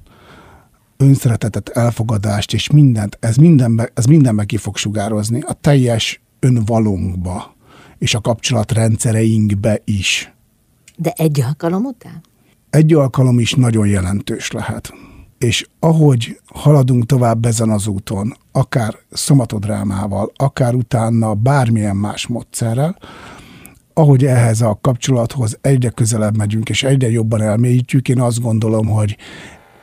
önszeretetet, 0.98 1.70
elfogadást 1.70 2.54
és 2.54 2.70
mindent, 2.70 3.18
ez 3.20 3.36
mindenbe, 3.36 3.90
ez 3.94 4.06
mindenbe 4.06 4.46
ki 4.46 4.58
fog 4.58 4.78
sugározni 4.78 5.42
a 5.42 5.54
teljes 5.54 6.22
önvalónkba 6.40 7.56
és 7.98 8.14
a 8.14 8.22
kapcsolatrendszereinkbe 8.22 9.82
is. 9.86 10.34
De 10.98 11.14
egy 11.18 11.42
alkalom 11.42 11.86
után? 11.86 12.22
Egy 12.70 12.94
alkalom 12.94 13.40
is 13.40 13.54
nagyon 13.54 13.88
jelentős 13.88 14.52
lehet. 14.52 14.94
És 15.38 15.68
ahogy 15.80 16.40
haladunk 16.46 17.06
tovább 17.06 17.46
ezen 17.46 17.70
az 17.70 17.88
úton, 17.88 18.36
akár 18.52 18.96
szomatodrámával, 19.12 20.32
akár 20.36 20.74
utána 20.76 21.34
bármilyen 21.34 21.96
más 21.96 22.28
módszerrel, 22.28 22.98
ahogy 24.00 24.26
ehhez 24.26 24.62
a 24.62 24.78
kapcsolathoz 24.82 25.58
egyre 25.62 25.90
közelebb 25.90 26.38
megyünk, 26.38 26.70
és 26.70 26.84
egyre 26.84 27.10
jobban 27.10 27.42
elmélyítjük, 27.42 28.10
én 28.10 28.20
azt 28.22 28.42
gondolom, 28.42 28.88
hogy 28.88 29.18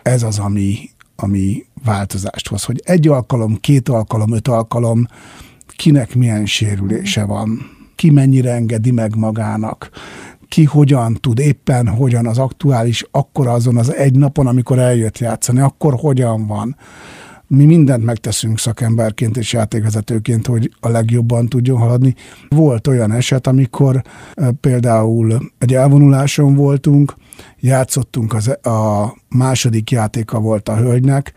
ez 0.03 0.23
az, 0.23 0.39
ami, 0.39 0.79
ami 1.17 1.65
változást 1.85 2.49
hoz. 2.49 2.65
Hogy 2.65 2.83
egy 2.85 3.09
alkalom, 3.09 3.57
két 3.61 3.89
alkalom, 3.89 4.33
öt 4.33 4.49
alkalom, 4.49 5.07
kinek 5.77 6.15
milyen 6.15 6.47
sérülése 6.47 7.25
van, 7.25 7.71
ki 7.95 8.11
mennyire 8.11 8.53
engedi 8.53 8.91
meg 8.91 9.17
magának, 9.17 9.91
ki 10.49 10.65
hogyan 10.65 11.15
tud 11.15 11.39
éppen, 11.39 11.89
hogyan 11.89 12.27
az 12.27 12.39
aktuális, 12.39 13.05
akkor 13.11 13.47
azon 13.47 13.77
az 13.77 13.95
egy 13.95 14.19
napon, 14.19 14.47
amikor 14.47 14.79
eljött 14.79 15.19
játszani, 15.19 15.61
akkor 15.61 15.95
hogyan 15.95 16.47
van 16.47 16.77
mi 17.47 17.65
mindent 17.65 18.05
megteszünk 18.05 18.59
szakemberként 18.59 19.37
és 19.37 19.53
játékvezetőként, 19.53 20.47
hogy 20.47 20.73
a 20.81 20.89
legjobban 20.89 21.47
tudjon 21.47 21.79
haladni. 21.79 22.15
Volt 22.49 22.87
olyan 22.87 23.13
eset, 23.13 23.47
amikor 23.47 24.03
például 24.61 25.53
egy 25.59 25.75
elvonuláson 25.75 26.55
voltunk, 26.55 27.15
játszottunk, 27.61 28.35
az, 28.35 28.49
a 28.67 29.15
második 29.29 29.91
játéka 29.91 30.41
volt 30.41 30.69
a 30.69 30.77
hölgynek, 30.77 31.33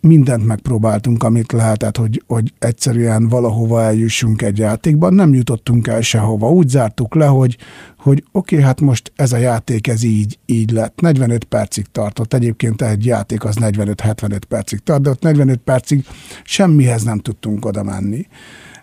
mindent 0.00 0.46
megpróbáltunk, 0.46 1.22
amit 1.22 1.52
lehetett, 1.52 1.96
hogy, 1.96 2.22
hogy 2.26 2.52
egyszerűen 2.58 3.28
valahova 3.28 3.82
eljussunk 3.82 4.42
egy 4.42 4.58
játékban, 4.58 5.14
nem 5.14 5.34
jutottunk 5.34 5.86
el 5.86 6.00
sehova. 6.00 6.50
Úgy 6.50 6.68
zártuk 6.68 7.14
le, 7.14 7.26
hogy, 7.26 7.56
hogy 7.98 8.24
oké, 8.32 8.54
okay, 8.54 8.66
hát 8.66 8.80
most 8.80 9.12
ez 9.16 9.32
a 9.32 9.36
játék, 9.36 9.86
ez 9.86 10.02
így, 10.02 10.38
így 10.46 10.70
lett. 10.70 11.00
45 11.00 11.44
percig 11.44 11.86
tartott. 11.92 12.34
Egyébként 12.34 12.82
egy 12.82 13.04
játék 13.04 13.44
az 13.44 13.56
45-75 13.60 14.40
percig 14.48 14.78
tart, 14.78 15.02
de 15.02 15.10
ott 15.10 15.22
45 15.22 15.58
percig 15.58 16.04
semmihez 16.44 17.02
nem 17.02 17.18
tudtunk 17.18 17.64
oda 17.64 17.82
menni. 17.82 18.26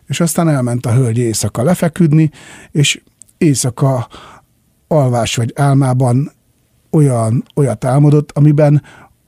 És 0.08 0.20
aztán 0.20 0.50
elment 0.50 0.86
a 0.86 0.94
hölgy 0.94 1.18
éjszaka 1.18 1.64
lefeküdni, 1.64 2.32
és 2.72 3.02
éjszaka 3.38 4.08
alvás 4.88 5.36
vagy 5.36 5.54
álmában 5.56 6.32
olyan, 6.90 7.44
olyat 7.56 7.86
álmodott, 7.86 8.32
amiben 8.32 8.82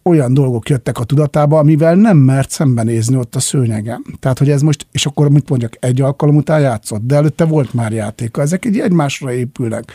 olyan 0.09 0.33
dolgok 0.33 0.69
jöttek 0.69 0.99
a 0.99 1.03
tudatába, 1.03 1.59
amivel 1.59 1.95
nem 1.95 2.17
mert 2.17 2.49
szembenézni 2.49 3.15
ott 3.15 3.35
a 3.35 3.39
szőnyegem. 3.39 4.03
Tehát, 4.19 4.37
hogy 4.37 4.49
ez 4.49 4.61
most, 4.61 4.87
és 4.91 5.05
akkor 5.05 5.29
mit 5.29 5.49
mondjak, 5.49 5.77
egy 5.79 6.01
alkalom 6.01 6.35
után 6.35 6.59
játszott, 6.59 7.05
de 7.05 7.15
előtte 7.15 7.45
volt 7.45 7.73
már 7.73 7.91
játéka. 7.91 8.41
Ezek 8.41 8.65
egy 8.65 8.79
egymásra 8.79 9.33
épülnek. 9.33 9.91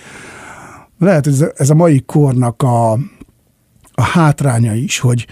Lehet, 0.99 1.25
hogy 1.25 1.45
ez 1.57 1.71
a 1.71 1.75
mai 1.75 2.01
kornak 2.01 2.63
a, 2.63 2.93
a 3.95 4.03
hátránya 4.03 4.75
is, 4.75 4.99
hogy 4.99 5.27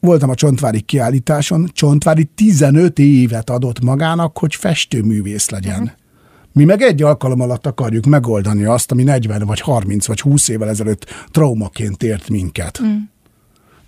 voltam 0.00 0.30
a 0.30 0.34
Csontvári 0.34 0.80
kiállításon, 0.80 1.70
Csontvári 1.72 2.24
15 2.24 2.98
évet 2.98 3.50
adott 3.50 3.80
magának, 3.80 4.38
hogy 4.38 4.54
festőművész 4.54 5.48
legyen. 5.50 5.80
Uh-huh. 5.80 5.98
Mi 6.52 6.64
meg 6.64 6.82
egy 6.82 7.02
alkalom 7.02 7.40
alatt 7.40 7.66
akarjuk 7.66 8.04
megoldani 8.04 8.64
azt, 8.64 8.90
ami 8.90 9.02
40 9.02 9.46
vagy 9.46 9.60
30 9.60 10.06
vagy 10.06 10.20
20 10.20 10.48
évvel 10.48 10.68
ezelőtt 10.68 11.06
traumaként 11.30 12.02
ért 12.02 12.28
minket. 12.28 12.82
Mm. 12.82 12.96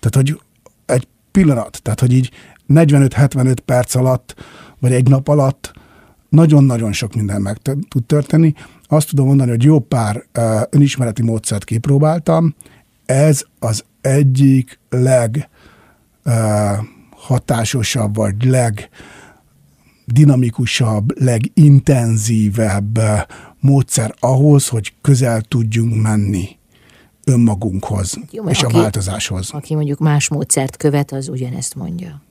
Tehát, 0.03 0.29
hogy 0.29 0.41
egy 0.87 1.07
pillanat, 1.31 1.81
tehát, 1.83 2.01
hogy 2.01 2.13
így 2.13 2.31
45-75 2.69 3.57
perc 3.65 3.95
alatt, 3.95 4.35
vagy 4.79 4.93
egy 4.93 5.09
nap 5.09 5.29
alatt 5.29 5.73
nagyon-nagyon 6.29 6.93
sok 6.93 7.15
minden 7.15 7.43
meg 7.43 7.59
tud 7.89 8.05
történni. 8.07 8.53
Azt 8.83 9.09
tudom 9.09 9.27
mondani, 9.27 9.51
hogy 9.51 9.63
jó 9.63 9.79
pár 9.79 10.25
önismereti 10.71 11.23
módszert 11.23 11.65
kipróbáltam. 11.65 12.55
Ez 13.07 13.45
az 13.59 13.85
egyik 14.01 14.79
leg 14.89 15.49
uh, 16.25 16.33
hatásosabb, 17.11 18.15
vagy 18.15 18.45
leg 18.45 18.89
dinamikusabb, 20.05 21.21
legintenzívebb 21.21 23.01
módszer 23.61 24.15
ahhoz, 24.21 24.69
hogy 24.69 24.95
közel 25.01 25.41
tudjunk 25.41 26.03
menni 26.03 26.61
önmagunkhoz 27.25 28.19
Jó, 28.31 28.49
és 28.49 28.63
aki, 28.63 28.77
a 28.77 28.81
változáshoz. 28.81 29.51
Aki 29.53 29.75
mondjuk 29.75 29.99
más 29.99 30.29
módszert 30.29 30.77
követ, 30.77 31.13
az 31.13 31.29
ugyanezt 31.29 31.75
mondja. 31.75 32.23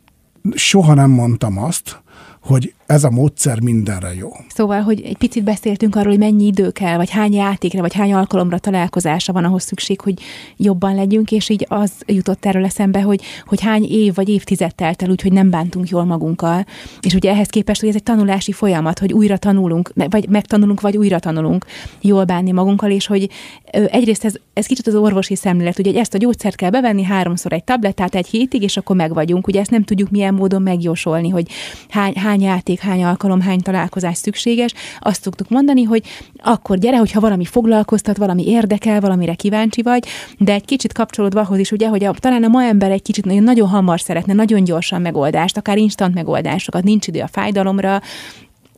Soha 0.56 0.94
nem 0.94 1.10
mondtam 1.10 1.58
azt, 1.58 2.02
hogy 2.44 2.74
ez 2.86 3.04
a 3.04 3.10
módszer 3.10 3.60
mindenre 3.60 4.14
jó. 4.14 4.30
Szóval, 4.48 4.82
hogy 4.82 5.02
egy 5.02 5.18
picit 5.18 5.44
beszéltünk 5.44 5.96
arról, 5.96 6.10
hogy 6.10 6.20
mennyi 6.20 6.46
idő 6.46 6.72
kell, 6.72 6.96
vagy 6.96 7.10
hány 7.10 7.34
játékra, 7.34 7.82
vagy 7.82 7.94
hány 7.94 8.14
alkalomra 8.14 8.58
találkozásra 8.58 9.34
van 9.34 9.44
ahhoz 9.44 9.64
szükség, 9.64 10.02
hogy 10.02 10.14
jobban 10.58 10.96
legyünk, 10.96 11.32
és 11.32 11.50
így 11.50 11.66
az 11.70 11.92
jutott 12.06 12.46
erről 12.46 12.66
eszembe, 12.66 13.02
hogy, 13.02 13.22
hogy 13.46 13.62
hány 13.62 13.84
év 13.84 14.14
vagy 14.14 14.30
évtized 14.30 14.76
telt 14.76 15.02
el 15.02 15.10
úgy, 15.10 15.22
hogy 15.22 15.32
nem 15.32 15.50
bántunk 15.50 15.90
jól 15.90 16.04
magunkkal. 16.04 16.66
És 17.02 17.14
ugye 17.14 17.32
ehhez 17.32 17.48
képest, 17.48 17.80
hogy 17.80 17.90
ez 17.90 17.96
egy 17.96 18.04
tanulási 18.04 18.52
folyamat, 18.52 19.00
hogy 19.00 19.14
újra 19.14 19.38
tanulunk, 19.38 19.92
vagy 20.10 20.30
megtanulunk, 20.30 20.82
vagy 20.82 20.98
újra 20.98 21.20
tanulunk 21.20 21.66
jól 22.02 22.24
bánni 22.24 22.52
magunkkal, 22.52 22.92
és 22.92 23.08
hogy 23.08 23.30
egyrészt 23.72 24.26
ez, 24.26 24.34
ez 24.54 24.66
kicsit 24.66 24.88
az 24.88 24.96
orvosi 24.96 25.36
szemlélet, 25.36 25.80
ugye 25.80 26.00
ezt 26.00 26.14
a 26.14 26.18
gyógyszert 26.18 26.56
kell 26.56 26.70
bevenni 26.70 27.04
háromszor 27.04 27.54
egy 27.54 27.64
tablettát 27.64 28.16
egy 28.16 28.28
hétig, 28.28 28.62
és 28.62 28.78
akkor 28.78 28.96
megvagyunk. 28.96 29.48
Ugye 29.48 29.60
ezt 29.60 29.70
nem 29.70 29.84
tudjuk 29.84 30.10
milyen 30.10 30.34
módon 30.34 30.62
megjósolni, 30.62 31.30
hogy 31.30 31.48
hány, 31.90 32.14
hány 32.16 32.31
játék, 32.40 32.80
hány 32.80 33.04
alkalom, 33.04 33.42
hány 33.42 33.60
találkozás 33.60 34.18
szükséges. 34.18 34.74
Azt 35.00 35.22
szoktuk 35.22 35.50
mondani, 35.50 35.84
hogy 35.84 36.04
akkor 36.38 36.78
gyere, 36.78 36.98
hogyha 36.98 37.20
valami 37.20 37.46
foglalkoztat, 37.46 38.18
valami 38.18 38.48
érdekel, 38.48 39.00
valamire 39.00 39.34
kíváncsi 39.34 39.82
vagy, 39.82 40.08
de 40.38 40.54
egy 40.54 40.66
kicsit 40.66 40.94
kapcsolódva 40.94 41.40
ahhoz 41.40 41.60
is, 41.60 41.72
ugye, 41.72 41.88
hogy 41.88 42.04
a, 42.04 42.14
talán 42.14 42.44
a 42.44 42.48
ma 42.48 42.64
ember 42.64 42.92
egy 42.92 43.02
kicsit 43.02 43.26
nagyon, 43.26 43.44
nagyon 43.44 43.70
hamar 43.70 44.02
szeretne, 44.02 44.34
nagyon 44.34 44.64
gyorsan 44.64 45.02
megoldást, 45.02 45.58
akár 45.58 45.78
instant 45.78 46.14
megoldásokat, 46.14 46.84
nincs 46.84 47.08
idő 47.08 47.20
a 47.20 47.28
fájdalomra, 47.28 48.02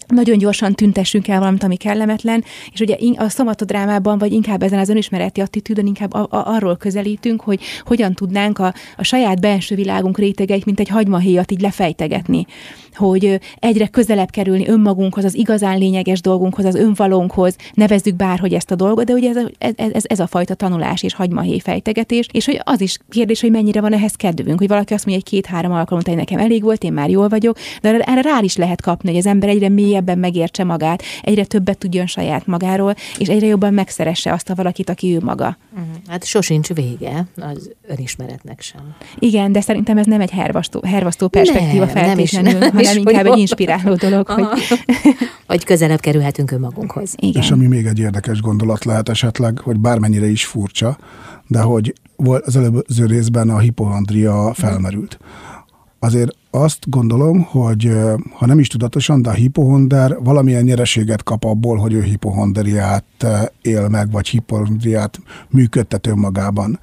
nagyon 0.07 0.37
gyorsan 0.37 0.73
tüntessünk 0.73 1.27
el 1.27 1.39
valamit, 1.39 1.63
ami 1.63 1.75
kellemetlen, 1.75 2.43
és 2.71 2.79
ugye 2.79 2.97
a 3.15 3.29
szomatodrámában, 3.29 4.17
vagy 4.17 4.31
inkább 4.31 4.63
ezen 4.63 4.79
az 4.79 4.89
önismereti 4.89 5.41
attitűdön 5.41 5.85
inkább 5.85 6.13
a, 6.13 6.27
a, 6.29 6.53
arról 6.55 6.77
közelítünk, 6.77 7.41
hogy 7.41 7.61
hogyan 7.85 8.13
tudnánk 8.13 8.59
a, 8.59 8.73
a 8.97 9.03
saját 9.03 9.39
belső 9.39 9.75
világunk 9.75 10.17
rétegeit, 10.17 10.65
mint 10.65 10.79
egy 10.79 10.89
hagymahéjat 10.89 11.51
így 11.51 11.61
lefejtegetni, 11.61 12.45
hogy 12.95 13.39
egyre 13.59 13.87
közelebb 13.87 14.29
kerülni 14.29 14.67
önmagunkhoz, 14.67 15.23
az 15.23 15.35
igazán 15.35 15.77
lényeges 15.77 16.21
dolgunkhoz, 16.21 16.65
az 16.65 16.75
önvalónkhoz, 16.75 17.55
nevezzük 17.73 18.15
bárhogy 18.15 18.53
ezt 18.53 18.71
a 18.71 18.75
dolgot, 18.75 19.05
de 19.05 19.13
ugye 19.13 19.29
ez 19.29 19.35
a, 19.35 19.49
ez, 19.57 19.73
ez, 19.75 20.03
ez 20.07 20.19
a 20.19 20.27
fajta 20.27 20.53
tanulás 20.53 21.03
és 21.03 21.13
hagymahéj 21.13 21.59
fejtegetés, 21.59 22.27
és 22.31 22.45
hogy 22.45 22.61
az 22.63 22.81
is 22.81 22.97
kérdés, 23.09 23.41
hogy 23.41 23.51
mennyire 23.51 23.81
van 23.81 23.93
ehhez 23.93 24.15
kedvünk, 24.15 24.59
hogy 24.59 24.67
valaki 24.67 24.93
azt 24.93 25.05
mondja, 25.05 25.23
hogy 25.23 25.33
két-három 25.33 25.71
alkalommal 25.71 26.01
hogy 26.05 26.15
nekem 26.15 26.39
elég 26.39 26.63
volt, 26.63 26.83
én 26.83 26.93
már 26.93 27.09
jól 27.09 27.27
vagyok, 27.27 27.57
de 27.81 27.99
erre 27.99 28.21
rá 28.21 28.39
is 28.41 28.55
lehet 28.55 28.81
kapni, 28.81 29.09
hogy 29.09 29.17
az 29.17 29.25
ember 29.25 29.49
egyre 29.49 29.69
mélyebben 29.69 30.19
megértse 30.19 30.63
magát, 30.63 31.03
egyre 31.21 31.45
többet 31.45 31.77
tudjon 31.77 32.07
saját 32.07 32.45
magáról, 32.45 32.95
és 33.17 33.27
egyre 33.27 33.47
jobban 33.47 33.73
megszeresse 33.73 34.33
azt 34.33 34.49
a 34.49 34.55
valakit, 34.55 34.89
aki 34.89 35.15
ő 35.15 35.19
maga. 35.19 35.57
Uh-huh. 35.73 35.87
Hát 36.07 36.25
sosincs 36.25 36.73
vége 36.73 37.27
az 37.35 37.71
önismeretnek 37.87 38.61
sem. 38.61 38.95
Igen, 39.19 39.51
de 39.51 39.61
szerintem 39.61 39.97
ez 39.97 40.05
nem 40.05 40.21
egy 40.21 40.31
hervasztó, 40.31 40.81
hervasztó 40.85 41.27
perspektíva 41.27 41.85
nem, 41.85 41.95
feltétlenül, 41.95 42.59
nem 42.59 42.61
is, 42.67 42.73
nem 42.73 42.82
hanem 42.87 43.07
inkább 43.07 43.25
egy 43.25 43.37
inspiráló 43.37 43.95
dolog, 43.95 44.27
hogy... 44.27 44.45
hogy 45.47 45.63
közelebb 45.63 45.99
kerülhetünk 45.99 46.51
önmagunkhoz. 46.51 47.13
Igen. 47.17 47.41
És 47.41 47.51
ami 47.51 47.67
még 47.67 47.85
egy 47.85 47.99
érdekes 47.99 48.41
gondolat 48.41 48.85
lehet 48.85 49.09
esetleg, 49.09 49.59
hogy 49.59 49.79
bármennyire 49.79 50.27
is 50.27 50.45
furcsa, 50.45 50.97
de 51.47 51.61
hogy 51.61 51.93
az 52.15 52.55
előző 52.55 53.05
részben 53.05 53.49
a 53.49 53.59
hipohondria 53.59 54.53
felmerült. 54.53 55.19
Azért 55.99 56.35
azt 56.51 56.89
gondolom, 56.89 57.41
hogy 57.41 57.91
ha 58.31 58.45
nem 58.45 58.59
is 58.59 58.67
tudatosan, 58.67 59.21
de 59.21 59.29
a 59.29 59.33
hipohonder 59.33 60.17
valamilyen 60.23 60.63
nyereséget 60.63 61.23
kap 61.23 61.43
abból, 61.43 61.77
hogy 61.77 61.93
ő 61.93 62.01
hipohondriát 62.01 63.05
él 63.61 63.87
meg, 63.87 64.11
vagy 64.11 64.27
hipohondriát 64.27 65.19
működtet 65.49 66.07
önmagában. 66.07 66.79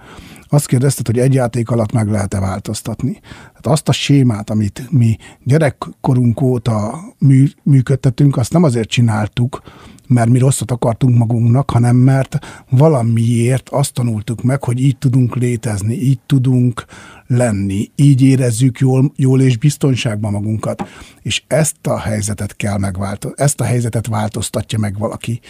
Azt 0.52 0.66
kérdezted, 0.66 1.06
hogy 1.06 1.18
egy 1.18 1.34
játék 1.34 1.70
alatt 1.70 1.92
meg 1.92 2.08
lehet-e 2.08 2.40
változtatni. 2.40 3.20
Hát 3.54 3.66
azt 3.66 3.88
a 3.88 3.92
sémát, 3.92 4.50
amit 4.50 4.86
mi 4.90 5.16
gyerekkorunk 5.44 6.40
óta 6.40 7.00
mű, 7.18 7.46
működtetünk, 7.62 8.36
azt 8.36 8.52
nem 8.52 8.62
azért 8.62 8.88
csináltuk, 8.88 9.62
mert 10.06 10.28
mi 10.28 10.38
rosszat 10.38 10.70
akartunk 10.70 11.16
magunknak, 11.18 11.70
hanem 11.70 11.96
mert 11.96 12.38
valamiért 12.70 13.68
azt 13.68 13.92
tanultuk 13.92 14.42
meg, 14.42 14.64
hogy 14.64 14.80
így 14.80 14.98
tudunk 14.98 15.36
létezni, 15.36 15.94
így 15.94 16.20
tudunk 16.26 16.84
lenni, 17.26 17.90
így 17.94 18.22
érezzük 18.22 18.78
jól, 18.78 19.12
jól 19.16 19.40
és 19.40 19.56
biztonságban 19.56 20.32
magunkat. 20.32 20.88
És 21.22 21.42
ezt 21.46 21.86
a 21.86 21.98
helyzetet 21.98 22.56
kell 22.56 22.78
megváltozni, 22.78 23.42
ezt 23.42 23.60
a 23.60 23.64
helyzetet 23.64 24.06
változtatja 24.06 24.78
meg 24.78 24.98
valaki. 24.98 25.40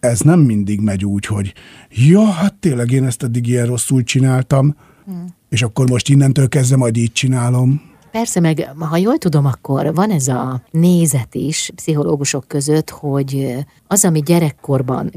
Ez 0.00 0.20
nem 0.20 0.40
mindig 0.40 0.80
megy 0.80 1.04
úgy, 1.04 1.26
hogy 1.26 1.54
ja, 1.90 2.24
hát 2.24 2.54
tényleg 2.54 2.90
én 2.90 3.04
ezt 3.04 3.22
eddig 3.22 3.46
ilyen 3.46 3.66
rosszul 3.66 4.02
csináltam, 4.02 4.76
hmm. 5.04 5.26
és 5.48 5.62
akkor 5.62 5.88
most 5.88 6.08
innentől 6.08 6.48
kezdve 6.48 6.76
majd 6.76 6.96
így 6.96 7.12
csinálom. 7.12 7.82
Persze, 8.10 8.40
meg 8.40 8.70
ha 8.78 8.96
jól 8.96 9.18
tudom, 9.18 9.46
akkor 9.46 9.94
van 9.94 10.10
ez 10.10 10.28
a 10.28 10.62
nézet 10.70 11.34
is 11.34 11.70
pszichológusok 11.74 12.48
között, 12.48 12.90
hogy 12.90 13.56
az, 13.86 14.04
ami 14.04 14.20
gyerekkorban 14.20 15.10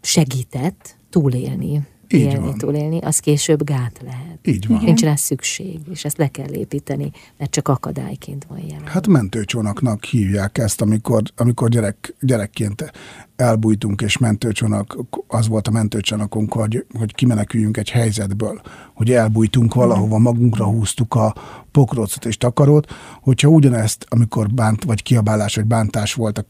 segített 0.00 0.96
túlélni, 1.10 1.80
így 2.08 2.20
élni, 2.20 2.46
van. 2.46 2.58
túlélni, 2.58 2.98
az 2.98 3.18
később 3.18 3.64
gát 3.64 4.00
lehet. 4.04 4.38
Így 4.42 4.66
van. 4.66 4.84
Nincs 4.84 5.02
rá 5.02 5.14
szükség, 5.14 5.78
és 5.90 6.04
ezt 6.04 6.16
le 6.16 6.28
kell 6.28 6.52
építeni, 6.52 7.10
mert 7.38 7.50
csak 7.50 7.68
akadályként 7.68 8.44
van 8.48 8.58
jelen. 8.58 8.86
Hát 8.86 9.06
mentőcsónaknak 9.06 10.04
hívják 10.04 10.58
ezt, 10.58 10.80
amikor, 10.80 11.22
amikor 11.36 11.68
gyerek, 11.68 12.14
gyerekként 12.20 12.92
elbújtunk, 13.42 14.00
és 14.00 14.18
mentőcsónak, 14.18 14.96
az 15.26 15.48
volt 15.48 15.68
a 15.68 15.70
mentőcsónakunk, 15.70 16.52
hogy, 16.52 16.86
hogy 16.98 17.14
kimeneküljünk 17.14 17.76
egy 17.76 17.90
helyzetből, 17.90 18.60
hogy 18.94 19.10
elbújtunk 19.10 19.74
valahova, 19.74 20.18
magunkra 20.18 20.64
húztuk 20.64 21.14
a 21.14 21.34
pokrócot 21.70 22.24
és 22.24 22.36
takarót, 22.36 22.92
hogyha 23.20 23.48
ugyanezt, 23.48 24.06
amikor 24.08 24.48
bánt, 24.48 24.84
vagy 24.84 25.02
kiabálás, 25.02 25.54
vagy 25.54 25.64
bántás 25.64 26.14
volt 26.14 26.38
a 26.38 26.44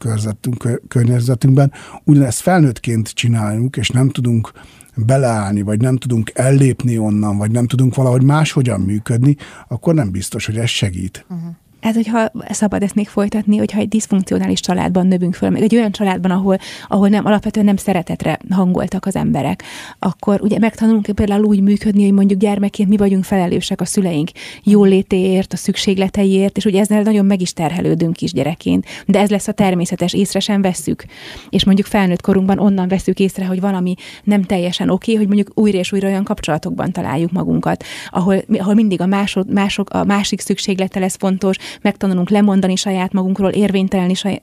környezetünkben, 0.87 1.71
ugyanezt 2.03 2.39
felnőttként 2.39 3.09
csináljuk, 3.09 3.77
és 3.77 3.89
nem 3.89 4.09
tudunk 4.09 4.51
beleállni, 4.95 5.61
vagy 5.61 5.81
nem 5.81 5.97
tudunk 5.97 6.31
ellépni 6.33 6.97
onnan, 6.97 7.37
vagy 7.37 7.51
nem 7.51 7.67
tudunk 7.67 7.95
valahogy 7.95 8.23
máshogyan 8.23 8.81
működni, 8.81 9.35
akkor 9.67 9.93
nem 9.93 10.11
biztos, 10.11 10.45
hogy 10.45 10.57
ez 10.57 10.69
segít. 10.69 11.25
Uh-huh 11.29 11.55
ez, 11.83 11.95
hogyha 11.95 12.31
szabad 12.49 12.83
ezt 12.83 12.95
még 12.95 13.07
folytatni, 13.07 13.57
hogyha 13.57 13.79
egy 13.79 13.87
diszfunkcionális 13.87 14.59
családban 14.59 15.07
növünk 15.07 15.35
föl, 15.35 15.49
meg 15.49 15.61
egy 15.61 15.75
olyan 15.75 15.91
családban, 15.91 16.31
ahol, 16.31 16.57
ahol 16.87 17.07
nem 17.07 17.25
alapvetően 17.25 17.65
nem 17.65 17.75
szeretetre 17.75 18.39
hangoltak 18.49 19.05
az 19.05 19.15
emberek, 19.15 19.63
akkor 19.99 20.41
ugye 20.41 20.59
megtanulunk 20.59 21.05
például 21.15 21.43
úgy 21.43 21.61
működni, 21.61 22.03
hogy 22.03 22.13
mondjuk 22.13 22.39
gyermekként 22.39 22.89
mi 22.89 22.97
vagyunk 22.97 23.23
felelősek 23.23 23.81
a 23.81 23.85
szüleink 23.85 24.29
jólétéért, 24.63 25.53
a 25.53 25.57
szükségleteiért, 25.57 26.57
és 26.57 26.65
ugye 26.65 26.79
ezzel 26.79 27.01
nagyon 27.01 27.25
meg 27.25 27.41
is 27.41 27.53
terhelődünk 27.53 28.21
is 28.21 28.31
gyerekként, 28.31 28.85
de 29.05 29.19
ez 29.19 29.29
lesz 29.29 29.47
a 29.47 29.51
természetes, 29.51 30.13
észre 30.13 30.39
sem 30.39 30.61
vesszük. 30.61 31.05
És 31.49 31.63
mondjuk 31.65 31.87
felnőtt 31.87 32.21
korunkban 32.21 32.59
onnan 32.59 32.87
veszük 32.87 33.19
észre, 33.19 33.45
hogy 33.45 33.61
valami 33.61 33.95
nem 34.23 34.43
teljesen 34.43 34.89
oké, 34.89 35.11
okay, 35.11 35.25
hogy 35.25 35.35
mondjuk 35.35 35.59
újra 35.59 35.77
és 35.77 35.91
újra 35.91 36.07
olyan 36.07 36.23
kapcsolatokban 36.23 36.91
találjuk 36.91 37.31
magunkat, 37.31 37.83
ahol, 38.09 38.43
ahol 38.57 38.73
mindig 38.73 39.01
a, 39.01 39.05
másod, 39.05 39.53
mások, 39.53 39.89
a 39.89 40.03
másik 40.03 40.39
szükséglete 40.39 40.99
lesz 40.99 41.17
fontos, 41.17 41.57
megtanulunk 41.81 42.29
lemondani 42.29 42.75
saját 42.75 43.13
magunkról, 43.13 43.49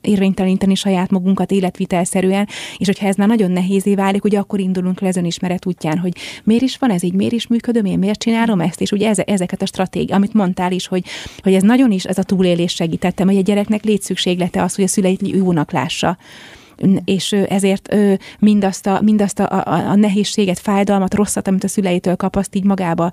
érvényteleníteni 0.01 0.75
saját 0.75 1.11
magunkat 1.11 1.51
életvitelszerűen, 1.51 2.49
és 2.77 2.87
hogyha 2.87 3.07
ez 3.07 3.17
már 3.17 3.29
nagyon 3.29 3.51
nehézé 3.51 3.95
válik, 3.95 4.25
ugye 4.25 4.39
akkor 4.39 4.61
indulunk 4.61 5.01
le 5.01 5.09
az 5.09 5.17
önismeret 5.17 5.67
útján, 5.67 5.99
hogy 5.99 6.13
miért 6.45 6.63
is 6.63 6.77
van 6.79 6.91
ez 6.91 7.03
így, 7.03 7.15
miért 7.15 7.33
is 7.33 7.47
működöm 7.47 7.85
én, 7.85 7.99
miért 7.99 8.19
csinálom 8.19 8.61
ezt, 8.61 8.81
és 8.81 8.93
ugye 8.93 9.15
ezeket 9.25 9.63
a 9.63 9.67
stratégiát, 9.67 10.19
amit 10.19 10.33
mondtál 10.33 10.73
is, 10.73 10.87
hogy, 10.87 11.05
hogy 11.43 11.55
ez 11.55 11.63
nagyon 11.63 11.91
is 11.91 12.05
ez 12.05 12.19
a 12.19 12.23
túlélés 12.23 12.73
segítettem, 12.73 13.27
hogy 13.27 13.37
a 13.37 13.43
gyereknek 13.43 13.85
létszükséglete 13.85 14.63
az, 14.63 14.75
hogy 14.75 14.85
a 14.85 14.89
szüleit 14.89 15.29
jónak 15.29 15.73
lássa 15.73 16.19
és 17.05 17.33
ezért 17.33 17.97
mindazt 18.39 18.87
a, 18.87 19.01
mindazt 19.03 19.39
a, 19.39 19.63
a, 19.65 19.89
a 19.91 19.95
nehézséget, 19.95 20.59
fájdalmat, 20.59 21.15
rosszat, 21.15 21.49
amit 21.49 21.65
a 21.65 21.69
szüleitől 21.69 22.17
kap, 22.17 22.37
azt 22.37 22.55
így 22.55 22.65
magába, 22.65 23.11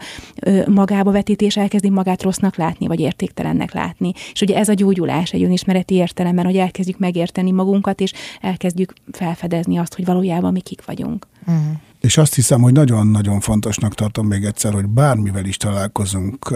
magába 0.66 1.12
vetíti, 1.12 1.46
és 1.46 1.58
elkezdi 1.58 1.90
magát 1.90 2.22
rossznak 2.22 2.56
látni, 2.56 2.88
vagy 2.88 3.00
értéktelennek 3.00 3.74
látni. 3.74 4.12
És 4.34 4.42
ugye 4.42 4.56
ez 4.56 4.70
a 4.70 4.74
gyógyulás 4.74 5.32
egy 5.32 5.44
önismereti 5.44 5.94
értelemben, 5.94 6.46
hogy 6.46 6.58
elkezdjük 6.58 7.00
megérteni 7.00 7.52
magunkat, 7.52 8.02
és 8.02 8.14
elkezdjük 8.42 8.94
felfedezni 9.12 9.78
azt, 9.78 9.94
hogy 9.94 10.06
valójában 10.06 10.52
mi 10.52 10.62
kik 10.62 10.86
vagyunk. 10.86 11.28
Uh-huh. 11.48 11.64
És 12.02 12.18
azt 12.18 12.36
hiszem, 12.36 12.62
hogy 12.62 12.74
nagyon-nagyon 12.74 13.40
fontosnak 13.40 13.94
tartom 13.94 14.28
még 14.28 14.44
egyszer, 14.44 14.74
hogy 14.74 14.86
bármivel 14.86 15.46
is 15.46 15.58
találkozunk 15.58 16.54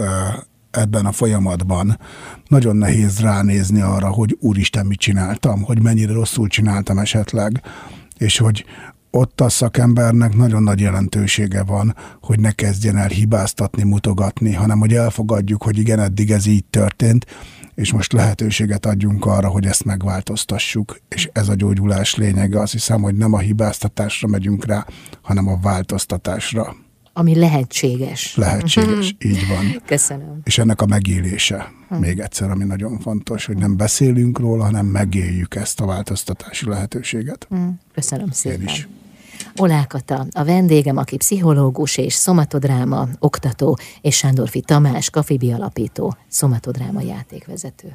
ebben 0.72 1.06
a 1.06 1.12
folyamatban 1.12 1.98
nagyon 2.48 2.76
nehéz 2.76 3.20
ránézni 3.20 3.80
arra, 3.80 4.08
hogy 4.08 4.36
úristen, 4.40 4.86
mit 4.86 4.98
csináltam, 4.98 5.62
hogy 5.62 5.82
mennyire 5.82 6.12
rosszul 6.12 6.48
csináltam 6.48 6.98
esetleg, 6.98 7.62
és 8.18 8.38
hogy 8.38 8.64
ott 9.10 9.40
a 9.40 9.48
szakembernek 9.48 10.36
nagyon 10.36 10.62
nagy 10.62 10.80
jelentősége 10.80 11.62
van, 11.62 11.96
hogy 12.20 12.40
ne 12.40 12.50
kezdjen 12.50 12.96
el 12.96 13.08
hibáztatni, 13.08 13.82
mutogatni, 13.82 14.52
hanem 14.52 14.78
hogy 14.78 14.94
elfogadjuk, 14.94 15.62
hogy 15.62 15.78
igen, 15.78 15.98
eddig 15.98 16.30
ez 16.30 16.46
így 16.46 16.64
történt, 16.64 17.26
és 17.74 17.92
most 17.92 18.12
lehetőséget 18.12 18.86
adjunk 18.86 19.26
arra, 19.26 19.48
hogy 19.48 19.66
ezt 19.66 19.84
megváltoztassuk, 19.84 20.98
és 21.08 21.28
ez 21.32 21.48
a 21.48 21.54
gyógyulás 21.54 22.14
lényege. 22.14 22.60
Azt 22.60 22.72
hiszem, 22.72 23.02
hogy 23.02 23.14
nem 23.14 23.32
a 23.32 23.38
hibáztatásra 23.38 24.28
megyünk 24.28 24.64
rá, 24.64 24.86
hanem 25.22 25.48
a 25.48 25.58
változtatásra. 25.62 26.74
Ami 27.12 27.38
lehetséges. 27.38 28.36
Lehetséges, 28.36 29.14
mhm. 29.18 29.30
így 29.30 29.48
van. 29.48 29.82
Köszönöm. 29.86 30.40
És 30.44 30.58
ennek 30.58 30.80
a 30.80 30.86
megélése, 30.86 31.72
hm. 31.88 31.94
még 31.94 32.18
egyszer, 32.18 32.50
ami 32.50 32.64
nagyon 32.64 32.98
fontos, 32.98 33.46
hogy 33.46 33.56
nem 33.56 33.76
beszélünk 33.76 34.38
róla, 34.38 34.64
hanem 34.64 34.86
megéljük 34.86 35.54
ezt 35.54 35.80
a 35.80 35.86
változtatási 35.86 36.68
lehetőséget. 36.68 37.46
Hm. 37.50 37.56
Köszönöm 37.94 38.30
szépen. 38.30 38.60
Én 38.60 38.66
is. 38.66 38.88
Olákata, 39.56 40.26
a 40.30 40.44
vendégem, 40.44 40.96
aki 40.96 41.16
pszichológus 41.16 41.96
és 41.96 42.14
szomatodráma 42.14 43.08
oktató, 43.18 43.78
és 44.00 44.16
Sándorfi 44.16 44.60
Tamás, 44.60 45.10
kafibi 45.10 45.52
alapító, 45.52 46.16
szomatodráma 46.28 47.00
játékvezető. 47.00 47.88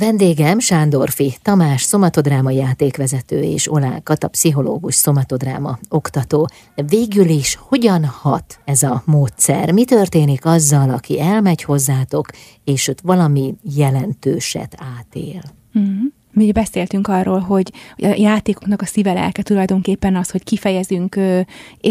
Vendégem 0.00 0.58
Sándorfi 0.58 1.34
Tamás, 1.42 1.82
szomatodráma 1.82 2.50
játékvezető 2.50 3.42
és 3.42 3.72
Olá 3.72 3.98
Kata, 4.02 4.28
pszichológus, 4.28 4.94
szomatodráma 4.94 5.78
oktató. 5.88 6.48
Végül 6.74 7.28
is 7.28 7.58
hogyan 7.60 8.04
hat 8.04 8.58
ez 8.64 8.82
a 8.82 9.02
módszer? 9.04 9.72
Mi 9.72 9.84
történik 9.84 10.44
azzal, 10.44 10.90
aki 10.90 11.20
elmegy 11.20 11.62
hozzátok, 11.62 12.26
és 12.64 12.88
ott 12.88 13.00
valami 13.00 13.54
jelentőset 13.62 14.76
átél? 14.98 15.42
Mm-hmm 15.78 16.06
mi 16.32 16.42
ugye 16.42 16.52
beszéltünk 16.52 17.08
arról, 17.08 17.38
hogy 17.38 17.72
a 17.96 18.14
játékoknak 18.16 18.82
a 18.82 18.86
szívelelke 18.86 19.42
tulajdonképpen 19.42 20.16
az, 20.16 20.30
hogy 20.30 20.44
kifejezünk, 20.44 21.18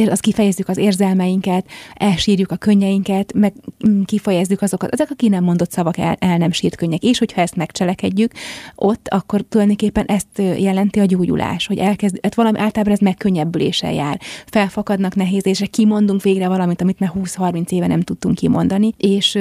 az 0.10 0.20
kifejezzük 0.20 0.70
az 0.70 0.78
érzelmeinket, 0.78 1.66
elsírjuk 1.94 2.52
a 2.52 2.56
könnyeinket, 2.56 3.34
meg 3.34 3.54
mm, 3.88 4.02
kifejezzük 4.02 4.62
azokat, 4.62 4.92
ezek 4.92 5.08
a 5.10 5.16
ki 5.16 5.28
nem 5.28 5.44
mondott 5.44 5.72
szavak 5.72 5.98
el, 5.98 6.16
el 6.20 6.38
nem 6.38 6.52
sírt 6.52 6.76
könnyek, 6.76 7.04
és 7.04 7.18
hogyha 7.20 7.42
ezt 7.42 7.56
megcselekedjük 7.56 8.32
ott, 8.76 9.08
akkor 9.08 9.42
tulajdonképpen 9.50 10.06
ezt 10.06 10.42
jelenti 10.58 11.00
a 11.00 11.06
gyógyulás, 11.06 11.68
hogy 11.68 11.78
elkezd, 11.78 12.20
hát 12.22 12.36
valami 12.36 12.60
általában 12.60 12.94
ez 12.94 13.00
megkönnyebbüléssel 13.00 13.94
jár. 13.94 14.20
Felfakadnak 14.46 15.16
nehézésre, 15.16 15.66
kimondunk 15.66 16.22
végre 16.22 16.48
valamit, 16.48 16.82
amit 16.82 17.00
már 17.00 17.12
20-30 17.16 17.70
éve 17.70 17.88
nem 17.88 18.02
tudtunk 18.02 18.36
kimondani, 18.36 18.94
és 18.98 19.40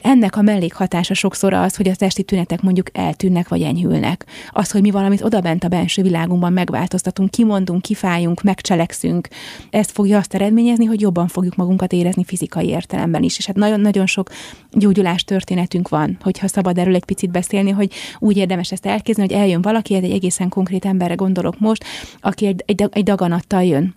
ennek 0.00 0.36
a 0.36 0.42
mellékhatása 0.42 1.14
sokszor 1.14 1.52
az, 1.52 1.76
hogy 1.76 1.88
a 1.88 1.94
testi 1.94 2.22
tünetek 2.22 2.62
mondjuk 2.62 2.86
eltűnnek 2.92 3.48
vagy 3.48 3.62
enyhülnek. 3.62 4.26
Az, 4.50 4.70
hogy 4.70 4.80
mi 4.80 4.90
valamit 4.90 5.22
odabent 5.22 5.64
a 5.64 5.68
benső 5.68 6.02
világunkban 6.02 6.52
megváltoztatunk, 6.52 7.30
kimondunk, 7.30 7.82
kifájunk, 7.82 8.42
megcselekszünk, 8.42 9.28
ez 9.70 9.90
fogja 9.90 10.18
azt 10.18 10.34
eredményezni, 10.34 10.84
hogy 10.84 11.00
jobban 11.00 11.28
fogjuk 11.28 11.56
magunkat 11.56 11.92
érezni 11.92 12.24
fizikai 12.24 12.68
értelemben 12.68 13.22
is. 13.22 13.38
És 13.38 13.46
hát 13.46 13.56
nagyon-nagyon 13.56 14.06
sok 14.06 14.30
gyógyulás 14.72 15.24
történetünk 15.24 15.88
van, 15.88 16.18
hogyha 16.20 16.48
szabad 16.48 16.78
erről 16.78 16.94
egy 16.94 17.04
picit 17.04 17.30
beszélni, 17.30 17.70
hogy 17.70 17.92
úgy 18.18 18.36
érdemes 18.36 18.72
ezt 18.72 18.86
elképzelni, 18.86 19.32
hogy 19.32 19.42
eljön 19.42 19.62
valaki, 19.62 19.94
egy 19.94 20.10
egészen 20.10 20.48
konkrét 20.48 20.84
emberre 20.84 21.14
gondolok 21.14 21.58
most, 21.58 21.84
aki 22.20 22.46
egy, 22.46 22.62
egy, 22.66 22.88
egy 22.92 23.04
daganattal 23.04 23.64
jön 23.64 23.94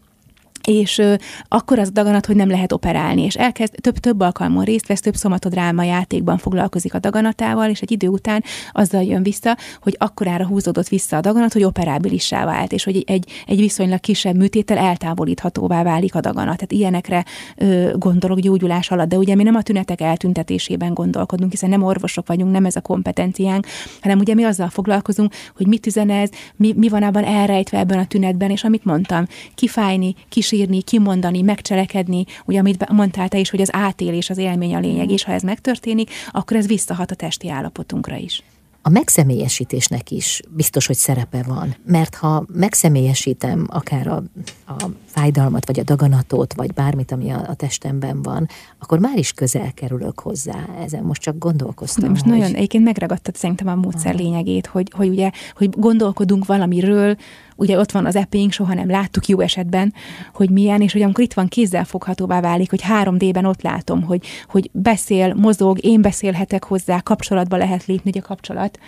és 0.68 0.97
ö, 0.97 1.14
akkor 1.47 1.80
az 1.80 1.91
daganat, 1.91 2.26
hogy 2.26 2.36
nem 2.36 2.49
lehet 2.49 2.72
operálni, 2.72 3.24
és 3.24 3.36
elkezd, 3.36 3.74
több, 3.82 3.97
több 3.97 4.20
alkalmon 4.20 4.64
részt 4.64 4.88
vesz, 4.88 4.99
több 4.99 5.16
szomatodráma 5.16 5.84
játékban 5.84 6.38
foglalkozik 6.38 6.93
a 6.93 6.99
daganatával, 6.99 7.70
és 7.70 7.82
egy 7.82 7.91
idő 7.91 8.07
után 8.07 8.43
azzal 8.72 9.03
jön 9.03 9.24
vissza, 9.24 9.57
hogy 9.82 9.95
akkorára 9.99 10.47
húzódott 10.47 10.88
vissza 10.88 11.18
a 11.18 11.22
daganat, 11.22 11.53
hogy 11.53 11.64
operábilissá 11.64 12.45
vált, 12.45 12.72
és 12.72 12.84
hogy 12.84 13.03
egy, 13.07 13.32
egy 13.45 13.59
viszonylag 13.59 13.99
kisebb 13.99 14.36
műtéttel 14.36 14.78
eltávolíthatóvá 14.78 15.84
válik 15.84 16.16
a 16.16 16.20
daganat. 16.20 16.55
Tehát 16.55 16.72
ilyenekre 16.72 17.26
ö, 17.57 17.91
gondolok 17.97 18.39
gyógyulás 18.39 18.91
alatt, 18.91 19.09
de 19.09 19.18
ugye 19.18 19.36
mi 19.36 19.43
nem 19.43 19.55
a 19.55 19.61
tünetek 19.61 20.01
eltüntetésében 20.01 20.93
gondolkodunk, 20.93 21.51
hiszen 21.51 21.70
nem 21.70 21.84
orvosok 21.84 22.28
vagyunk, 22.28 22.51
nem 22.51 22.66
ez 22.66 22.76
a 22.76 22.82
kompetenciánk, 22.82 23.68
hanem 24.01 24.20
ugye 24.20 24.34
mi 24.34 24.43
azzal 24.43 24.70
foglalkozunk, 24.70 25.34
hogy 25.55 25.68
mit 25.68 25.88
üzen 25.88 26.09
ez, 26.09 26.30
mi, 26.55 26.74
mi 26.78 26.89
van 26.89 27.03
abban 27.03 27.24
elrejtve 27.24 27.78
ebben 27.78 27.99
a 27.99 28.05
tünetben, 28.05 28.49
és 28.49 28.64
amit 28.64 28.86
mondtam, 28.86 29.26
kifájni, 29.55 30.16
kis 30.30 30.51
sírni, 30.54 30.82
kimondani, 30.82 31.41
megcselekedni, 31.41 32.26
ugye 32.45 32.60
amit 32.60 32.89
mondtál 32.89 33.28
te 33.28 33.38
is, 33.39 33.49
hogy 33.49 33.62
az 33.62 33.70
átélés, 33.72 34.30
az 34.30 34.38
élmény 34.38 34.76
a 34.76 34.80
lényeg, 34.80 35.10
és 35.12 35.24
ha 35.24 35.32
ez 35.32 35.41
megtörténik, 35.41 36.10
akkor 36.32 36.58
ez 36.58 36.68
visszahat 36.68 37.12
a 37.12 37.16
testi 37.16 37.49
állapotunkra 37.49 38.16
is. 38.16 38.43
A 38.86 38.89
megszemélyesítésnek 38.89 40.12
is 40.12 40.41
biztos, 40.49 40.86
hogy 40.88 40.95
szerepe 40.95 41.43
van, 41.47 41.76
mert 41.86 42.16
ha 42.16 42.45
megszemélyesítem 42.54 43.68
akár 43.70 44.08
a, 44.08 44.24
a 44.68 44.86
fájdalmat, 45.06 45.66
vagy 45.66 45.80
a 45.80 45.84
daganatot, 45.84 46.54
vagy 46.54 46.74
bármit, 46.74 47.12
ami 47.12 47.30
a, 47.30 47.45
a 47.47 47.54
testemben 47.54 48.22
van, 48.22 48.47
akkor 48.80 48.99
már 48.99 49.18
is 49.18 49.32
közel 49.32 49.72
kerülök 49.74 50.20
hozzá. 50.20 50.66
Ezen 50.80 51.04
most 51.04 51.22
csak 51.22 51.38
gondolkoztam. 51.38 52.04
De 52.04 52.10
most 52.10 52.24
hogy... 52.24 52.32
nagyon, 52.32 52.56
egyébként 52.56 52.84
megragadtad 52.84 53.36
szerintem 53.36 53.68
a 53.68 53.76
módszer 53.76 54.16
lényegét, 54.16 54.66
hogy, 54.66 54.91
hogy 54.95 55.10
ugye, 55.10 55.32
hogy 55.56 55.70
gondolkodunk 55.70 56.45
valamiről, 56.45 57.16
ugye 57.56 57.80
ott 57.80 57.91
van 57.91 58.06
az 58.06 58.16
epping, 58.16 58.51
soha 58.51 58.74
nem 58.74 58.89
láttuk 58.89 59.28
jó 59.28 59.39
esetben, 59.39 59.93
hogy 60.34 60.49
milyen, 60.49 60.82
és 60.82 60.93
hogy 60.93 61.01
amikor 61.01 61.24
itt 61.24 61.34
van 61.34 61.47
kézzelfoghatóvá 61.47 62.41
válik, 62.41 62.70
hogy 62.70 62.84
3D-ben 62.89 63.45
ott 63.45 63.62
látom, 63.62 64.01
hogy, 64.01 64.26
hogy 64.47 64.70
beszél, 64.72 65.34
mozog, 65.34 65.86
én 65.86 66.01
beszélhetek 66.01 66.64
hozzá, 66.64 66.99
kapcsolatba 66.99 67.58
lehet 67.58 67.86
lépni, 67.86 68.10
ugye 68.10 68.20
kapcsolat, 68.20 68.80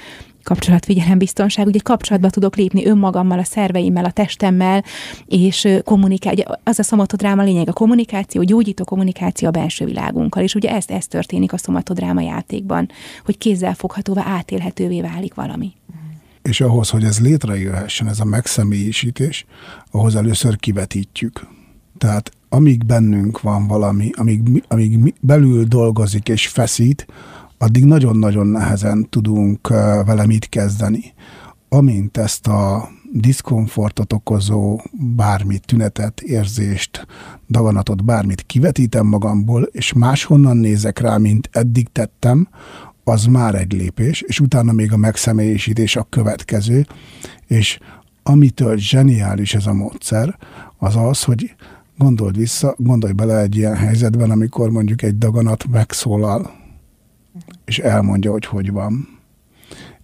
biztonság, 1.17 1.67
ugye 1.67 1.79
kapcsolatba 1.83 2.29
tudok 2.29 2.55
lépni 2.55 2.85
önmagammal, 2.85 3.39
a 3.39 3.43
szerveimmel, 3.43 4.05
a 4.05 4.11
testemmel, 4.11 4.83
és 5.25 5.67
kommunikálni. 5.83 6.43
Az 6.63 6.79
a 6.79 6.83
szomatodráma 6.83 7.43
lényeg, 7.43 7.69
a 7.69 7.73
kommunikáció, 7.73 8.43
gyógyító 8.43 8.83
kommunikáció 8.83 9.47
a 9.47 9.51
belső 9.51 9.85
világunkkal, 9.85 10.43
és 10.43 10.55
ugye 10.55 10.69
ez, 10.69 10.85
ez 10.87 11.07
történik 11.07 11.53
a 11.53 11.57
szomatodráma 11.57 12.21
játékban, 12.21 12.89
hogy 13.25 13.37
kézzelfoghatóvá, 13.37 14.23
átélhetővé 14.25 15.01
válik 15.01 15.33
valami 15.33 15.73
és 16.49 16.61
ahhoz, 16.61 16.89
hogy 16.89 17.03
ez 17.03 17.19
létrejöhessen, 17.19 18.07
ez 18.07 18.19
a 18.19 18.25
megszemélyisítés, 18.25 19.45
ahhoz 19.91 20.15
először 20.15 20.55
kivetítjük. 20.55 21.47
Tehát 21.97 22.31
amíg 22.49 22.85
bennünk 22.85 23.41
van 23.41 23.67
valami, 23.67 24.09
amíg, 24.13 24.63
amíg 24.67 25.13
belül 25.21 25.63
dolgozik 25.63 26.29
és 26.29 26.47
feszít, 26.47 27.07
addig 27.57 27.85
nagyon-nagyon 27.85 28.47
nehezen 28.47 29.09
tudunk 29.09 29.67
vele 30.05 30.25
mit 30.25 30.49
kezdeni. 30.49 31.13
Amint 31.69 32.17
ezt 32.17 32.47
a 32.47 32.89
diszkomfortot 33.11 34.13
okozó 34.13 34.81
bármit, 35.15 35.65
tünetet, 35.65 36.21
érzést, 36.21 37.07
daganatot, 37.49 38.05
bármit 38.05 38.41
kivetítem 38.41 39.05
magamból, 39.05 39.63
és 39.63 39.93
máshonnan 39.93 40.57
nézek 40.57 40.99
rá, 40.99 41.17
mint 41.17 41.49
eddig 41.51 41.87
tettem, 41.91 42.47
az 43.07 43.25
már 43.25 43.55
egy 43.55 43.73
lépés, 43.73 44.21
és 44.21 44.39
utána 44.39 44.71
még 44.71 44.93
a 44.93 44.97
megszemélyisítés 44.97 45.95
a 45.95 46.07
következő, 46.09 46.85
és 47.47 47.79
amitől 48.23 48.77
zseniális 48.77 49.53
ez 49.53 49.65
a 49.65 49.73
módszer, 49.73 50.37
az 50.77 50.95
az, 50.95 51.23
hogy 51.23 51.55
gondold 51.97 52.37
vissza, 52.37 52.75
gondolj 52.77 53.13
bele 53.13 53.39
egy 53.39 53.55
ilyen 53.55 53.75
helyzetben, 53.75 54.31
amikor 54.31 54.69
mondjuk 54.69 55.01
egy 55.01 55.17
daganat 55.17 55.67
megszólal, 55.71 56.51
és 57.65 57.79
elmondja, 57.79 58.31
hogy 58.31 58.45
hogy 58.45 58.71
van. 58.71 59.07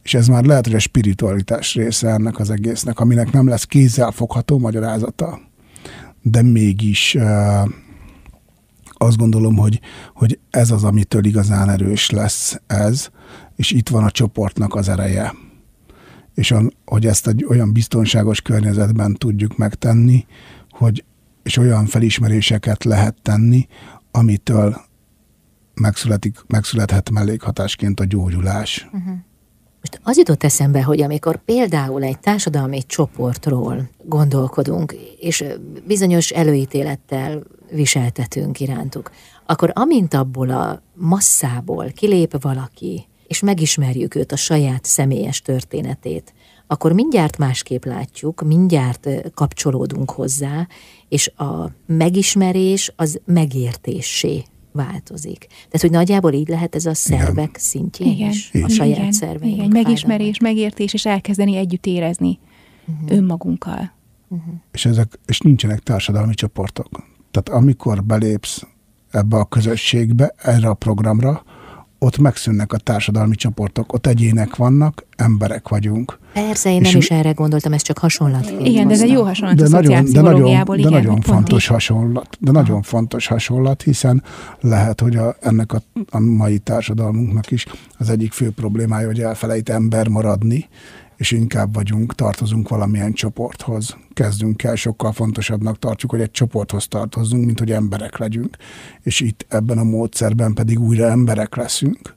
És 0.04 0.14
ez 0.14 0.28
már 0.28 0.44
lehet, 0.44 0.66
hogy 0.66 0.76
a 0.76 0.80
spiritualitás 0.80 1.76
része 1.76 2.10
ennek 2.10 2.40
az 2.40 2.50
egésznek, 2.50 3.00
aminek 3.00 3.32
nem 3.32 3.48
lesz 3.48 3.66
kézzelfogható 3.66 4.60
magyarázata, 4.60 5.40
de 6.22 6.42
mégis 6.42 7.16
uh, 7.16 7.70
azt 9.02 9.18
gondolom, 9.18 9.58
hogy, 9.58 9.80
hogy 10.14 10.40
ez 10.50 10.72
az, 10.72 10.84
amitől 10.84 11.26
igazán 11.26 11.70
erős 11.70 12.10
lesz 12.10 12.62
ez, 12.68 13.10
és 13.56 13.72
itt 13.72 13.90
van 13.90 14.04
a 14.04 14.12
csoportnak 14.12 14.76
az 14.76 14.90
ereje. 14.90 15.34
És 16.34 16.52
a, 16.52 16.62
hogy 16.86 17.06
ezt 17.06 17.28
egy 17.28 17.46
olyan 17.50 17.74
biztonságos 17.74 18.42
környezetben 18.42 19.14
tudjuk 19.14 19.58
megtenni, 19.58 20.26
hogy, 20.70 21.04
és 21.44 21.58
olyan 21.58 21.86
felismeréseket 21.86 22.84
lehet 22.84 23.16
tenni, 23.22 23.68
amitől 24.12 24.82
megszületik, 25.74 26.44
megszülethet 26.48 27.10
mellékhatásként 27.10 28.00
a 28.00 28.06
gyógyulás. 28.06 28.90
Uh-huh. 28.94 29.16
Most 29.80 30.00
az 30.04 30.18
jutott 30.18 30.44
eszembe, 30.44 30.84
hogy 30.84 31.02
amikor 31.02 31.44
például 31.44 32.04
egy 32.04 32.20
társadalmi 32.20 32.84
csoportról 32.84 33.90
gondolkodunk, 34.06 34.96
és 35.20 35.44
bizonyos 35.88 36.30
előítélettel 36.30 37.44
viseltetünk 37.72 38.60
irántuk, 38.60 39.12
akkor 39.46 39.72
amint 39.74 40.14
abból 40.14 40.50
a 40.50 40.82
masszából 40.94 41.86
kilép 41.86 42.42
valaki, 42.42 43.06
és 43.28 43.40
megismerjük 43.40 44.16
őt, 44.16 44.32
a 44.32 44.36
saját 44.36 44.86
személyes 44.86 45.42
történetét, 45.42 46.34
akkor 46.68 46.94
mindjárt 46.94 47.38
másképp 47.38 47.86
látjuk, 47.86 48.42
mindjárt 48.42 49.10
kapcsolódunk 49.34 50.12
hozzá, 50.12 50.68
és 51.10 51.28
a 51.28 51.72
megismerés 51.86 52.94
az 52.96 53.20
megértésé 53.26 54.44
változik. 54.72 55.46
Tehát, 55.48 55.82
hogy 55.82 55.92
nagyjából 55.92 56.34
így 56.34 56.48
lehet 56.48 56.76
ez 56.76 56.86
a 56.86 56.94
szervek 56.94 57.36
igen. 57.36 57.52
szintjén 57.54 58.12
igen. 58.12 58.30
is, 58.30 58.50
igen. 58.54 58.66
a 58.66 58.70
saját 58.70 58.98
igen. 58.98 59.12
szerveink. 59.12 59.56
Igen, 59.56 59.70
megismerés, 59.70 60.40
megértés, 60.40 60.94
és 60.94 61.06
elkezdeni 61.06 61.56
együtt 61.56 61.86
érezni 61.86 62.40
uh-huh. 62.88 63.18
önmagunkkal. 63.18 63.92
Uh-huh. 64.28 64.54
És, 64.72 64.86
ezek, 64.86 65.20
és 65.26 65.40
nincsenek 65.40 65.80
társadalmi 65.80 66.34
csoportok. 66.34 66.88
Tehát 67.32 67.62
amikor 67.62 68.04
belépsz 68.04 68.66
ebbe 69.12 69.38
a 69.38 69.46
közösségbe, 69.46 70.34
erre 70.38 70.68
a 70.68 70.74
programra, 70.74 71.44
ott 72.04 72.18
megszűnnek 72.18 72.74
a 72.74 72.78
társadalmi 72.78 73.36
csoportok, 73.36 73.94
ott 73.94 74.08
egyének 74.08 74.56
vannak, 74.56 75.06
emberek 75.16 75.68
vagyunk. 75.68 76.20
Persze, 76.34 76.74
én 76.74 76.82
nem 76.82 76.98
is 76.98 77.10
erre 77.10 77.32
gondoltam, 77.32 77.74
ez 77.74 77.82
csak 77.82 77.98
hasonlat. 77.98 78.54
Igen, 78.64 78.88
de 78.88 78.94
ez 78.94 79.02
egy 79.02 79.10
jó 79.10 79.24
hasonlat 79.24 79.58
de 79.58 79.66
a 79.66 79.70
nagyon, 79.70 80.06
de 80.12 80.22
nagyon, 80.22 80.66
de 80.66 80.78
igen, 80.78 80.92
nagyon 80.92 81.22
fontos 81.22 81.64
így. 81.64 81.70
hasonlat, 81.70 82.38
de 82.40 82.52
nagyon 82.52 82.74
Aha. 82.74 82.84
fontos 82.84 83.28
hasonlat, 83.28 83.82
hiszen 83.82 84.24
lehet, 84.60 85.02
hogy 85.02 85.16
a, 85.16 85.36
ennek 85.40 85.74
a, 85.74 85.82
a 86.10 86.20
mai 86.20 86.58
társadalmunknak 86.58 87.52
is 87.52 87.66
az 87.98 88.10
egyik 88.10 88.32
fő 88.32 88.52
problémája, 88.52 89.08
hogy 89.08 89.20
elfelejt 89.20 89.70
ember 89.70 90.08
maradni, 90.08 90.68
és 91.22 91.32
inkább 91.32 91.74
vagyunk, 91.74 92.16
tartozunk 92.16 92.70
valamilyen 92.70 93.14
csoporthoz. 93.14 93.98
Kezdünk 94.14 94.64
el, 94.64 94.76
sokkal 94.76 95.12
fontosabbnak 95.12 95.80
tartjuk, 95.80 96.12
hogy 96.12 96.22
egy 96.22 96.32
csoporthoz 96.32 96.88
tartozzunk, 96.88 97.46
mint 97.46 97.60
hogy 97.60 97.72
emberek 97.72 98.18
legyünk. 98.18 98.58
És 99.02 99.20
itt 99.20 99.46
ebben 99.50 99.78
a 99.78 99.84
módszerben 99.84 100.54
pedig 100.54 100.80
újra 100.80 101.10
emberek 101.10 101.56
leszünk. 101.56 102.14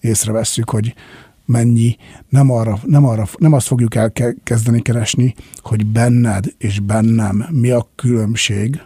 Észrevesszük, 0.00 0.70
hogy 0.70 0.94
mennyi, 1.44 1.96
nem, 2.28 2.50
arra, 2.50 2.78
nem, 2.84 3.04
arra, 3.04 3.28
nem 3.38 3.52
azt 3.52 3.66
fogjuk 3.66 3.94
elkezdeni 3.94 4.82
keresni, 4.82 5.34
hogy 5.56 5.86
benned 5.86 6.54
és 6.58 6.80
bennem 6.80 7.46
mi 7.50 7.70
a 7.70 7.88
különbség, 7.94 8.80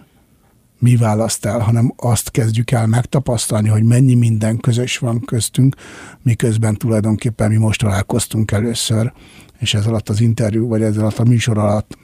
mi 0.78 0.96
választ 0.96 1.44
el, 1.44 1.58
hanem 1.58 1.92
azt 1.96 2.30
kezdjük 2.30 2.70
el 2.70 2.86
megtapasztalni, 2.86 3.68
hogy 3.68 3.82
mennyi 3.82 4.14
minden 4.14 4.58
közös 4.58 4.98
van 4.98 5.20
köztünk, 5.20 5.76
miközben 6.22 6.76
tulajdonképpen 6.76 7.50
mi 7.50 7.56
most 7.56 7.80
találkoztunk 7.80 8.50
először, 8.50 9.12
és 9.60 9.74
ez 9.74 9.86
alatt 9.86 10.08
az 10.08 10.20
interjú, 10.20 10.68
vagy 10.68 10.82
ez 10.82 10.96
alatt 10.96 11.18
a 11.18 11.24
műsor 11.24 11.58
alatt 11.58 11.98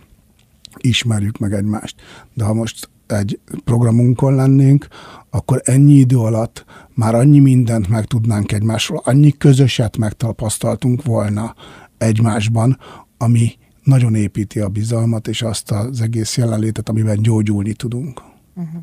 ismerjük 0.77 1.39
meg 1.39 1.53
egymást. 1.53 2.01
De 2.35 2.45
ha 2.45 2.55
most 2.55 2.89
egy 3.07 3.41
programunkon 3.65 4.35
lennénk, 4.35 4.87
akkor 5.31 5.61
ennyi 5.65 5.93
idő 5.93 6.19
alatt 6.19 6.65
már 6.95 7.15
annyi 7.15 7.39
mindent 7.39 7.89
meg 7.89 8.05
tudnánk 8.05 8.53
egymásról, 8.53 9.03
annyi 9.05 9.37
közöset 9.37 9.97
megtapasztaltunk 9.97 11.05
volna 11.05 11.55
egymásban, 11.99 12.79
ami 13.19 13.53
nagyon 13.83 14.15
építi 14.15 14.61
a 14.61 14.69
bizalmat 14.69 15.29
és 15.29 15.43
azt 15.43 15.71
az 15.71 16.01
egész 16.01 16.37
jelenlétet, 16.37 16.89
amiben 16.89 17.23
gyógyulni 17.23 17.73
tudunk. 17.73 18.23
Uh-huh. 18.55 18.83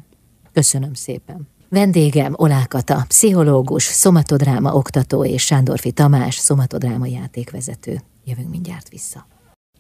Köszönöm 0.54 0.94
szépen. 0.94 1.48
Vendégem 1.70 2.34
Olákata, 2.36 3.06
pszichológus, 3.08 3.84
szomatodráma 3.84 4.74
oktató 4.74 5.26
és 5.26 5.44
Sándorfi 5.46 5.92
Tamás, 5.92 6.36
szomatodráma 6.36 7.06
játékvezető. 7.06 8.02
Jövünk 8.26 8.50
mindjárt 8.50 8.90
vissza. 8.90 9.28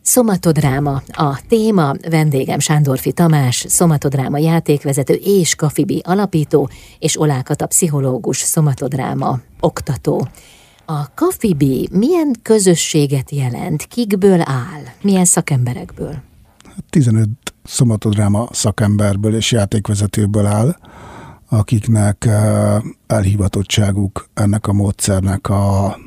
Szomatodráma 0.01 1.01
a 1.11 1.39
téma, 1.47 1.93
vendégem 2.09 2.59
Sándorfi 2.59 3.11
Tamás, 3.11 3.65
szomatodráma 3.67 4.37
játékvezető 4.37 5.13
és 5.13 5.55
Kafibi 5.55 6.01
alapító, 6.05 6.69
és 6.99 7.19
Olákata 7.19 7.67
pszichológus, 7.67 8.37
szomatodráma 8.37 9.39
oktató. 9.59 10.27
A 10.85 11.13
Kafibi 11.13 11.89
milyen 11.91 12.35
közösséget 12.41 13.31
jelent? 13.31 13.83
Kikből 13.83 14.41
áll? 14.41 14.83
Milyen 15.01 15.25
szakemberekből? 15.25 16.21
15 16.89 17.29
szomatodráma 17.63 18.47
szakemberből 18.51 19.35
és 19.35 19.51
játékvezetőből 19.51 20.45
áll 20.45 20.75
akiknek 21.49 22.25
eh, 22.25 22.81
elhivatottságuk 23.07 24.29
ennek 24.33 24.67
a 24.67 24.73
módszernek 24.73 25.49
a 25.49 25.97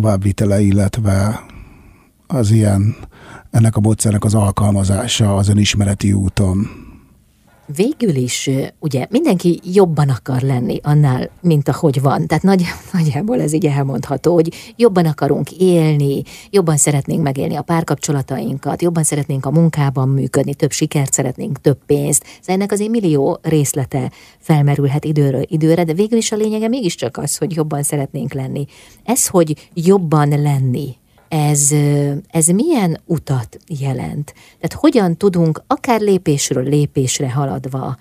továbbvitele, 0.00 0.60
illetve 0.60 1.44
az 2.26 2.50
ilyen, 2.50 2.96
ennek 3.50 3.76
a 3.76 3.80
módszernek 3.80 4.24
az 4.24 4.34
alkalmazása 4.34 5.36
az 5.36 5.48
önismereti 5.48 6.12
úton 6.12 6.87
végül 7.76 8.14
is 8.14 8.50
ugye 8.78 9.06
mindenki 9.10 9.60
jobban 9.72 10.08
akar 10.08 10.40
lenni 10.40 10.80
annál, 10.82 11.30
mint 11.40 11.68
ahogy 11.68 12.00
van. 12.00 12.26
Tehát 12.26 12.42
nagy, 12.42 12.64
nagyjából 12.92 13.40
ez 13.40 13.52
így 13.52 13.66
elmondható, 13.66 14.34
hogy 14.34 14.54
jobban 14.76 15.06
akarunk 15.06 15.52
élni, 15.52 16.22
jobban 16.50 16.76
szeretnénk 16.76 17.22
megélni 17.22 17.56
a 17.56 17.62
párkapcsolatainkat, 17.62 18.82
jobban 18.82 19.02
szeretnénk 19.02 19.46
a 19.46 19.50
munkában 19.50 20.08
működni, 20.08 20.54
több 20.54 20.72
sikert 20.72 21.12
szeretnénk, 21.12 21.60
több 21.60 21.78
pénzt. 21.86 22.24
Szóval 22.24 22.54
ennek 22.54 22.72
azért 22.72 22.90
millió 22.90 23.38
részlete 23.42 24.10
felmerülhet 24.38 25.04
időről 25.04 25.44
időre, 25.46 25.84
de 25.84 25.92
végül 25.92 26.18
is 26.18 26.32
a 26.32 26.36
lényege 26.36 26.68
mégiscsak 26.68 27.16
az, 27.16 27.36
hogy 27.36 27.56
jobban 27.56 27.82
szeretnénk 27.82 28.32
lenni. 28.32 28.66
Ez, 29.04 29.26
hogy 29.26 29.70
jobban 29.74 30.28
lenni, 30.28 30.96
ez, 31.28 31.70
ez 32.28 32.46
milyen 32.46 33.00
utat 33.04 33.58
jelent? 33.66 34.34
Tehát 34.60 34.72
hogyan 34.72 35.16
tudunk 35.16 35.62
akár 35.66 36.00
lépésről 36.00 36.64
lépésre 36.64 37.30
haladva 37.32 37.96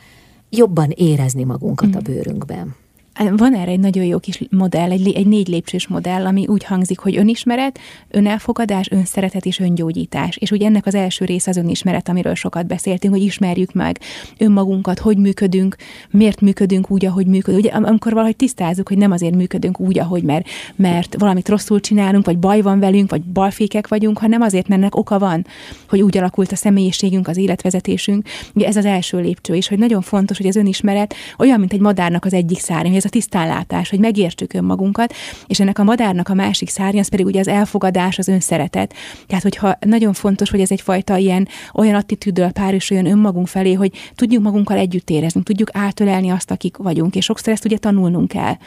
jobban 0.49 0.89
érezni 0.89 1.43
magunkat 1.43 1.95
a 1.95 1.99
mm. 1.99 2.03
bőrünkben? 2.03 2.75
Van 3.17 3.55
erre 3.55 3.71
egy 3.71 3.79
nagyon 3.79 4.03
jó 4.03 4.19
kis 4.19 4.41
modell, 4.49 4.91
egy, 4.91 5.11
egy 5.11 5.27
négy 5.27 5.47
lépcsős 5.47 5.87
modell, 5.87 6.25
ami 6.25 6.47
úgy 6.47 6.63
hangzik, 6.63 6.99
hogy 6.99 7.17
önismeret, 7.17 7.79
önelfogadás, 8.09 8.91
önszeretet 8.91 9.45
és 9.45 9.59
öngyógyítás. 9.59 10.37
És 10.37 10.51
ugye 10.51 10.65
ennek 10.65 10.85
az 10.85 10.95
első 10.95 11.25
része 11.25 11.49
az 11.49 11.57
önismeret, 11.57 12.09
amiről 12.09 12.35
sokat 12.35 12.67
beszéltünk, 12.67 13.13
hogy 13.13 13.23
ismerjük 13.23 13.73
meg 13.73 13.99
önmagunkat, 14.37 14.99
hogy 14.99 15.17
működünk, 15.17 15.75
miért 16.11 16.41
működünk 16.41 16.91
úgy, 16.91 17.05
ahogy 17.05 17.27
működünk. 17.27 17.63
Ugye 17.63 17.73
amikor 17.73 18.13
valahogy 18.13 18.35
tisztázzuk, 18.35 18.87
hogy 18.87 18.97
nem 18.97 19.11
azért 19.11 19.35
működünk 19.35 19.79
úgy, 19.79 19.99
ahogy 19.99 20.23
mert, 20.23 20.47
mert 20.75 21.15
valamit 21.19 21.49
rosszul 21.49 21.79
csinálunk, 21.79 22.25
vagy 22.25 22.37
baj 22.37 22.61
van 22.61 22.79
velünk, 22.79 23.09
vagy 23.09 23.21
balfékek 23.21 23.87
vagyunk, 23.87 24.17
hanem 24.17 24.41
azért, 24.41 24.67
mert 24.67 24.81
ennek 24.81 24.95
oka 24.95 25.19
van, 25.19 25.45
hogy 25.89 26.01
úgy 26.01 26.17
alakult 26.17 26.51
a 26.51 26.55
személyiségünk, 26.55 27.27
az 27.27 27.37
életvezetésünk. 27.37 28.27
Ugye 28.53 28.67
ez 28.67 28.75
az 28.75 28.85
első 28.85 29.19
lépcső, 29.19 29.55
és 29.55 29.67
hogy 29.67 29.79
nagyon 29.79 30.01
fontos, 30.01 30.37
hogy 30.37 30.47
az 30.47 30.55
önismeret 30.55 31.13
olyan, 31.37 31.59
mint 31.59 31.73
egy 31.73 31.79
madárnak 31.79 32.25
az 32.25 32.33
egyik 32.33 32.59
szárnya, 32.59 32.87
hogy 32.87 32.97
ez 32.97 33.05
a 33.07 33.09
tisztánlátás, 33.09 33.89
hogy 33.89 33.99
megértsük 33.99 34.53
önmagunkat, 34.53 35.13
és 35.47 35.59
ennek 35.59 35.79
a 35.79 35.83
madárnak 35.83 36.29
a 36.29 36.33
másik 36.33 36.69
szárnya, 36.69 36.99
az 36.99 37.07
pedig 37.07 37.25
ugye 37.25 37.39
az 37.39 37.47
elfogadás, 37.47 38.17
az 38.17 38.27
önszeretet. 38.27 38.93
Tehát, 39.27 39.43
hogyha 39.43 39.77
nagyon 39.79 40.13
fontos, 40.13 40.49
hogy 40.49 40.61
ez 40.61 40.71
egyfajta 40.71 41.17
ilyen 41.17 41.47
olyan 41.73 41.95
attitűddel 41.95 42.51
párosuljon 42.51 43.05
önmagunk 43.05 43.47
felé, 43.47 43.73
hogy 43.73 43.91
tudjuk 44.15 44.43
magunkkal 44.43 44.77
együtt 44.77 45.09
érezni, 45.09 45.43
tudjuk 45.43 45.69
átölelni 45.73 46.29
azt, 46.29 46.51
akik 46.51 46.77
vagyunk, 46.77 47.15
és 47.15 47.25
sokszor 47.25 47.53
ezt 47.53 47.65
ugye 47.65 47.77
tanulnunk 47.77 48.27
kell, 48.27 48.57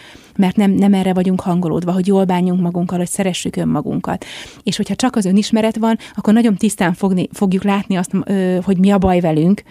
mert 0.41 0.57
nem, 0.57 0.70
nem 0.70 0.95
erre 0.95 1.12
vagyunk 1.12 1.41
hangolódva, 1.41 1.93
hogy 1.93 2.07
jól 2.07 2.24
bánjunk 2.24 2.61
magunkkal, 2.61 2.99
hogy 2.99 3.09
szeressük 3.09 3.57
önmagunkat. 3.57 4.24
És 4.62 4.76
hogyha 4.76 4.95
csak 4.95 5.16
az 5.16 5.24
önismeret 5.24 5.76
van, 5.76 5.99
akkor 6.14 6.32
nagyon 6.32 6.55
tisztán 6.55 6.95
fogni, 6.95 7.28
fogjuk 7.32 7.62
látni 7.62 7.97
azt, 7.97 8.12
hogy 8.64 8.78
mi 8.78 8.91
a 8.91 8.99
baj 8.99 9.20
velünk. 9.20 9.62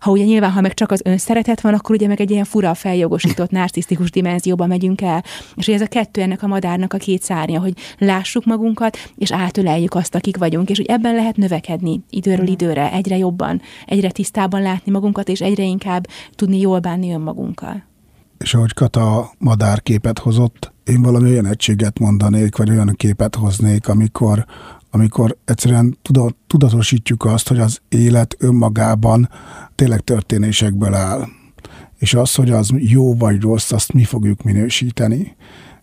Ha 0.00 0.10
ugye 0.10 0.24
nyilván, 0.24 0.50
ha 0.50 0.60
meg 0.60 0.74
csak 0.74 0.90
az 0.90 1.00
önszeretet 1.04 1.60
van, 1.60 1.74
akkor 1.74 1.94
ugye 1.94 2.06
meg 2.06 2.20
egy 2.20 2.30
ilyen 2.30 2.44
fura 2.44 2.74
feljogosított 2.74 3.50
narcisztikus 3.58 4.10
dimenzióba 4.10 4.66
megyünk 4.66 5.00
el. 5.00 5.24
És 5.54 5.66
hogy 5.66 5.74
ez 5.74 5.80
a 5.80 5.86
kettő 5.86 6.20
ennek 6.20 6.42
a 6.42 6.46
madárnak 6.46 6.92
a 6.92 6.98
két 6.98 7.22
szárnya, 7.22 7.60
hogy 7.60 7.72
lássuk 7.98 8.44
magunkat, 8.44 8.98
és 9.18 9.32
átöleljük 9.32 9.94
azt, 9.94 10.14
akik 10.14 10.36
vagyunk. 10.36 10.70
És 10.70 10.76
hogy 10.76 10.86
ebben 10.86 11.14
lehet 11.14 11.36
növekedni 11.36 12.00
időről 12.10 12.46
időre, 12.46 12.92
egyre 12.92 13.16
jobban, 13.16 13.60
egyre 13.86 14.10
tisztában 14.10 14.62
látni 14.62 14.92
magunkat, 14.92 15.28
és 15.28 15.40
egyre 15.40 15.62
inkább 15.62 16.06
tudni 16.34 16.60
jól 16.60 16.78
bánni 16.78 17.12
önmagunkkal. 17.12 17.84
És 18.38 18.54
ahogy 18.54 18.74
Kata 18.74 19.30
madár 19.38 19.82
képet 19.82 20.18
hozott, 20.18 20.72
én 20.84 21.02
valami 21.02 21.30
olyan 21.30 21.46
egységet 21.46 21.98
mondanék, 21.98 22.56
vagy 22.56 22.70
olyan 22.70 22.94
képet 22.96 23.34
hoznék, 23.34 23.88
amikor, 23.88 24.44
amikor 24.90 25.36
egyszerűen 25.44 25.98
tudatosítjuk 26.46 27.24
azt, 27.24 27.48
hogy 27.48 27.58
az 27.58 27.80
élet 27.88 28.36
önmagában 28.38 29.28
tényleg 29.74 30.00
történésekből 30.00 30.94
áll 30.94 31.26
és 31.98 32.14
az, 32.14 32.34
hogy 32.34 32.50
az 32.50 32.70
jó 32.76 33.14
vagy 33.14 33.40
rossz, 33.40 33.72
azt 33.72 33.92
mi 33.92 34.04
fogjuk 34.04 34.42
minősíteni. 34.42 35.36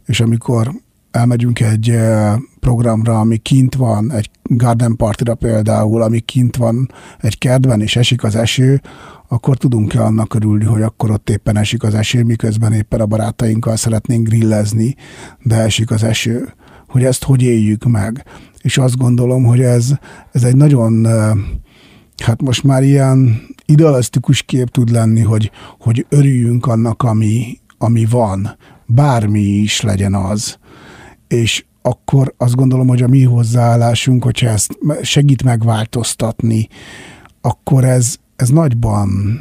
És 0.05 0.19
amikor 0.19 0.71
elmegyünk 1.11 1.59
egy 1.59 1.89
eh, 1.89 2.35
programra, 2.59 3.19
ami 3.19 3.37
kint 3.37 3.75
van, 3.75 4.11
egy 4.11 4.29
garden 4.57 4.95
partira 4.95 5.35
például, 5.35 6.01
ami 6.01 6.19
kint 6.19 6.55
van 6.55 6.91
egy 7.19 7.37
kertben, 7.37 7.81
és 7.81 7.95
esik 7.95 8.23
az 8.23 8.35
eső, 8.35 8.81
akkor 9.27 9.57
tudunk-e 9.57 10.03
annak 10.03 10.33
örülni, 10.33 10.65
hogy 10.65 10.81
akkor 10.81 11.11
ott 11.11 11.29
éppen 11.29 11.57
esik 11.57 11.83
az 11.83 11.93
eső, 11.93 12.23
miközben 12.23 12.73
éppen 12.73 12.99
a 12.99 13.05
barátainkkal 13.05 13.75
szeretnénk 13.75 14.27
grillezni, 14.27 14.95
de 15.43 15.55
esik 15.55 15.91
az 15.91 16.03
eső. 16.03 16.53
Hogy 16.87 17.03
ezt 17.03 17.23
hogy 17.23 17.41
éljük 17.41 17.83
meg. 17.83 18.25
És 18.61 18.77
azt 18.77 18.97
gondolom, 18.97 19.43
hogy 19.43 19.61
ez, 19.61 19.93
ez 20.31 20.43
egy 20.43 20.55
nagyon 20.55 21.07
hát 22.23 22.41
most 22.41 22.63
már 22.63 22.83
ilyen 22.83 23.41
idealisztikus 23.65 24.41
kép 24.41 24.69
tud 24.69 24.89
lenni, 24.89 25.21
hogy, 25.21 25.51
hogy 25.79 26.05
örüljünk 26.09 26.65
annak, 26.65 27.03
ami, 27.03 27.59
ami 27.77 28.05
van, 28.05 28.57
bármi 28.85 29.41
is 29.41 29.81
legyen 29.81 30.13
az. 30.13 30.57
És 31.27 31.65
akkor 31.85 32.33
azt 32.37 32.55
gondolom, 32.55 32.87
hogy 32.87 33.01
a 33.01 33.07
mi 33.07 33.23
hozzáállásunk, 33.23 34.23
hogyha 34.23 34.47
ezt 34.47 34.77
segít 35.01 35.43
megváltoztatni, 35.43 36.67
akkor 37.41 37.83
ez, 37.83 38.15
ez 38.35 38.49
nagyban 38.49 39.39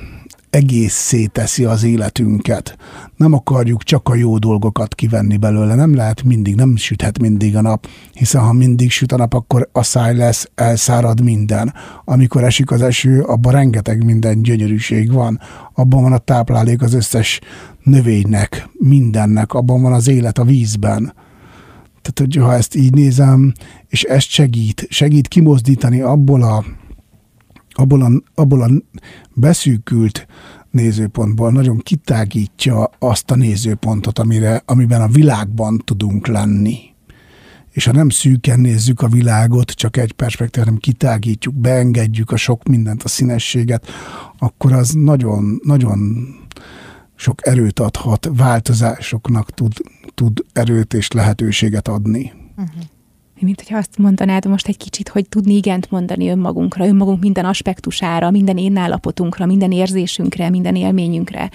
egész 0.51 1.14
teszi 1.32 1.64
az 1.64 1.84
életünket. 1.84 2.76
Nem 3.16 3.32
akarjuk 3.32 3.82
csak 3.82 4.09
a 4.09 4.14
jó 4.14 4.38
dolgokat 4.38 4.95
kivenni 4.95 5.36
belőle, 5.36 5.74
nem 5.74 5.95
lehet 5.95 6.22
mindig, 6.22 6.55
nem 6.55 6.76
süthet 6.76 7.18
mindig 7.18 7.57
a 7.57 7.61
nap, 7.61 7.86
hiszen 8.12 8.43
ha 8.43 8.53
mindig 8.53 8.90
süt 8.90 9.12
a 9.12 9.16
nap, 9.16 9.34
akkor 9.34 9.68
a 9.72 9.82
száj 9.82 10.16
lesz, 10.16 10.51
elszárad 10.55 11.22
minden. 11.22 11.74
Amikor 12.05 12.45
esik 12.45 12.70
az 12.70 12.82
eső, 12.82 13.20
abban 13.20 13.53
rengeteg 13.53 14.05
minden 14.05 14.43
gyönyörűség 14.43 15.12
van, 15.12 15.40
abban 15.74 16.03
van 16.03 16.12
a 16.12 16.18
táplálék 16.18 16.82
az 16.82 16.95
összes 16.95 17.40
növénynek, 17.82 18.68
mindennek, 18.72 19.53
abban 19.53 19.82
van 19.82 19.93
az 19.93 20.09
élet 20.09 20.38
a 20.38 20.45
vízben. 20.45 21.12
Tehát, 22.03 22.18
hogy 22.18 22.36
ha 22.36 22.55
ezt 22.55 22.74
így 22.74 22.94
nézem, 22.94 23.53
és 23.88 24.03
ezt 24.03 24.28
segít, 24.28 24.86
segít 24.90 25.28
kimozdítani 25.28 26.00
abból 26.00 26.42
a 26.42 26.64
abból 27.74 28.03
a, 28.03 28.11
abból 28.34 28.62
a 28.62 28.70
beszűkült 29.34 30.26
nézőpontból 30.70 31.50
nagyon 31.50 31.78
kitágítja 31.78 32.90
azt 32.98 33.30
a 33.30 33.36
nézőpontot, 33.36 34.18
amire, 34.18 34.62
amiben 34.66 35.00
a 35.00 35.09
világban 35.09 35.82
tudunk 35.84 36.26
lenni. 36.26 36.78
És 37.70 37.84
ha 37.84 37.92
nem 37.92 38.09
szűken 38.09 38.61
nézzük 38.61 39.00
a 39.00 39.09
világot, 39.09 39.70
csak 39.70 39.96
egy 39.96 40.12
perspektívát, 40.12 40.66
hanem 40.66 40.80
kitágítjuk, 40.80 41.55
beengedjük 41.55 42.30
a 42.30 42.36
sok 42.36 42.68
mindent, 42.68 43.03
a 43.03 43.09
színességet, 43.09 43.86
akkor 44.38 44.72
az 44.72 44.90
nagyon, 44.92 45.61
nagyon 45.64 46.26
sok 47.23 47.47
erőt 47.47 47.81
adhat, 47.81 48.29
változásoknak 48.37 49.51
tud, 49.51 49.73
tud 50.14 50.45
erőt 50.53 50.95
és 50.95 51.11
lehetőséget 51.11 51.89
adni. 51.89 52.33
Uh-huh 52.57 52.83
mint 53.45 53.61
hogyha 53.61 53.77
azt 53.77 53.99
mondanád 53.99 54.47
most 54.47 54.68
egy 54.68 54.77
kicsit, 54.77 55.09
hogy 55.09 55.29
tudni 55.29 55.55
igent 55.55 55.91
mondani 55.91 56.29
önmagunkra, 56.29 56.87
önmagunk 56.87 57.20
minden 57.20 57.45
aspektusára, 57.45 58.31
minden 58.31 58.57
én 58.57 58.77
állapotunkra, 58.77 59.47
minden 59.47 59.73
érzésünkre, 59.73 60.51
minden 60.51 60.75
élményünkre, 60.75 61.51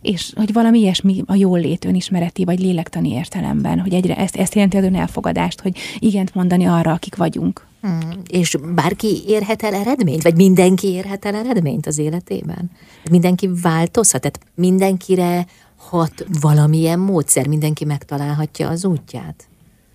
és 0.00 0.32
hogy 0.36 0.52
valami 0.52 0.78
ilyesmi 0.78 1.22
a 1.26 1.34
jól 1.34 1.60
lét 1.60 1.84
önismereti 1.84 2.44
vagy 2.44 2.60
lélektani 2.60 3.10
értelemben, 3.12 3.80
hogy 3.80 3.94
egyre 3.94 4.16
ezt, 4.16 4.36
ezt 4.36 4.54
jelenti 4.54 4.76
az 4.76 4.84
elfogadást, 4.92 5.60
hogy 5.60 5.76
igent 5.98 6.34
mondani 6.34 6.64
arra, 6.64 6.92
akik 6.92 7.16
vagyunk. 7.16 7.67
Hmm. 7.80 8.22
És 8.28 8.56
bárki 8.74 9.22
érhet 9.26 9.62
el 9.62 9.74
eredményt? 9.74 10.22
Vagy 10.22 10.34
mindenki 10.34 10.88
érhet 10.88 11.24
el 11.24 11.34
eredményt 11.34 11.86
az 11.86 11.98
életében? 11.98 12.70
Mindenki 13.10 13.50
változhat? 13.62 14.20
Tehát 14.20 14.40
mindenkire 14.54 15.46
hat 15.76 16.26
valamilyen 16.40 16.98
módszer? 16.98 17.46
Mindenki 17.46 17.84
megtalálhatja 17.84 18.68
az 18.68 18.84
útját? 18.84 19.48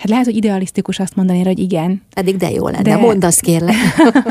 Hát 0.04 0.12
lehet, 0.12 0.28
hogy 0.28 0.36
idealisztikus 0.36 1.00
azt 1.00 1.16
mondani, 1.16 1.44
hogy 1.44 1.60
igen. 1.60 2.02
Pedig 2.14 2.38
de 2.38 2.52
jó 2.52 2.68
lenne, 2.68 2.82
de... 2.82 2.98
mondd 2.98 3.26
azt 3.26 3.42
kérlek. 3.42 3.76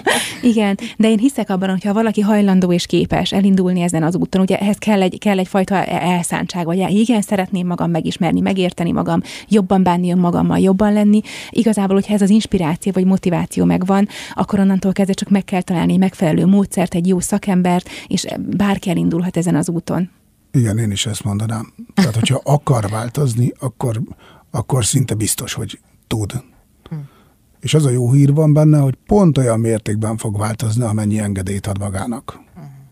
igen, 0.53 0.79
de 0.97 1.11
én 1.11 1.19
hiszek 1.19 1.51
abban, 1.51 1.71
hogyha 1.71 1.93
valaki 1.93 2.21
hajlandó 2.21 2.73
és 2.73 2.87
képes 2.87 3.33
elindulni 3.33 3.81
ezen 3.81 4.03
az 4.03 4.17
úton, 4.17 4.41
ugye 4.41 4.59
ehhez 4.59 4.77
kell, 4.77 5.03
egy, 5.03 5.19
kell 5.19 5.39
egyfajta 5.39 5.85
elszántság, 5.85 6.65
vagy 6.65 6.91
igen, 6.91 7.23
szeretném 7.23 7.67
magam 7.67 7.91
megismerni, 7.91 8.41
megérteni 8.41 8.93
magam, 8.93 9.21
jobban 9.49 9.83
bánni 9.83 10.11
önmagammal, 10.11 10.59
jobban 10.59 10.93
lenni. 10.93 11.21
Igazából, 11.51 11.95
hogyha 11.95 12.15
ez 12.15 12.23
az 12.23 12.31
inspiráció 12.31 12.93
vagy 12.93 13.05
motiváció 13.05 13.65
megvan, 13.65 14.09
akkor 14.35 14.59
onnantól 14.59 14.93
kezdve 14.93 15.15
csak 15.15 15.29
meg 15.29 15.45
kell 15.45 15.63
találni 15.63 15.93
egy 15.93 15.99
megfelelő 15.99 16.47
módszert, 16.47 16.95
egy 16.95 17.07
jó 17.07 17.21
szakembert, 17.21 17.89
és 18.07 18.27
bárki 18.57 18.91
elindulhat 18.91 19.37
ezen 19.37 19.55
az 19.55 19.69
úton. 19.69 20.11
Igen, 20.53 20.79
én 20.79 20.91
is 20.91 21.07
ezt 21.07 21.25
mondanám. 21.25 21.73
Tehát, 21.95 22.15
hogyha 22.15 22.41
akar 22.45 22.91
változni, 22.91 23.53
akkor 23.59 24.01
akkor 24.55 24.85
szinte 24.85 25.15
biztos, 25.15 25.53
hogy 25.53 25.81
tud. 26.07 26.33
Hm. 26.89 26.97
És 27.61 27.75
az 27.75 27.85
a 27.85 27.91
jó 27.91 28.13
hír 28.13 28.35
van 28.35 28.53
benne, 28.53 28.79
hogy 28.79 28.99
pont 29.07 29.39
olyan 29.39 29.61
mértékben 29.61 30.17
fog 30.17 30.39
változni, 30.39 30.85
amennyi 30.85 31.19
engedélyt 31.19 31.67
ad 31.67 31.79
magának. 31.79 32.41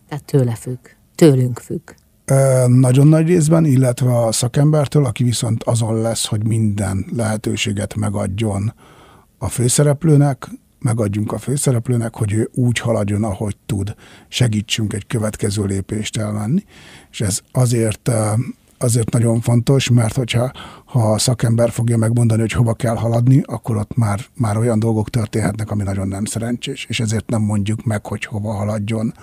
Tehát 0.07 0.25
tőle 0.25 0.55
függ, 0.55 0.79
tőlünk 1.15 1.59
függ. 1.59 1.91
E, 2.25 2.67
nagyon 2.67 3.07
nagy 3.07 3.27
részben, 3.27 3.65
illetve 3.65 4.17
a 4.17 4.31
szakembertől, 4.31 5.05
aki 5.05 5.23
viszont 5.23 5.63
azon 5.63 6.01
lesz, 6.01 6.25
hogy 6.25 6.47
minden 6.47 7.05
lehetőséget 7.15 7.95
megadjon 7.95 8.73
a 9.37 9.47
főszereplőnek, 9.47 10.47
megadjunk 10.79 11.31
a 11.31 11.37
főszereplőnek, 11.37 12.15
hogy 12.15 12.33
ő 12.33 12.49
úgy 12.53 12.79
haladjon, 12.79 13.23
ahogy 13.23 13.57
tud. 13.65 13.95
Segítsünk 14.27 14.93
egy 14.93 15.07
következő 15.07 15.63
lépést 15.65 16.17
elmenni. 16.17 16.63
És 17.11 17.21
ez 17.21 17.39
azért 17.51 18.11
azért 18.83 19.09
nagyon 19.11 19.41
fontos, 19.41 19.89
mert 19.89 20.15
hogyha 20.15 20.51
ha 20.85 21.11
a 21.11 21.17
szakember 21.17 21.71
fogja 21.71 21.97
megmondani, 21.97 22.41
hogy 22.41 22.51
hova 22.51 22.73
kell 22.73 22.95
haladni, 22.95 23.41
akkor 23.45 23.77
ott 23.77 23.95
már, 23.95 24.19
már 24.35 24.57
olyan 24.57 24.79
dolgok 24.79 25.09
történhetnek, 25.09 25.71
ami 25.71 25.83
nagyon 25.83 26.07
nem 26.07 26.25
szerencsés, 26.25 26.85
és 26.89 26.99
ezért 26.99 27.29
nem 27.29 27.41
mondjuk 27.41 27.83
meg, 27.83 28.05
hogy 28.05 28.25
hova 28.25 28.53
haladjon. 28.53 29.13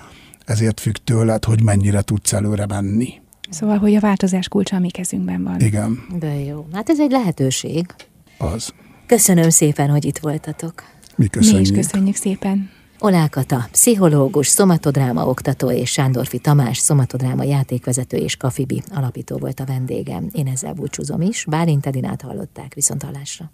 Ezért 0.44 0.80
függ 0.80 0.94
tőled, 1.04 1.44
hogy 1.44 1.62
mennyire 1.62 2.02
tudsz 2.02 2.32
előre 2.32 2.66
menni. 2.66 3.20
Szóval, 3.50 3.78
hogy 3.78 3.94
a 3.94 4.00
változás 4.00 4.48
kulcsa 4.48 4.76
a 4.76 4.78
mi 4.78 4.90
kezünkben 4.90 5.42
van. 5.42 5.60
Igen. 5.60 5.98
De 6.18 6.34
jó. 6.34 6.66
Hát 6.72 6.88
ez 6.88 7.00
egy 7.00 7.10
lehetőség. 7.10 7.86
Az. 8.38 8.72
Köszönöm 9.06 9.50
szépen, 9.50 9.90
hogy 9.90 10.04
itt 10.04 10.18
voltatok. 10.18 10.82
Mi 11.16 11.26
köszönjük. 11.26 11.70
Mi 11.70 11.78
is 11.78 11.86
köszönjük 11.86 12.16
szépen. 12.16 12.70
Olákata, 13.00 13.66
pszichológus, 13.70 14.46
szomatodráma 14.46 15.26
oktató 15.26 15.70
és 15.70 15.90
Sándorfi 15.90 16.38
Tamás, 16.38 16.78
szomatodráma 16.78 17.42
játékvezető 17.42 18.16
és 18.16 18.36
Kafibi 18.36 18.82
alapító 18.94 19.36
volt 19.36 19.60
a 19.60 19.64
vendégem. 19.64 20.28
Én 20.32 20.46
ezzel 20.46 20.72
búcsúzom 20.72 21.20
is, 21.20 21.44
Bálint 21.48 21.86
Edinát 21.86 22.22
hallották, 22.22 22.74
viszont 22.74 23.02
hallásra. 23.02 23.50